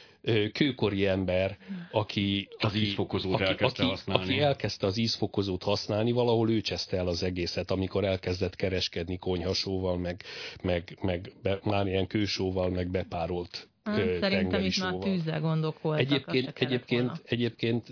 kőkori 0.54 1.06
ember, 1.06 1.58
aki... 1.92 2.48
Az 2.58 2.70
aki, 2.70 2.82
ízfokozót 2.82 3.34
aki, 3.34 3.44
elkezdte 3.44 3.82
aki, 3.82 3.92
használni. 3.92 4.24
Aki 4.24 4.40
elkezdte 4.40 4.86
az 4.86 4.98
ízfokozót 4.98 5.64
használni, 5.64 6.12
valahol 6.12 6.50
ő 6.50 6.62
cseszte 6.62 6.98
el 6.98 7.08
az 7.08 7.24
egészet, 7.24 7.72
amikor 7.72 8.04
elkezdett 8.04 8.56
kereskedni 8.56 9.18
konyhasóval, 9.18 9.98
meg, 9.98 10.24
meg, 10.62 10.98
meg 11.02 11.34
be, 11.42 11.60
már 11.64 11.88
ilyen 11.88 12.08
kősóval, 12.08 12.70
meg 12.70 12.90
bepárolt 12.90 13.70
Szerintem 14.20 14.64
itt 14.64 14.80
már 14.80 14.94
tűzzel 14.94 15.40
gondok 15.40 15.82
voltak. 15.82 16.06
Egyébként, 16.06 16.54
egyébként, 16.60 17.12
egyébként 17.26 17.90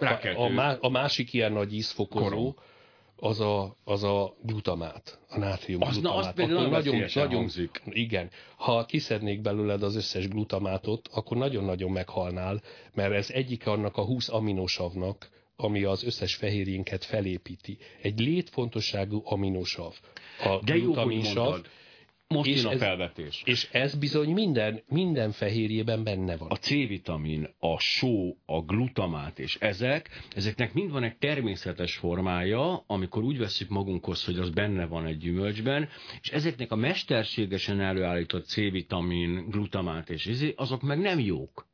a, 0.00 0.58
a, 0.58 0.78
a 0.80 0.88
másik 0.88 1.32
ilyen 1.32 1.52
nagy 1.52 1.74
ízfokozó, 1.74 2.54
az 3.20 3.40
a, 3.40 3.76
az 3.84 4.02
a 4.02 4.34
glutamát, 4.42 5.18
a 5.28 5.38
nátrium 5.38 5.82
az, 5.82 5.92
glutamát. 5.92 6.16
Na, 6.16 6.20
azt 6.20 6.34
például 6.34 6.68
nagyon, 6.68 7.04
nagyon, 7.14 7.48
Igen. 7.84 8.30
Ha 8.56 8.84
kiszednék 8.84 9.40
belőled 9.40 9.82
az 9.82 9.96
összes 9.96 10.28
glutamátot, 10.28 11.08
akkor 11.12 11.36
nagyon-nagyon 11.36 11.90
meghalnál, 11.90 12.62
mert 12.94 13.12
ez 13.12 13.30
egyik 13.30 13.66
annak 13.66 13.96
a 13.96 14.04
20 14.04 14.28
aminosavnak, 14.28 15.28
ami 15.56 15.84
az 15.84 16.04
összes 16.04 16.34
fehérjénket 16.34 17.04
felépíti. 17.04 17.78
Egy 18.02 18.20
létfontosságú 18.20 19.22
aminosav. 19.24 19.94
A 20.44 20.58
De 20.64 20.76
jó, 20.76 20.94
hogy 20.94 21.14
mondtad. 21.14 21.66
Most 22.34 22.50
és 22.50 22.64
a 22.64 22.70
ez, 22.70 22.78
felvetés. 22.78 23.42
És 23.44 23.68
ez 23.72 23.94
bizony 23.94 24.30
minden, 24.30 24.82
minden 24.88 25.30
fehérjében 25.32 26.04
benne 26.04 26.36
van. 26.36 26.50
A 26.50 26.56
C-vitamin, 26.56 27.48
a 27.58 27.78
só, 27.78 28.36
a 28.46 28.60
glutamát 28.60 29.38
és 29.38 29.56
ezek, 29.60 30.10
ezeknek 30.34 30.72
mind 30.72 30.90
van 30.90 31.02
egy 31.02 31.16
természetes 31.16 31.96
formája, 31.96 32.84
amikor 32.86 33.22
úgy 33.22 33.38
veszük 33.38 33.68
magunkhoz, 33.68 34.24
hogy 34.24 34.38
az 34.38 34.50
benne 34.50 34.86
van 34.86 35.06
egy 35.06 35.18
gyümölcsben, 35.18 35.88
és 36.20 36.28
ezeknek 36.28 36.72
a 36.72 36.76
mesterségesen 36.76 37.80
előállított 37.80 38.46
C-vitamin, 38.46 39.44
glutamát 39.48 40.10
és 40.10 40.26
ezé, 40.26 40.52
azok 40.56 40.82
meg 40.82 40.98
nem 40.98 41.18
jók. 41.18 41.66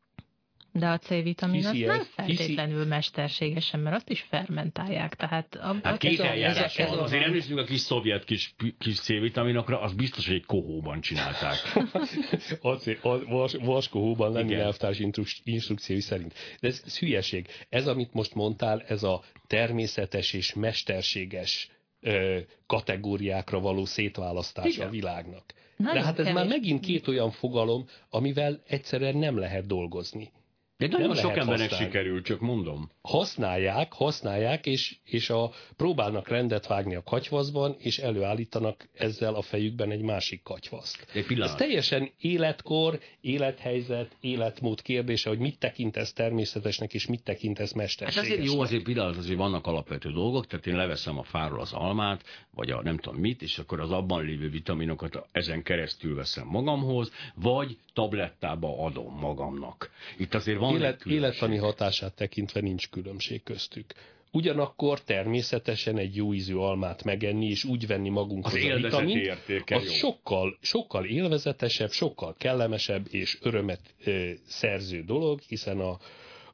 De 0.79 0.89
a 0.89 0.99
C-vitamin 0.99 1.67
az 1.67 1.77
nem 1.79 2.03
feltétlenül 2.03 2.77
hiszi... 2.77 2.89
mesterségesen, 2.89 3.81
mert 3.81 3.97
azt 3.97 4.11
is 4.11 4.21
fermentálják. 4.21 5.15
Tehát 5.15 5.55
a, 5.55 5.77
hát 5.83 5.99
két 5.99 6.21
eljárás 6.21 6.77
van. 6.77 6.99
Azért 6.99 7.25
emlékszünk 7.25 7.59
a 7.59 7.65
kis 7.65 7.81
szovjet 7.81 8.25
kis, 8.25 8.55
kis 8.79 9.01
C-vitaminokra, 9.01 9.81
az 9.81 9.93
biztos, 9.93 10.27
hogy 10.27 10.35
egy 10.35 10.45
kohóban 10.47 11.01
csinálták. 11.01 11.57
a, 12.61 13.09
a 13.09 13.25
vas, 13.25 13.55
vaskohóban 13.55 14.33
lenni 14.33 14.55
elvtárs 14.55 14.99
instrukciói 15.45 16.01
szerint. 16.01 16.35
De 16.61 16.69
ez, 16.69 16.83
ez 16.87 16.99
hülyeség. 16.99 17.49
Ez, 17.69 17.87
amit 17.87 18.13
most 18.13 18.35
mondtál, 18.35 18.83
ez 18.83 19.03
a 19.03 19.23
természetes 19.47 20.33
és 20.33 20.55
mesterséges 20.55 21.69
ö, 22.01 22.39
kategóriákra 22.67 23.61
való 23.61 23.85
szétválasztása 23.85 24.69
Igen. 24.69 24.87
a 24.87 24.91
világnak. 24.91 25.45
Nagyon 25.77 25.95
De 25.95 26.03
hát 26.03 26.19
ez 26.19 26.27
kevés. 26.27 26.33
már 26.33 26.47
megint 26.47 26.81
két 26.81 27.09
olyan 27.09 27.31
fogalom, 27.31 27.87
amivel 28.11 28.63
egyszerűen 28.67 29.17
nem 29.17 29.39
lehet 29.39 29.67
dolgozni. 29.67 30.33
De 30.77 30.87
nagyon 30.87 31.07
nem 31.07 31.17
sok 31.17 31.37
embernek 31.37 31.71
használni. 31.71 31.85
sikerül, 31.85 32.23
csak 32.23 32.41
mondom. 32.41 32.91
használják, 33.03 33.93
használják, 33.93 34.67
és, 34.67 34.97
és 35.05 35.31
a, 35.31 35.51
próbálnak 35.77 36.29
rendet 36.29 36.67
vágni 36.67 36.95
a 36.95 37.03
katyvaszban, 37.03 37.77
és 37.79 37.99
előállítanak 37.99 38.89
ezzel 38.95 39.35
a 39.35 39.43
fejükben 39.43 39.91
egy 39.91 40.03
másik 40.03 40.43
katyvaszt. 40.43 41.07
Egy. 41.15 41.41
Ez 41.41 41.55
teljesen 41.55 42.11
életkor, 42.19 42.99
élethelyzet, 43.21 44.17
életmód 44.21 44.83
kérdése, 44.83 45.29
hogy 45.29 45.39
mit 45.39 45.59
tekintesz 45.59 46.13
természetesnek, 46.13 46.95
és 46.95 47.07
mit 47.07 47.23
tekintesz 47.23 47.69
Hát 47.69 47.77
mesterségesnek. 47.77 48.39
azért 48.39 48.55
jó, 48.55 48.61
azért 48.61 48.83
pillanat, 48.83 49.17
azért 49.17 49.39
vannak 49.39 49.67
alapvető 49.67 50.11
dolgok, 50.13 50.46
tehát 50.46 50.67
én 50.67 50.77
leveszem 50.77 51.19
a 51.19 51.23
fáról 51.23 51.61
az 51.61 51.73
almát, 51.73 52.23
vagy 52.55 52.71
a 52.71 52.83
nem 52.83 52.96
tudom 52.96 53.21
mit, 53.21 53.42
és 53.42 53.59
akkor 53.59 53.81
az 53.81 53.90
abban 53.90 54.25
lévő 54.25 54.48
vitaminokat 54.51 55.27
ezen 55.33 55.63
keresztül 55.63 56.15
veszem 56.15 56.46
magamhoz, 56.46 57.13
vagy 57.35 57.79
tablettába 57.92 58.85
adom 58.85 59.19
magamnak. 59.19 59.90
Itt 60.19 60.35
azért 60.35 60.59
van 60.65 60.81
Élet, 60.81 61.06
élettani 61.06 61.56
hatását 61.56 62.15
tekintve 62.15 62.60
nincs 62.60 62.88
különbség 62.88 63.42
köztük. 63.42 63.94
Ugyanakkor 64.33 65.00
természetesen 65.00 65.98
egy 65.98 66.17
jó 66.17 66.35
ízű 66.35 66.54
almát 66.54 67.04
megenni, 67.04 67.46
és 67.46 67.65
úgy 67.65 67.87
venni 67.87 68.08
magunkhoz 68.08 68.54
Az 68.54 68.65
a 68.65 68.75
vitamint, 68.75 69.25
értéke 69.25 69.77
az 69.77 69.85
jó. 69.85 69.90
sokkal, 69.90 70.58
sokkal 70.60 71.04
élvezetesebb, 71.04 71.90
sokkal 71.90 72.35
kellemesebb 72.38 73.06
és 73.10 73.38
örömet 73.42 73.81
ö, 74.04 74.31
szerző 74.46 75.02
dolog, 75.02 75.40
hiszen 75.40 75.81
a, 75.81 75.98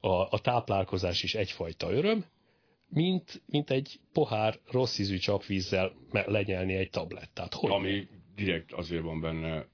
a, 0.01 0.29
a 0.31 0.41
táplálkozás 0.43 1.23
is 1.23 1.35
egyfajta 1.35 1.93
öröm, 1.93 2.25
mint, 2.89 3.43
mint 3.47 3.71
egy 3.71 4.01
pohár 4.13 4.59
rossz 4.71 4.99
ízű 4.99 5.17
csapvízzel 5.17 5.93
lenyelni 6.11 6.75
egy 6.75 6.91
tablettát. 6.91 7.55
Hogy 7.55 7.71
Ami 7.71 8.09
direkt 8.35 8.73
azért 8.73 9.03
van 9.03 9.21
benne 9.21 9.67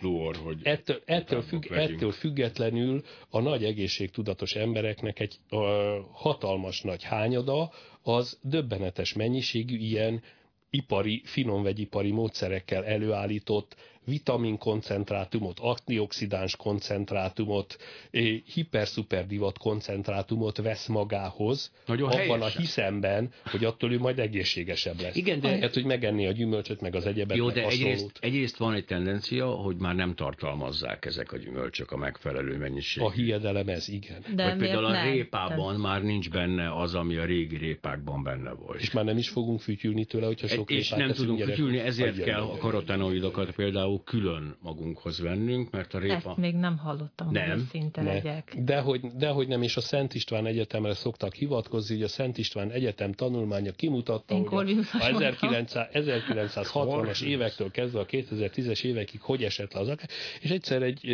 fluor, 0.00 0.36
hogy 0.36 0.60
ettől, 0.62 1.02
ettől, 1.04 1.42
függ, 1.42 1.70
ettől 1.70 2.12
függetlenül 2.12 3.02
a 3.28 3.40
nagy 3.40 3.64
egészségtudatos 3.64 4.54
embereknek 4.54 5.20
egy 5.20 5.36
ö, 5.50 5.98
hatalmas 6.12 6.80
nagy 6.80 7.02
hányada 7.02 7.70
az 8.02 8.38
döbbenetes 8.42 9.12
mennyiségű 9.12 9.76
ilyen 9.76 10.22
ipari, 10.70 11.22
finomvegyipari 11.24 12.10
módszerekkel 12.10 12.84
előállított 12.84 13.76
vitaminkoncentrátumot, 14.04 15.58
antioxidáns 15.58 16.56
koncentrátumot, 16.56 17.76
eh, 18.10 18.22
hiper-szuper 18.54 19.26
divat 19.26 19.58
koncentrátumot 19.58 20.56
vesz 20.56 20.86
magához, 20.86 21.72
Nagyon 21.86 22.08
abban 22.10 22.20
a 22.20 22.26
helyesen. 22.38 22.60
hiszemben, 22.60 23.32
hogy 23.44 23.64
attól 23.64 23.92
ő 23.92 23.98
majd 23.98 24.18
egészségesebb 24.18 25.00
lesz. 25.00 25.16
Igen, 25.16 25.40
de- 25.40 25.48
Ahelyett, 25.48 25.74
hogy 25.74 25.84
megenni 25.84 26.26
a 26.26 26.32
gyümölcsöt, 26.32 26.80
meg 26.80 26.94
az 26.94 27.06
egyebet, 27.06 27.36
Jó, 27.36 27.50
de 27.50 27.60
egyrészt, 27.60 27.82
hasonlót. 27.82 28.18
egyrészt 28.20 28.56
van 28.56 28.74
egy 28.74 28.84
tendencia, 28.84 29.46
hogy 29.50 29.76
már 29.76 29.94
nem 29.94 30.14
tartalmazzák 30.14 31.04
ezek 31.04 31.32
a 31.32 31.36
gyümölcsök 31.36 31.90
a 31.90 31.96
megfelelő 31.96 32.56
mennyiségű. 32.56 33.06
A 33.06 33.10
hiedelem 33.10 33.68
ez, 33.68 33.88
igen. 33.88 34.24
De 34.34 34.44
Vagy 34.48 34.56
például 34.58 34.84
a 34.84 34.90
nem? 34.90 35.10
répában 35.12 35.56
Tehát- 35.58 35.78
már 35.78 36.02
nincs 36.02 36.30
benne 36.30 36.76
az, 36.80 36.94
ami 36.94 37.16
a 37.16 37.24
régi 37.24 37.56
répákban 37.56 38.22
benne 38.22 38.52
volt. 38.52 38.80
És 38.80 38.90
már 38.90 39.04
nem 39.04 39.18
is 39.18 39.28
fogunk 39.28 39.60
fütyülni 39.60 40.04
tőle, 40.04 40.26
hogyha 40.26 40.46
sok 40.46 40.70
és 40.70 40.90
nem 40.90 41.12
tudunk 41.12 41.42
fütyülni, 41.42 41.78
ezért 41.78 42.22
kell 42.22 42.40
a 42.42 42.56
karotenoidokat 42.56 43.50
például 43.54 43.99
külön 44.04 44.56
magunkhoz 44.62 45.20
vennünk, 45.20 45.70
mert 45.70 45.94
a 45.94 45.98
répa... 45.98 46.14
Ezt 46.14 46.36
még 46.36 46.54
nem 46.54 46.78
hallottam, 46.78 47.30
Nem. 47.30 47.50
hogy 47.50 47.58
szinte 47.70 48.02
Ne. 48.02 48.12
legyek. 48.12 48.54
Dehogy, 48.58 49.00
dehogy 49.00 49.48
nem, 49.48 49.62
és 49.62 49.76
a 49.76 49.80
Szent 49.80 50.14
István 50.14 50.46
Egyetemre 50.46 50.94
szoktak 50.94 51.34
hivatkozni, 51.34 51.94
hogy 51.94 52.04
a 52.04 52.08
Szent 52.08 52.38
István 52.38 52.70
Egyetem 52.70 53.12
tanulmánya 53.12 53.72
kimutatta, 53.72 54.34
Én 54.34 54.38
hogy 54.38 54.46
a, 54.46 54.50
Corvinusos 54.50 55.00
a 55.00 55.10
voltam. 55.10 55.30
1900, 55.30 55.88
1960-as 55.92 57.22
évektől 57.22 57.70
kezdve 57.70 58.00
a 58.00 58.06
2010-es 58.06 58.84
évekig 58.84 59.20
hogy 59.20 59.44
esett 59.44 59.72
le 59.72 59.80
az 59.80 59.88
akár, 59.88 60.08
és 60.40 60.50
egyszer 60.50 60.82
egy, 60.82 61.08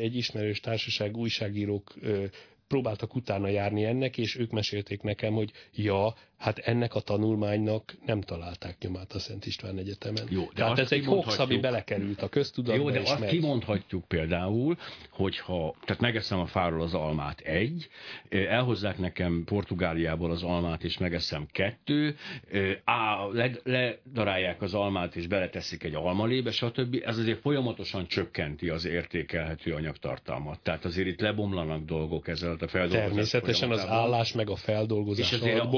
egy 0.00 0.16
ismerős 0.16 0.60
társaság, 0.60 1.16
újságírók 1.16 1.94
próbáltak 2.66 3.14
utána 3.14 3.48
járni 3.48 3.84
ennek, 3.84 4.18
és 4.18 4.36
ők 4.36 4.50
mesélték 4.50 5.02
nekem, 5.02 5.32
hogy 5.32 5.50
ja, 5.72 6.14
hát 6.44 6.58
ennek 6.58 6.94
a 6.94 7.00
tanulmánynak 7.00 7.94
nem 8.06 8.20
találták 8.20 8.76
nyomát 8.80 9.12
a 9.12 9.18
Szent 9.18 9.46
István 9.46 9.78
Egyetemen. 9.78 10.24
Jó, 10.28 10.42
de 10.42 10.50
Tehát 10.54 10.78
ez 10.78 10.92
egy 10.92 11.04
hoax, 11.04 11.38
ami 11.38 11.58
belekerült 11.58 12.22
a 12.22 12.28
köztudatba, 12.28 12.82
Jó, 12.82 12.90
de 12.90 13.00
azt 13.00 13.18
megy. 13.18 13.28
kimondhatjuk 13.28 14.04
például, 14.04 14.76
hogyha, 15.10 15.74
tehát 15.84 16.02
megeszem 16.02 16.38
a 16.38 16.46
fáról 16.46 16.82
az 16.82 16.94
almát 16.94 17.40
egy, 17.40 17.88
elhozzák 18.28 18.98
nekem 18.98 19.42
Portugáliából 19.44 20.30
az 20.30 20.42
almát, 20.42 20.84
és 20.84 20.98
megeszem 20.98 21.46
kettő, 21.52 22.16
á, 22.84 23.26
le- 23.32 23.60
ledarálják 23.64 24.62
az 24.62 24.74
almát, 24.74 25.16
és 25.16 25.26
beleteszik 25.26 25.82
egy 25.82 25.94
almalébe, 25.94 26.50
stb. 26.50 27.02
Ez 27.04 27.18
azért 27.18 27.40
folyamatosan 27.40 28.06
csökkenti 28.06 28.68
az 28.68 28.84
értékelhető 28.84 29.72
anyagtartalmat. 29.72 30.60
Tehát 30.60 30.84
azért 30.84 31.08
itt 31.08 31.20
lebomlanak 31.20 31.84
dolgok 31.84 32.28
ezzel 32.28 32.56
a 32.60 32.68
feldolgozás 32.68 33.06
Természetesen 33.06 33.70
az 33.70 33.86
állás 33.86 34.32
meg 34.32 34.50
a 34.50 34.56
feldolgozás 34.56 35.32
És 35.32 35.38
azért 35.38 35.58
a 35.58 35.68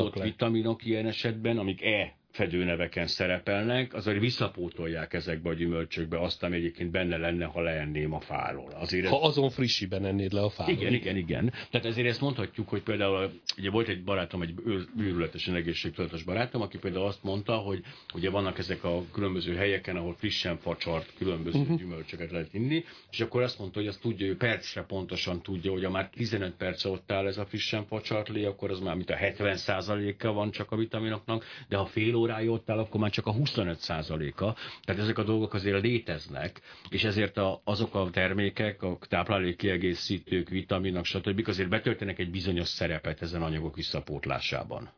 hozzáadott 0.01 0.23
le. 0.23 0.23
vitaminok 0.23 0.85
ilyen 0.85 1.05
esetben, 1.05 1.57
amik 1.57 1.81
E 1.81 2.19
fedőneveken 2.31 3.07
szerepelnek, 3.07 3.93
azért 3.93 4.19
visszapótolják 4.19 5.13
ezekbe 5.13 5.49
a 5.49 5.53
gyümölcsökbe 5.53 6.19
azt, 6.19 6.43
ami 6.43 6.55
egyébként 6.55 6.91
benne 6.91 7.17
lenne, 7.17 7.45
ha 7.45 7.61
leenném 7.61 8.13
a 8.13 8.19
fáról. 8.19 8.71
Azért 8.71 9.05
ez... 9.05 9.09
Ha 9.09 9.21
azon 9.21 9.49
frissiben 9.49 10.05
ennéd 10.05 10.33
le 10.33 10.41
a 10.41 10.49
fáról. 10.49 10.75
Igen, 10.75 10.93
igen, 10.93 11.15
igen. 11.15 11.53
Tehát 11.69 11.87
ezért 11.87 12.07
ezt 12.07 12.21
mondhatjuk, 12.21 12.69
hogy 12.69 12.81
például 12.81 13.31
ugye 13.57 13.69
volt 13.69 13.87
egy 13.87 14.03
barátom, 14.03 14.41
egy 14.41 14.53
őrületesen 14.97 15.55
egészségtudatos 15.55 16.23
barátom, 16.23 16.61
aki 16.61 16.77
például 16.77 17.05
azt 17.05 17.23
mondta, 17.23 17.55
hogy 17.55 17.83
ugye 18.13 18.29
vannak 18.29 18.57
ezek 18.57 18.83
a 18.83 19.03
különböző 19.11 19.55
helyeken, 19.55 19.95
ahol 19.95 20.15
frissen 20.17 20.57
facsart 20.57 21.13
különböző 21.17 21.59
uh-huh. 21.59 21.77
gyümölcsöket 21.77 22.31
lehet 22.31 22.53
inni, 22.53 22.83
és 23.11 23.19
akkor 23.19 23.41
azt 23.41 23.59
mondta, 23.59 23.79
hogy 23.79 23.87
azt 23.87 24.01
tudja, 24.01 24.27
hogy 24.27 24.37
percre 24.37 24.83
pontosan 24.83 25.41
tudja, 25.41 25.71
hogy 25.71 25.83
ha 25.83 25.89
már 25.89 26.09
15 26.09 26.53
perce 26.53 26.89
ott 26.89 27.11
áll 27.11 27.27
ez 27.27 27.37
a 27.37 27.45
frissen 27.45 27.85
facsart 27.85 28.29
lé, 28.29 28.45
akkor 28.45 28.71
az 28.71 28.79
már 28.79 28.95
mint 28.95 29.09
a 29.09 29.15
70%-a 29.15 30.31
van 30.31 30.51
csak 30.51 30.71
a 30.71 30.75
vitaminoknak, 30.75 31.45
de 31.67 31.77
ha 31.77 31.85
fél 31.85 32.15
órája 32.21 32.51
ott 32.51 32.69
áll, 32.69 32.77
akkor 32.77 32.99
már 32.99 33.09
csak 33.09 33.27
a 33.27 33.33
25%-a. 33.33 34.53
Tehát 34.83 35.01
ezek 35.01 35.17
a 35.17 35.23
dolgok 35.23 35.53
azért 35.53 35.81
léteznek, 35.81 36.61
és 36.89 37.03
ezért 37.03 37.37
a, 37.37 37.61
azok 37.63 37.95
a 37.95 38.09
termékek, 38.11 38.83
a 38.83 38.97
táplálékkiegészítők, 39.09 40.49
vitaminok, 40.49 41.05
stb. 41.05 41.47
azért 41.47 41.69
betöltenek 41.69 42.19
egy 42.19 42.31
bizonyos 42.31 42.67
szerepet 42.67 43.21
ezen 43.21 43.41
anyagok 43.41 43.75
visszapótlásában. 43.75 44.89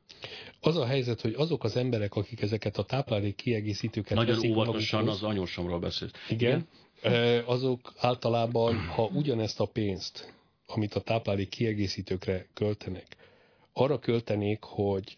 Az 0.59 0.77
a 0.77 0.85
helyzet, 0.85 1.21
hogy 1.21 1.33
azok 1.37 1.63
az 1.63 1.75
emberek, 1.75 2.15
akik 2.15 2.41
ezeket 2.41 2.77
a 2.77 2.83
táplálék 2.83 3.35
kiegészítőket 3.35 4.17
Nagyon 4.17 4.45
óvatosan 4.45 4.99
magukhoz, 4.99 5.23
az 5.23 5.29
anyósomról 5.29 5.79
beszélt. 5.79 6.17
igen, 6.29 6.67
eh, 7.01 7.49
azok 7.49 7.93
általában, 7.97 8.77
ha 8.87 9.03
ugyanezt 9.13 9.59
a 9.59 9.65
pénzt, 9.65 10.33
amit 10.67 10.93
a 10.93 11.01
táplálék 11.01 11.49
kiegészítőkre 11.49 12.47
költenek, 12.53 13.07
arra 13.73 13.99
költenék, 13.99 14.59
hogy 14.61 15.15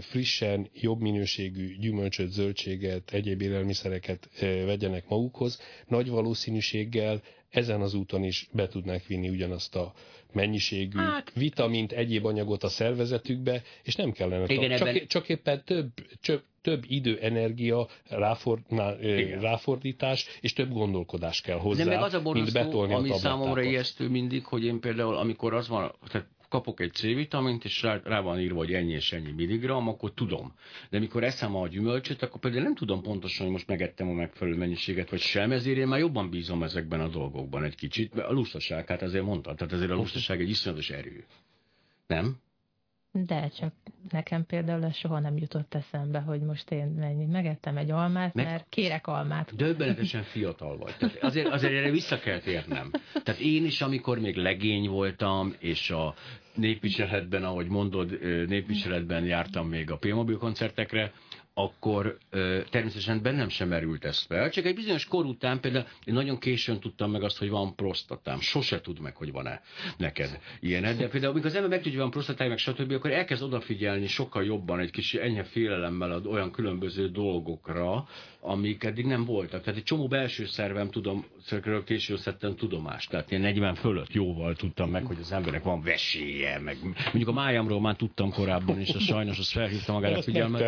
frissen, 0.00 0.68
jobb 0.74 1.00
minőségű 1.00 1.76
gyümölcsöt, 1.78 2.30
zöldséget, 2.30 3.10
egyéb 3.12 3.40
élelmiszereket 3.40 4.28
vegyenek 4.40 5.08
magukhoz, 5.08 5.60
nagy 5.88 6.08
valószínűséggel 6.08 7.22
ezen 7.50 7.80
az 7.80 7.94
úton 7.94 8.22
is 8.24 8.48
be 8.52 8.68
tudnák 8.68 9.06
vinni 9.06 9.28
ugyanazt 9.28 9.76
a 9.76 9.92
mennyiségű 10.32 10.98
Hát- 10.98 11.32
vitamint, 11.34 11.92
egyéb 11.92 12.24
anyagot 12.24 12.62
a 12.62 12.68
szervezetükbe, 12.68 13.62
és 13.82 13.94
nem 13.96 14.12
kellene. 14.12 14.44
Igen, 14.52 14.78
csak, 14.78 14.88
ebben- 14.88 15.06
csak 15.08 15.28
éppen 15.28 15.62
több, 15.64 15.88
több, 16.22 16.42
több 16.62 16.84
idő, 16.88 17.18
energia, 17.20 17.88
ráford, 18.08 18.62
Igen. 19.02 19.40
ráfordítás, 19.40 20.26
és 20.40 20.52
több 20.52 20.72
gondolkodás 20.72 21.40
kell 21.40 21.58
hozzá, 21.58 21.84
De 21.84 21.90
meg 21.90 22.02
az 22.02 22.12
a 22.12 22.20
mint 22.20 22.24
borzasztó, 22.24 22.60
betolni 22.62 22.92
a 22.92 22.96
ami 22.96 23.08
tablettákat. 23.08 23.38
számomra 23.40 23.62
ijesztő 23.62 24.08
mindig, 24.08 24.44
hogy 24.44 24.64
én 24.64 24.80
például, 24.80 25.16
amikor 25.16 25.54
az 25.54 25.68
van, 25.68 25.94
tehát 26.08 26.26
kapok 26.54 26.80
egy 26.80 26.92
C-vitamint, 26.92 27.64
és 27.64 27.82
rá, 27.82 28.00
rá 28.04 28.20
van 28.20 28.40
írva, 28.40 28.58
hogy 28.58 28.72
ennyi 28.72 28.92
és 28.92 29.12
ennyi 29.12 29.32
milligram, 29.32 29.88
akkor 29.88 30.12
tudom. 30.14 30.54
De 30.90 30.96
amikor 30.96 31.24
eszem 31.24 31.56
a 31.56 31.68
gyümölcsöt, 31.68 32.22
akkor 32.22 32.40
például 32.40 32.62
nem 32.62 32.74
tudom 32.74 33.02
pontosan, 33.02 33.44
hogy 33.44 33.54
most 33.54 33.68
megettem 33.68 34.08
a 34.08 34.12
megfelelő 34.12 34.56
mennyiséget, 34.56 35.10
vagy 35.10 35.20
sem, 35.20 35.52
ezért 35.52 35.78
én 35.78 35.86
már 35.86 35.98
jobban 35.98 36.30
bízom 36.30 36.62
ezekben 36.62 37.00
a 37.00 37.08
dolgokban 37.08 37.64
egy 37.64 37.74
kicsit. 37.74 38.18
A 38.18 38.32
lustaság, 38.32 38.88
hát 38.88 39.02
azért 39.02 39.24
mondtam, 39.24 39.56
tehát 39.56 39.72
azért 39.72 39.90
a 39.90 39.94
lustaság 39.94 40.40
egy 40.40 40.48
iszonyatos 40.48 40.90
erő. 40.90 41.24
Nem? 42.06 42.36
De 43.16 43.48
csak 43.48 43.72
nekem 44.10 44.46
például 44.46 44.84
ez 44.84 44.94
soha 44.96 45.18
nem 45.20 45.36
jutott 45.36 45.74
eszembe, 45.74 46.18
hogy 46.20 46.40
most 46.40 46.70
én 46.70 46.86
mennyit 46.86 47.30
megettem 47.30 47.76
egy 47.76 47.90
almát, 47.90 48.34
Meg- 48.34 48.46
mert 48.46 48.66
kérek 48.68 49.06
almát. 49.06 49.56
Döbbenetesen 49.56 50.22
fiatal 50.22 50.76
vagy. 50.76 50.96
Tehát 50.98 51.22
azért, 51.22 51.48
azért 51.48 51.72
erre 51.72 51.90
vissza 51.90 52.18
kell 52.18 52.38
térnem. 52.38 52.90
Tehát 53.22 53.40
én 53.40 53.64
is, 53.64 53.80
amikor 53.80 54.18
még 54.18 54.36
legény 54.36 54.88
voltam, 54.88 55.54
és 55.58 55.90
a 55.90 56.14
népviseletben, 56.54 57.44
ahogy 57.44 57.68
mondod, 57.68 58.18
népviseletben 58.48 59.24
jártam 59.24 59.68
még 59.68 59.90
a 59.90 59.96
P-mobil 59.96 60.38
koncertekre, 60.38 61.12
akkor 61.54 62.18
ö, 62.30 62.60
természetesen 62.70 63.22
bennem 63.22 63.48
sem 63.48 63.68
merült 63.68 64.04
ez 64.04 64.18
fel. 64.18 64.50
Csak 64.50 64.64
egy 64.64 64.74
bizonyos 64.74 65.04
kor 65.04 65.24
után 65.24 65.60
például 65.60 65.84
én 66.04 66.14
nagyon 66.14 66.38
későn 66.38 66.80
tudtam 66.80 67.10
meg 67.10 67.22
azt, 67.22 67.38
hogy 67.38 67.50
van 67.50 67.74
prostatám. 67.74 68.40
Sose 68.40 68.80
tud 68.80 69.00
meg, 69.00 69.16
hogy 69.16 69.32
van-e 69.32 69.62
neked 69.96 70.40
ilyen. 70.60 70.82
De 70.82 71.08
például, 71.08 71.32
amikor 71.32 71.46
az 71.46 71.54
ember 71.54 71.70
megtudja, 71.70 72.00
van 72.00 72.10
prostatája, 72.10 72.48
meg 72.50 72.58
stb., 72.58 72.92
akkor 72.92 73.10
elkezd 73.10 73.42
odafigyelni 73.42 74.06
sokkal 74.06 74.44
jobban 74.44 74.80
egy 74.80 74.90
kis 74.90 75.14
enyhe 75.14 75.44
félelemmel 75.44 76.10
az 76.10 76.26
olyan 76.26 76.50
különböző 76.50 77.08
dolgokra, 77.08 78.06
amik 78.40 78.84
eddig 78.84 79.06
nem 79.06 79.24
voltak. 79.24 79.62
Tehát 79.62 79.78
egy 79.78 79.84
csomó 79.84 80.06
belső 80.06 80.46
szervem 80.46 80.90
tudom, 80.90 81.24
szervről 81.44 81.84
később 81.84 82.18
szedtem 82.18 82.56
tudomást. 82.56 83.10
Tehát 83.10 83.30
ilyen 83.30 83.42
40 83.42 83.74
fölött 83.74 84.12
jóval 84.12 84.54
tudtam 84.54 84.90
meg, 84.90 85.04
hogy 85.04 85.16
az 85.20 85.32
embernek 85.32 85.62
van 85.62 85.82
veséje, 85.82 86.58
meg 86.58 86.76
mondjuk 87.04 87.28
a 87.28 87.32
májamról 87.32 87.80
már 87.80 87.96
tudtam 87.96 88.32
korábban, 88.32 88.80
és 88.80 88.94
az 88.94 89.02
sajnos 89.02 89.38
az 89.38 89.50
felhívta 89.50 89.92
magára 89.92 90.22
figyelmet. 90.22 90.60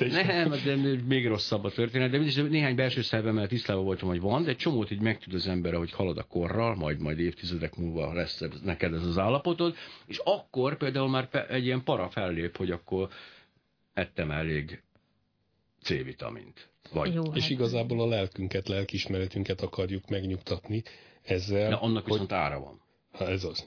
Is. 0.00 0.12
Nem, 0.12 0.50
de 0.64 0.76
még 1.06 1.26
rosszabb 1.26 1.64
a 1.64 1.70
történet, 1.70 2.10
de 2.10 2.18
mindig 2.18 2.50
néhány 2.50 2.74
belső 2.74 3.02
szervemmel 3.02 3.46
tisztában 3.46 3.84
voltam, 3.84 4.08
hogy 4.08 4.20
van, 4.20 4.42
de 4.42 4.50
egy 4.50 4.56
csomót 4.56 4.90
így 4.90 5.00
megtud 5.00 5.34
az 5.34 5.46
ember, 5.46 5.74
hogy 5.74 5.92
halad 5.92 6.18
a 6.18 6.22
korral, 6.22 6.74
majd 6.74 7.00
majd 7.00 7.18
évtizedek 7.18 7.76
múlva 7.76 8.12
lesz 8.12 8.42
neked 8.64 8.92
ez 8.92 9.04
az 9.04 9.18
állapotod, 9.18 9.76
és 10.06 10.20
akkor 10.24 10.76
például 10.76 11.08
már 11.08 11.46
egy 11.48 11.64
ilyen 11.64 11.84
para 11.84 12.08
fellép, 12.08 12.56
hogy 12.56 12.70
akkor 12.70 13.08
ettem 13.94 14.30
elég 14.30 14.82
C-vitamint. 15.82 16.68
Vagy. 16.92 17.14
Jó, 17.14 17.22
és 17.22 17.42
hát 17.42 17.50
igazából 17.50 18.00
a 18.00 18.06
lelkünket, 18.06 18.68
lelkismeretünket 18.68 19.60
akarjuk 19.60 20.08
megnyugtatni 20.08 20.82
ezzel. 21.22 21.68
De 21.68 21.74
annak 21.74 22.02
hogy... 22.02 22.12
viszont 22.12 22.32
ára 22.32 22.60
van. 22.60 22.80
Ha 23.12 23.28
ez 23.28 23.44
az 23.44 23.66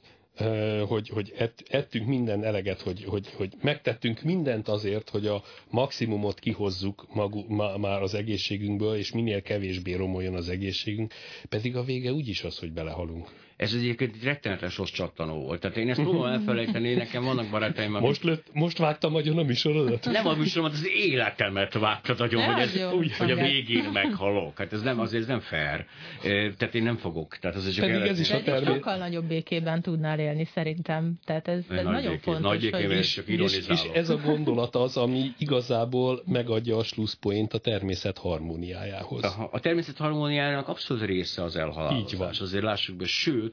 hogy, 0.87 1.09
hogy 1.09 1.33
ett, 1.37 1.63
ettünk 1.69 2.07
minden 2.07 2.43
eleget, 2.43 2.81
hogy, 2.81 3.03
hogy, 3.03 3.27
hogy 3.33 3.53
megtettünk 3.61 4.21
mindent 4.21 4.67
azért, 4.67 5.09
hogy 5.09 5.27
a 5.27 5.43
maximumot 5.69 6.39
kihozzuk 6.39 7.05
magu, 7.13 7.43
ma, 7.47 7.77
már 7.77 8.01
az 8.01 8.13
egészségünkből, 8.13 8.95
és 8.95 9.11
minél 9.11 9.41
kevésbé 9.41 9.93
romoljon 9.93 10.35
az 10.35 10.49
egészségünk, 10.49 11.13
pedig 11.49 11.75
a 11.75 11.83
vége 11.83 12.11
úgyis 12.11 12.43
az, 12.43 12.59
hogy 12.59 12.71
belehalunk. 12.71 13.29
Ez 13.61 13.73
egyébként 13.73 14.15
egy 14.15 14.23
rettenetes 14.23 14.77
rossz 14.77 14.91
csattanó 14.91 15.33
volt. 15.33 15.59
Tehát 15.59 15.77
én 15.77 15.89
ezt 15.89 16.01
próbálom 16.01 16.39
elfelejteni, 16.39 16.93
nekem 16.93 17.23
vannak 17.23 17.49
barátaim, 17.49 17.93
akik... 17.95 18.07
Most, 18.07 18.23
lett, 18.23 18.47
most 18.53 18.77
vágtam 18.77 19.11
nagyon 19.11 19.37
a 19.37 19.43
műsorodat? 19.43 20.05
Nem 20.05 20.27
a 20.27 20.35
műsoromat, 20.35 20.73
az 20.73 20.87
életemet 20.95 21.73
vágtad 21.73 22.19
nagyon, 22.19 22.43
hogy, 22.43 22.61
ez, 22.61 22.93
úgy, 22.93 23.17
hogy 23.17 23.31
a 23.31 23.35
végén 23.35 23.89
meghalok. 23.93 24.57
Hát 24.57 24.73
ez 24.73 24.81
nem, 24.81 24.99
azért 24.99 25.21
ez 25.21 25.27
nem 25.27 25.39
fair. 25.39 25.85
Tehát 26.57 26.75
én 26.75 26.83
nem 26.83 26.97
fogok. 26.97 27.37
Tehát 27.37 27.57
az 27.57 27.71
csak 27.71 27.85
Pedig 27.85 28.01
ez 28.01 28.19
is 28.19 28.31
a 28.31 28.41
termék. 28.41 28.73
sokkal 28.73 28.97
nagyobb 28.97 29.25
békében 29.25 29.81
tudnál 29.81 30.19
élni 30.19 30.45
szerintem. 30.45 31.13
Tehát 31.25 31.47
ez, 31.47 31.63
ez 31.69 31.83
nagy 31.83 31.93
nagyon 31.93 32.19
fontos. 32.19 32.43
Nagy 32.43 32.59
békében, 32.59 32.95
hogy... 32.95 33.05
csak 33.05 33.27
és, 33.27 33.67
és 33.67 33.81
ez 33.93 34.09
a 34.09 34.17
gondolat 34.17 34.75
az, 34.75 34.97
ami 34.97 35.31
igazából 35.37 36.23
megadja 36.25 36.77
a 36.77 36.83
slusszpoint 36.83 37.53
a 37.53 37.57
természet 37.57 38.17
harmóniájához. 38.17 39.23
A, 39.23 39.49
a 39.51 39.59
természet 39.59 39.97
harmóniájának 39.97 40.67
abszolút 40.67 41.03
része 41.03 41.43
az 41.43 41.55
elhalálozás. 41.55 42.11
Így 42.11 42.17
van. 42.17 42.29
Azért 42.39 42.63
lássuk 42.63 42.95
be, 42.95 43.05
sőt, 43.05 43.50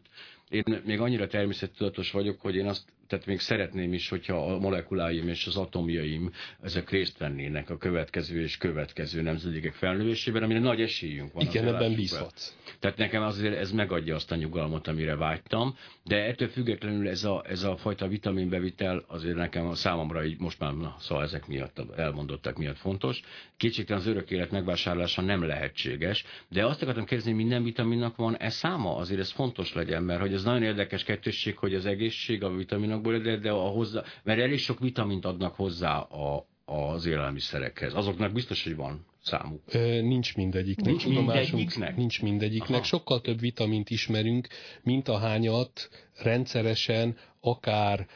én 0.49 0.83
még 0.85 1.01
annyira 1.01 1.27
természettudatos 1.27 2.11
vagyok, 2.11 2.41
hogy 2.41 2.55
én 2.57 2.67
azt 2.67 2.85
tehát 3.09 3.27
még 3.27 3.41
szeretném 3.41 3.93
is, 3.93 4.09
hogyha 4.09 4.53
a 4.53 4.59
molekuláim 4.59 5.29
és 5.29 5.47
az 5.47 5.57
atomjaim 5.57 6.33
ezek 6.63 6.91
részt 6.91 7.19
vennének 7.19 7.71
a 7.71 7.77
következő 7.77 8.43
és 8.43 8.57
következő 8.57 9.23
nemzedékek 9.23 9.73
felnövésében, 9.75 10.43
amire 10.43 10.59
nagy 10.59 10.81
esélyünk 10.81 11.33
van. 11.33 11.47
Igen, 11.47 11.67
ebben 11.67 11.95
bízhatsz. 11.95 12.57
Tehát 12.79 12.97
nekem 12.97 13.23
azért 13.23 13.57
ez 13.57 13.73
megadja 13.73 14.15
azt 14.15 14.33
a 14.33 14.37
nyugalmat, 14.37 14.89
amire 14.89 15.17
vágytam, 15.17 15.77
de 16.05 16.17
ettől 16.17 16.49
függetlenül 16.49 17.09
ez 17.09 17.25
a, 17.25 17.45
ez 17.49 17.63
a 17.63 17.77
fajta 17.77 18.09
vitaminbevitel 18.09 19.05
azért 19.07 19.37
nekem 19.37 19.67
a 19.67 19.75
számomra 19.75 20.25
így 20.25 20.41
most 20.41 20.59
már, 20.59 20.75
na, 20.75 20.97
szóval 20.99 21.25
ezek 21.25 21.47
miatt, 21.47 21.83
elmondottak 21.97 22.57
miatt 22.57 22.77
fontos. 22.77 23.21
Kétségtelen 23.57 24.03
az 24.03 24.09
örök 24.09 24.31
élet 24.31 24.51
megvásárlása 24.51 25.23
nem 25.23 25.43
lehetséges, 25.43 26.25
de 26.49 26.67
azt 26.67 26.83
akartam 26.83 27.05
kérdezni, 27.05 27.33
hogy 27.33 27.41
minden 27.41 27.63
vitaminnak 27.63 28.17
van 28.17 28.37
e 28.37 28.49
száma, 28.49 28.97
azért 28.97 29.21
ez 29.21 29.31
fontos 29.31 29.75
legyen, 29.75 30.03
mert 30.03 30.21
hogy 30.21 30.33
ez 30.33 30.43
nagyon 30.43 30.63
érdekes 30.63 31.05
kettősség, 31.05 31.57
hogy 31.57 31.75
az 31.75 31.87
egészség, 31.87 32.43
a 32.43 32.51
vitaminok 32.51 32.98
anyagból, 32.99 33.19
de, 33.19 33.37
de 33.37 33.51
a 33.51 33.69
hozzá, 33.69 34.03
mert 34.23 34.41
elég 34.41 34.59
sok 34.59 34.79
vitamint 34.79 35.25
adnak 35.25 35.55
hozzá 35.55 35.99
a, 35.99 36.47
az 36.65 37.07
élelmiszerekhez. 37.07 37.95
Azoknak 37.95 38.33
biztos, 38.33 38.65
hogy 38.65 38.77
van 38.77 39.07
számuk. 39.23 39.63
Ö, 39.67 40.01
nincs 40.01 40.37
mindegyiknek. 40.37 40.87
Nincs 40.87 41.07
mindegyiknek? 41.07 41.97
Nincs 41.97 42.23
mindegyiknek. 42.23 42.71
Aha. 42.71 42.83
Sokkal 42.83 43.21
több 43.21 43.41
vitamint 43.41 43.91
ismerünk, 43.91 44.49
mint 44.83 45.09
a 45.09 45.19
hányat 45.19 45.89
rendszeresen 46.23 47.17
akár 47.41 48.07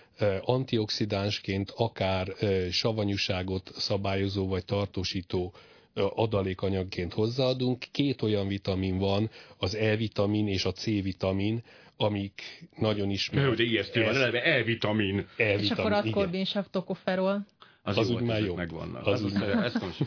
antioxidánsként, 0.40 1.72
akár 1.76 2.28
savanyúságot 2.70 3.70
szabályozó 3.76 4.48
vagy 4.48 4.64
tartósító 4.64 5.52
adalékanyagként 5.94 7.12
hozzáadunk. 7.12 7.84
Két 7.92 8.22
olyan 8.22 8.48
vitamin 8.48 8.98
van, 8.98 9.30
az 9.58 9.74
E-vitamin 9.74 10.48
és 10.48 10.64
a 10.64 10.72
C-vitamin, 10.72 11.62
amik 12.02 12.68
nagyon 12.76 13.10
ismert. 13.10 13.56
De 13.56 13.62
ijesztő 13.62 14.04
van, 14.04 14.14
eleve 14.14 14.42
E-vitamin. 14.42 15.18
E-vitamin. 15.18 15.64
És 15.64 15.70
akkor 15.70 15.92
aszkorbinsav, 15.92 16.64
tokoferol. 16.70 17.46
Az, 17.84 17.98
az 17.98 18.10
úgy 18.10 18.22
már 18.22 18.40
jó. 18.40 18.54
Megvannak. 18.54 19.06
Az 19.06 19.24
úgy 19.24 19.32
már... 19.32 19.72
Most... 19.80 20.04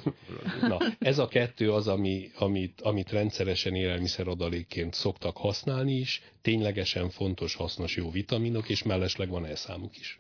Na, 0.62 0.78
ez 1.00 1.20
a 1.20 1.28
kettő 1.28 1.72
az, 1.72 1.88
ami, 1.88 2.32
amit, 2.36 2.82
amit 2.82 3.12
rendszeresen 3.12 3.76
élelmiszer 3.76 4.28
adalékként 4.28 4.94
szoktak 4.94 5.38
használni 5.38 5.94
is. 5.94 6.22
Ténylegesen 6.42 7.10
fontos, 7.10 7.56
hasznos, 7.56 7.96
jó 7.96 8.12
vitaminok, 8.12 8.70
és 8.70 8.84
mellesleg 8.84 9.30
van 9.30 9.46
elszámuk 9.46 9.98
is. 9.98 10.20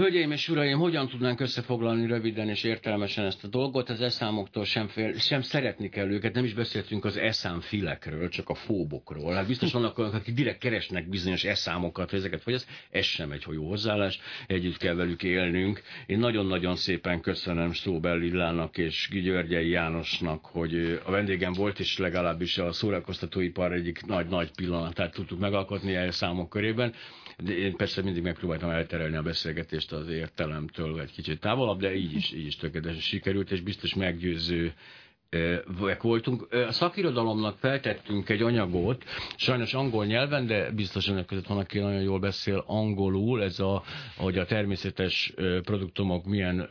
Hölgyeim 0.00 0.30
és 0.30 0.48
uraim, 0.48 0.78
hogyan 0.78 1.08
tudnánk 1.08 1.40
összefoglalni 1.40 2.06
röviden 2.06 2.48
és 2.48 2.64
értelmesen 2.64 3.24
ezt 3.24 3.44
a 3.44 3.48
dolgot? 3.48 3.88
Az 3.90 4.00
eszámoktól 4.00 4.64
sem, 4.64 4.88
fél, 4.88 5.18
sem 5.18 5.42
szeretni 5.42 5.88
kell 5.88 6.10
őket, 6.10 6.34
nem 6.34 6.44
is 6.44 6.54
beszéltünk 6.54 7.04
az 7.04 7.20
filekről, 7.60 8.28
csak 8.28 8.48
a 8.48 8.54
fóbokról. 8.54 9.34
Hát 9.34 9.46
biztos 9.46 9.72
vannak 9.72 9.98
olyanok, 9.98 10.16
akik 10.16 10.34
direkt 10.34 10.58
keresnek 10.58 11.08
bizonyos 11.08 11.44
eszámokat, 11.44 12.10
hogy 12.10 12.18
ezeket 12.18 12.42
fogyaszt. 12.42 12.68
Ez 12.90 13.04
sem 13.04 13.30
egy 13.30 13.44
jó 13.50 13.68
hozzáállás, 13.68 14.20
együtt 14.46 14.76
kell 14.76 14.94
velük 14.94 15.22
élnünk. 15.22 15.82
Én 16.06 16.18
nagyon-nagyon 16.18 16.76
szépen 16.76 17.20
köszönöm 17.20 17.72
Stóbel 17.72 18.18
Lillának 18.18 18.78
és 18.78 19.08
Györgyei 19.12 19.68
Jánosnak, 19.68 20.44
hogy 20.44 21.00
a 21.04 21.10
vendégem 21.10 21.52
volt, 21.52 21.78
és 21.78 21.98
legalábbis 21.98 22.58
a 22.58 22.72
szórakoztatóipar 22.72 23.72
egyik 23.72 24.06
nagy-nagy 24.06 24.50
pillanatát 24.50 25.12
tudtuk 25.12 25.38
megalkotni 25.38 25.94
elszámok 25.94 26.48
körében. 26.48 26.94
De 27.44 27.56
én 27.56 27.76
persze 27.76 28.02
mindig 28.02 28.22
megpróbáltam 28.22 28.70
elterelni 28.70 29.16
a 29.16 29.22
beszélgetést 29.22 29.89
az 29.92 30.08
értelemtől 30.08 31.00
egy 31.00 31.12
kicsit 31.12 31.40
távolabb, 31.40 31.80
de 31.80 31.94
így 31.94 32.14
is, 32.14 32.32
így 32.32 32.46
is 32.46 32.56
tökéletesen 32.56 33.00
sikerült, 33.00 33.50
és 33.50 33.60
biztos 33.60 33.94
meggyőző 33.94 34.74
voltunk. 36.00 36.46
A 36.52 36.72
szakirodalomnak 36.72 37.58
feltettünk 37.58 38.28
egy 38.28 38.42
anyagot, 38.42 39.04
sajnos 39.36 39.74
angol 39.74 40.06
nyelven, 40.06 40.46
de 40.46 40.70
biztos 40.70 41.08
önök 41.08 41.26
között 41.26 41.46
van, 41.46 41.58
aki 41.58 41.78
nagyon 41.78 42.02
jól 42.02 42.18
beszél 42.18 42.64
angolul, 42.66 43.42
ez 43.42 43.60
a, 43.60 43.82
hogy 44.16 44.38
a 44.38 44.46
természetes 44.46 45.32
produktumok 45.62 46.24
milyen, 46.24 46.68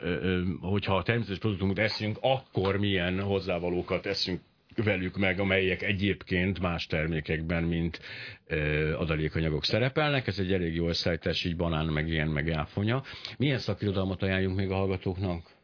hogyha 0.62 0.96
a 0.96 1.04
természetes 1.04 1.38
produktumot 1.40 1.80
eszünk, 1.80 2.18
akkor 2.22 2.78
milyen 2.78 3.22
hozzávalókat 3.22 4.06
eszünk 4.06 4.42
velük 4.76 5.18
meg, 5.18 5.40
amelyek 5.40 5.82
egyébként 5.82 6.60
más 6.60 6.86
termékekben, 6.88 7.64
mint 7.64 8.00
ö, 8.48 8.94
adalékanyagok 8.98 9.66
szerepelnek. 9.66 10.28
Ez 10.28 10.40
egy 10.40 10.54
elég 10.54 10.76
jó 10.76 10.88
összeállítás, 10.88 11.44
így 11.44 11.56
banán, 11.56 11.86
meg 11.86 12.08
ilyen, 12.08 12.28
meg 12.28 12.50
áfonya. 12.50 13.04
Milyen 13.38 13.58
szakirodalmat 13.58 14.24
ajánljunk 14.24 14.58
még 14.58 14.70
a 14.70 14.76
hallgatóknak? 14.76 15.58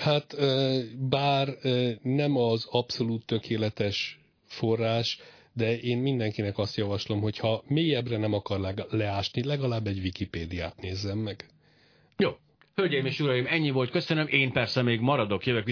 Hát 0.00 0.36
bár 1.08 1.48
nem 2.02 2.36
az 2.36 2.66
abszolút 2.70 3.26
tökéletes 3.26 4.20
forrás, 4.46 5.18
de 5.52 5.78
én 5.78 5.98
mindenkinek 5.98 6.58
azt 6.58 6.76
javaslom, 6.76 7.20
hogy 7.20 7.38
ha 7.38 7.62
mélyebbre 7.66 8.16
nem 8.16 8.32
akar 8.32 8.74
leásni, 8.90 9.44
legalább 9.44 9.86
egy 9.86 9.98
Wikipédiát 9.98 10.80
nézzem 10.80 11.18
meg. 11.18 11.46
Jó. 12.16 12.36
Hölgyeim 12.74 13.06
és 13.06 13.20
uraim, 13.20 13.46
ennyi 13.48 13.70
volt, 13.70 13.90
köszönöm. 13.90 14.26
Én 14.26 14.52
persze 14.52 14.82
még 14.82 15.00
maradok, 15.00 15.46
jövök 15.46 15.66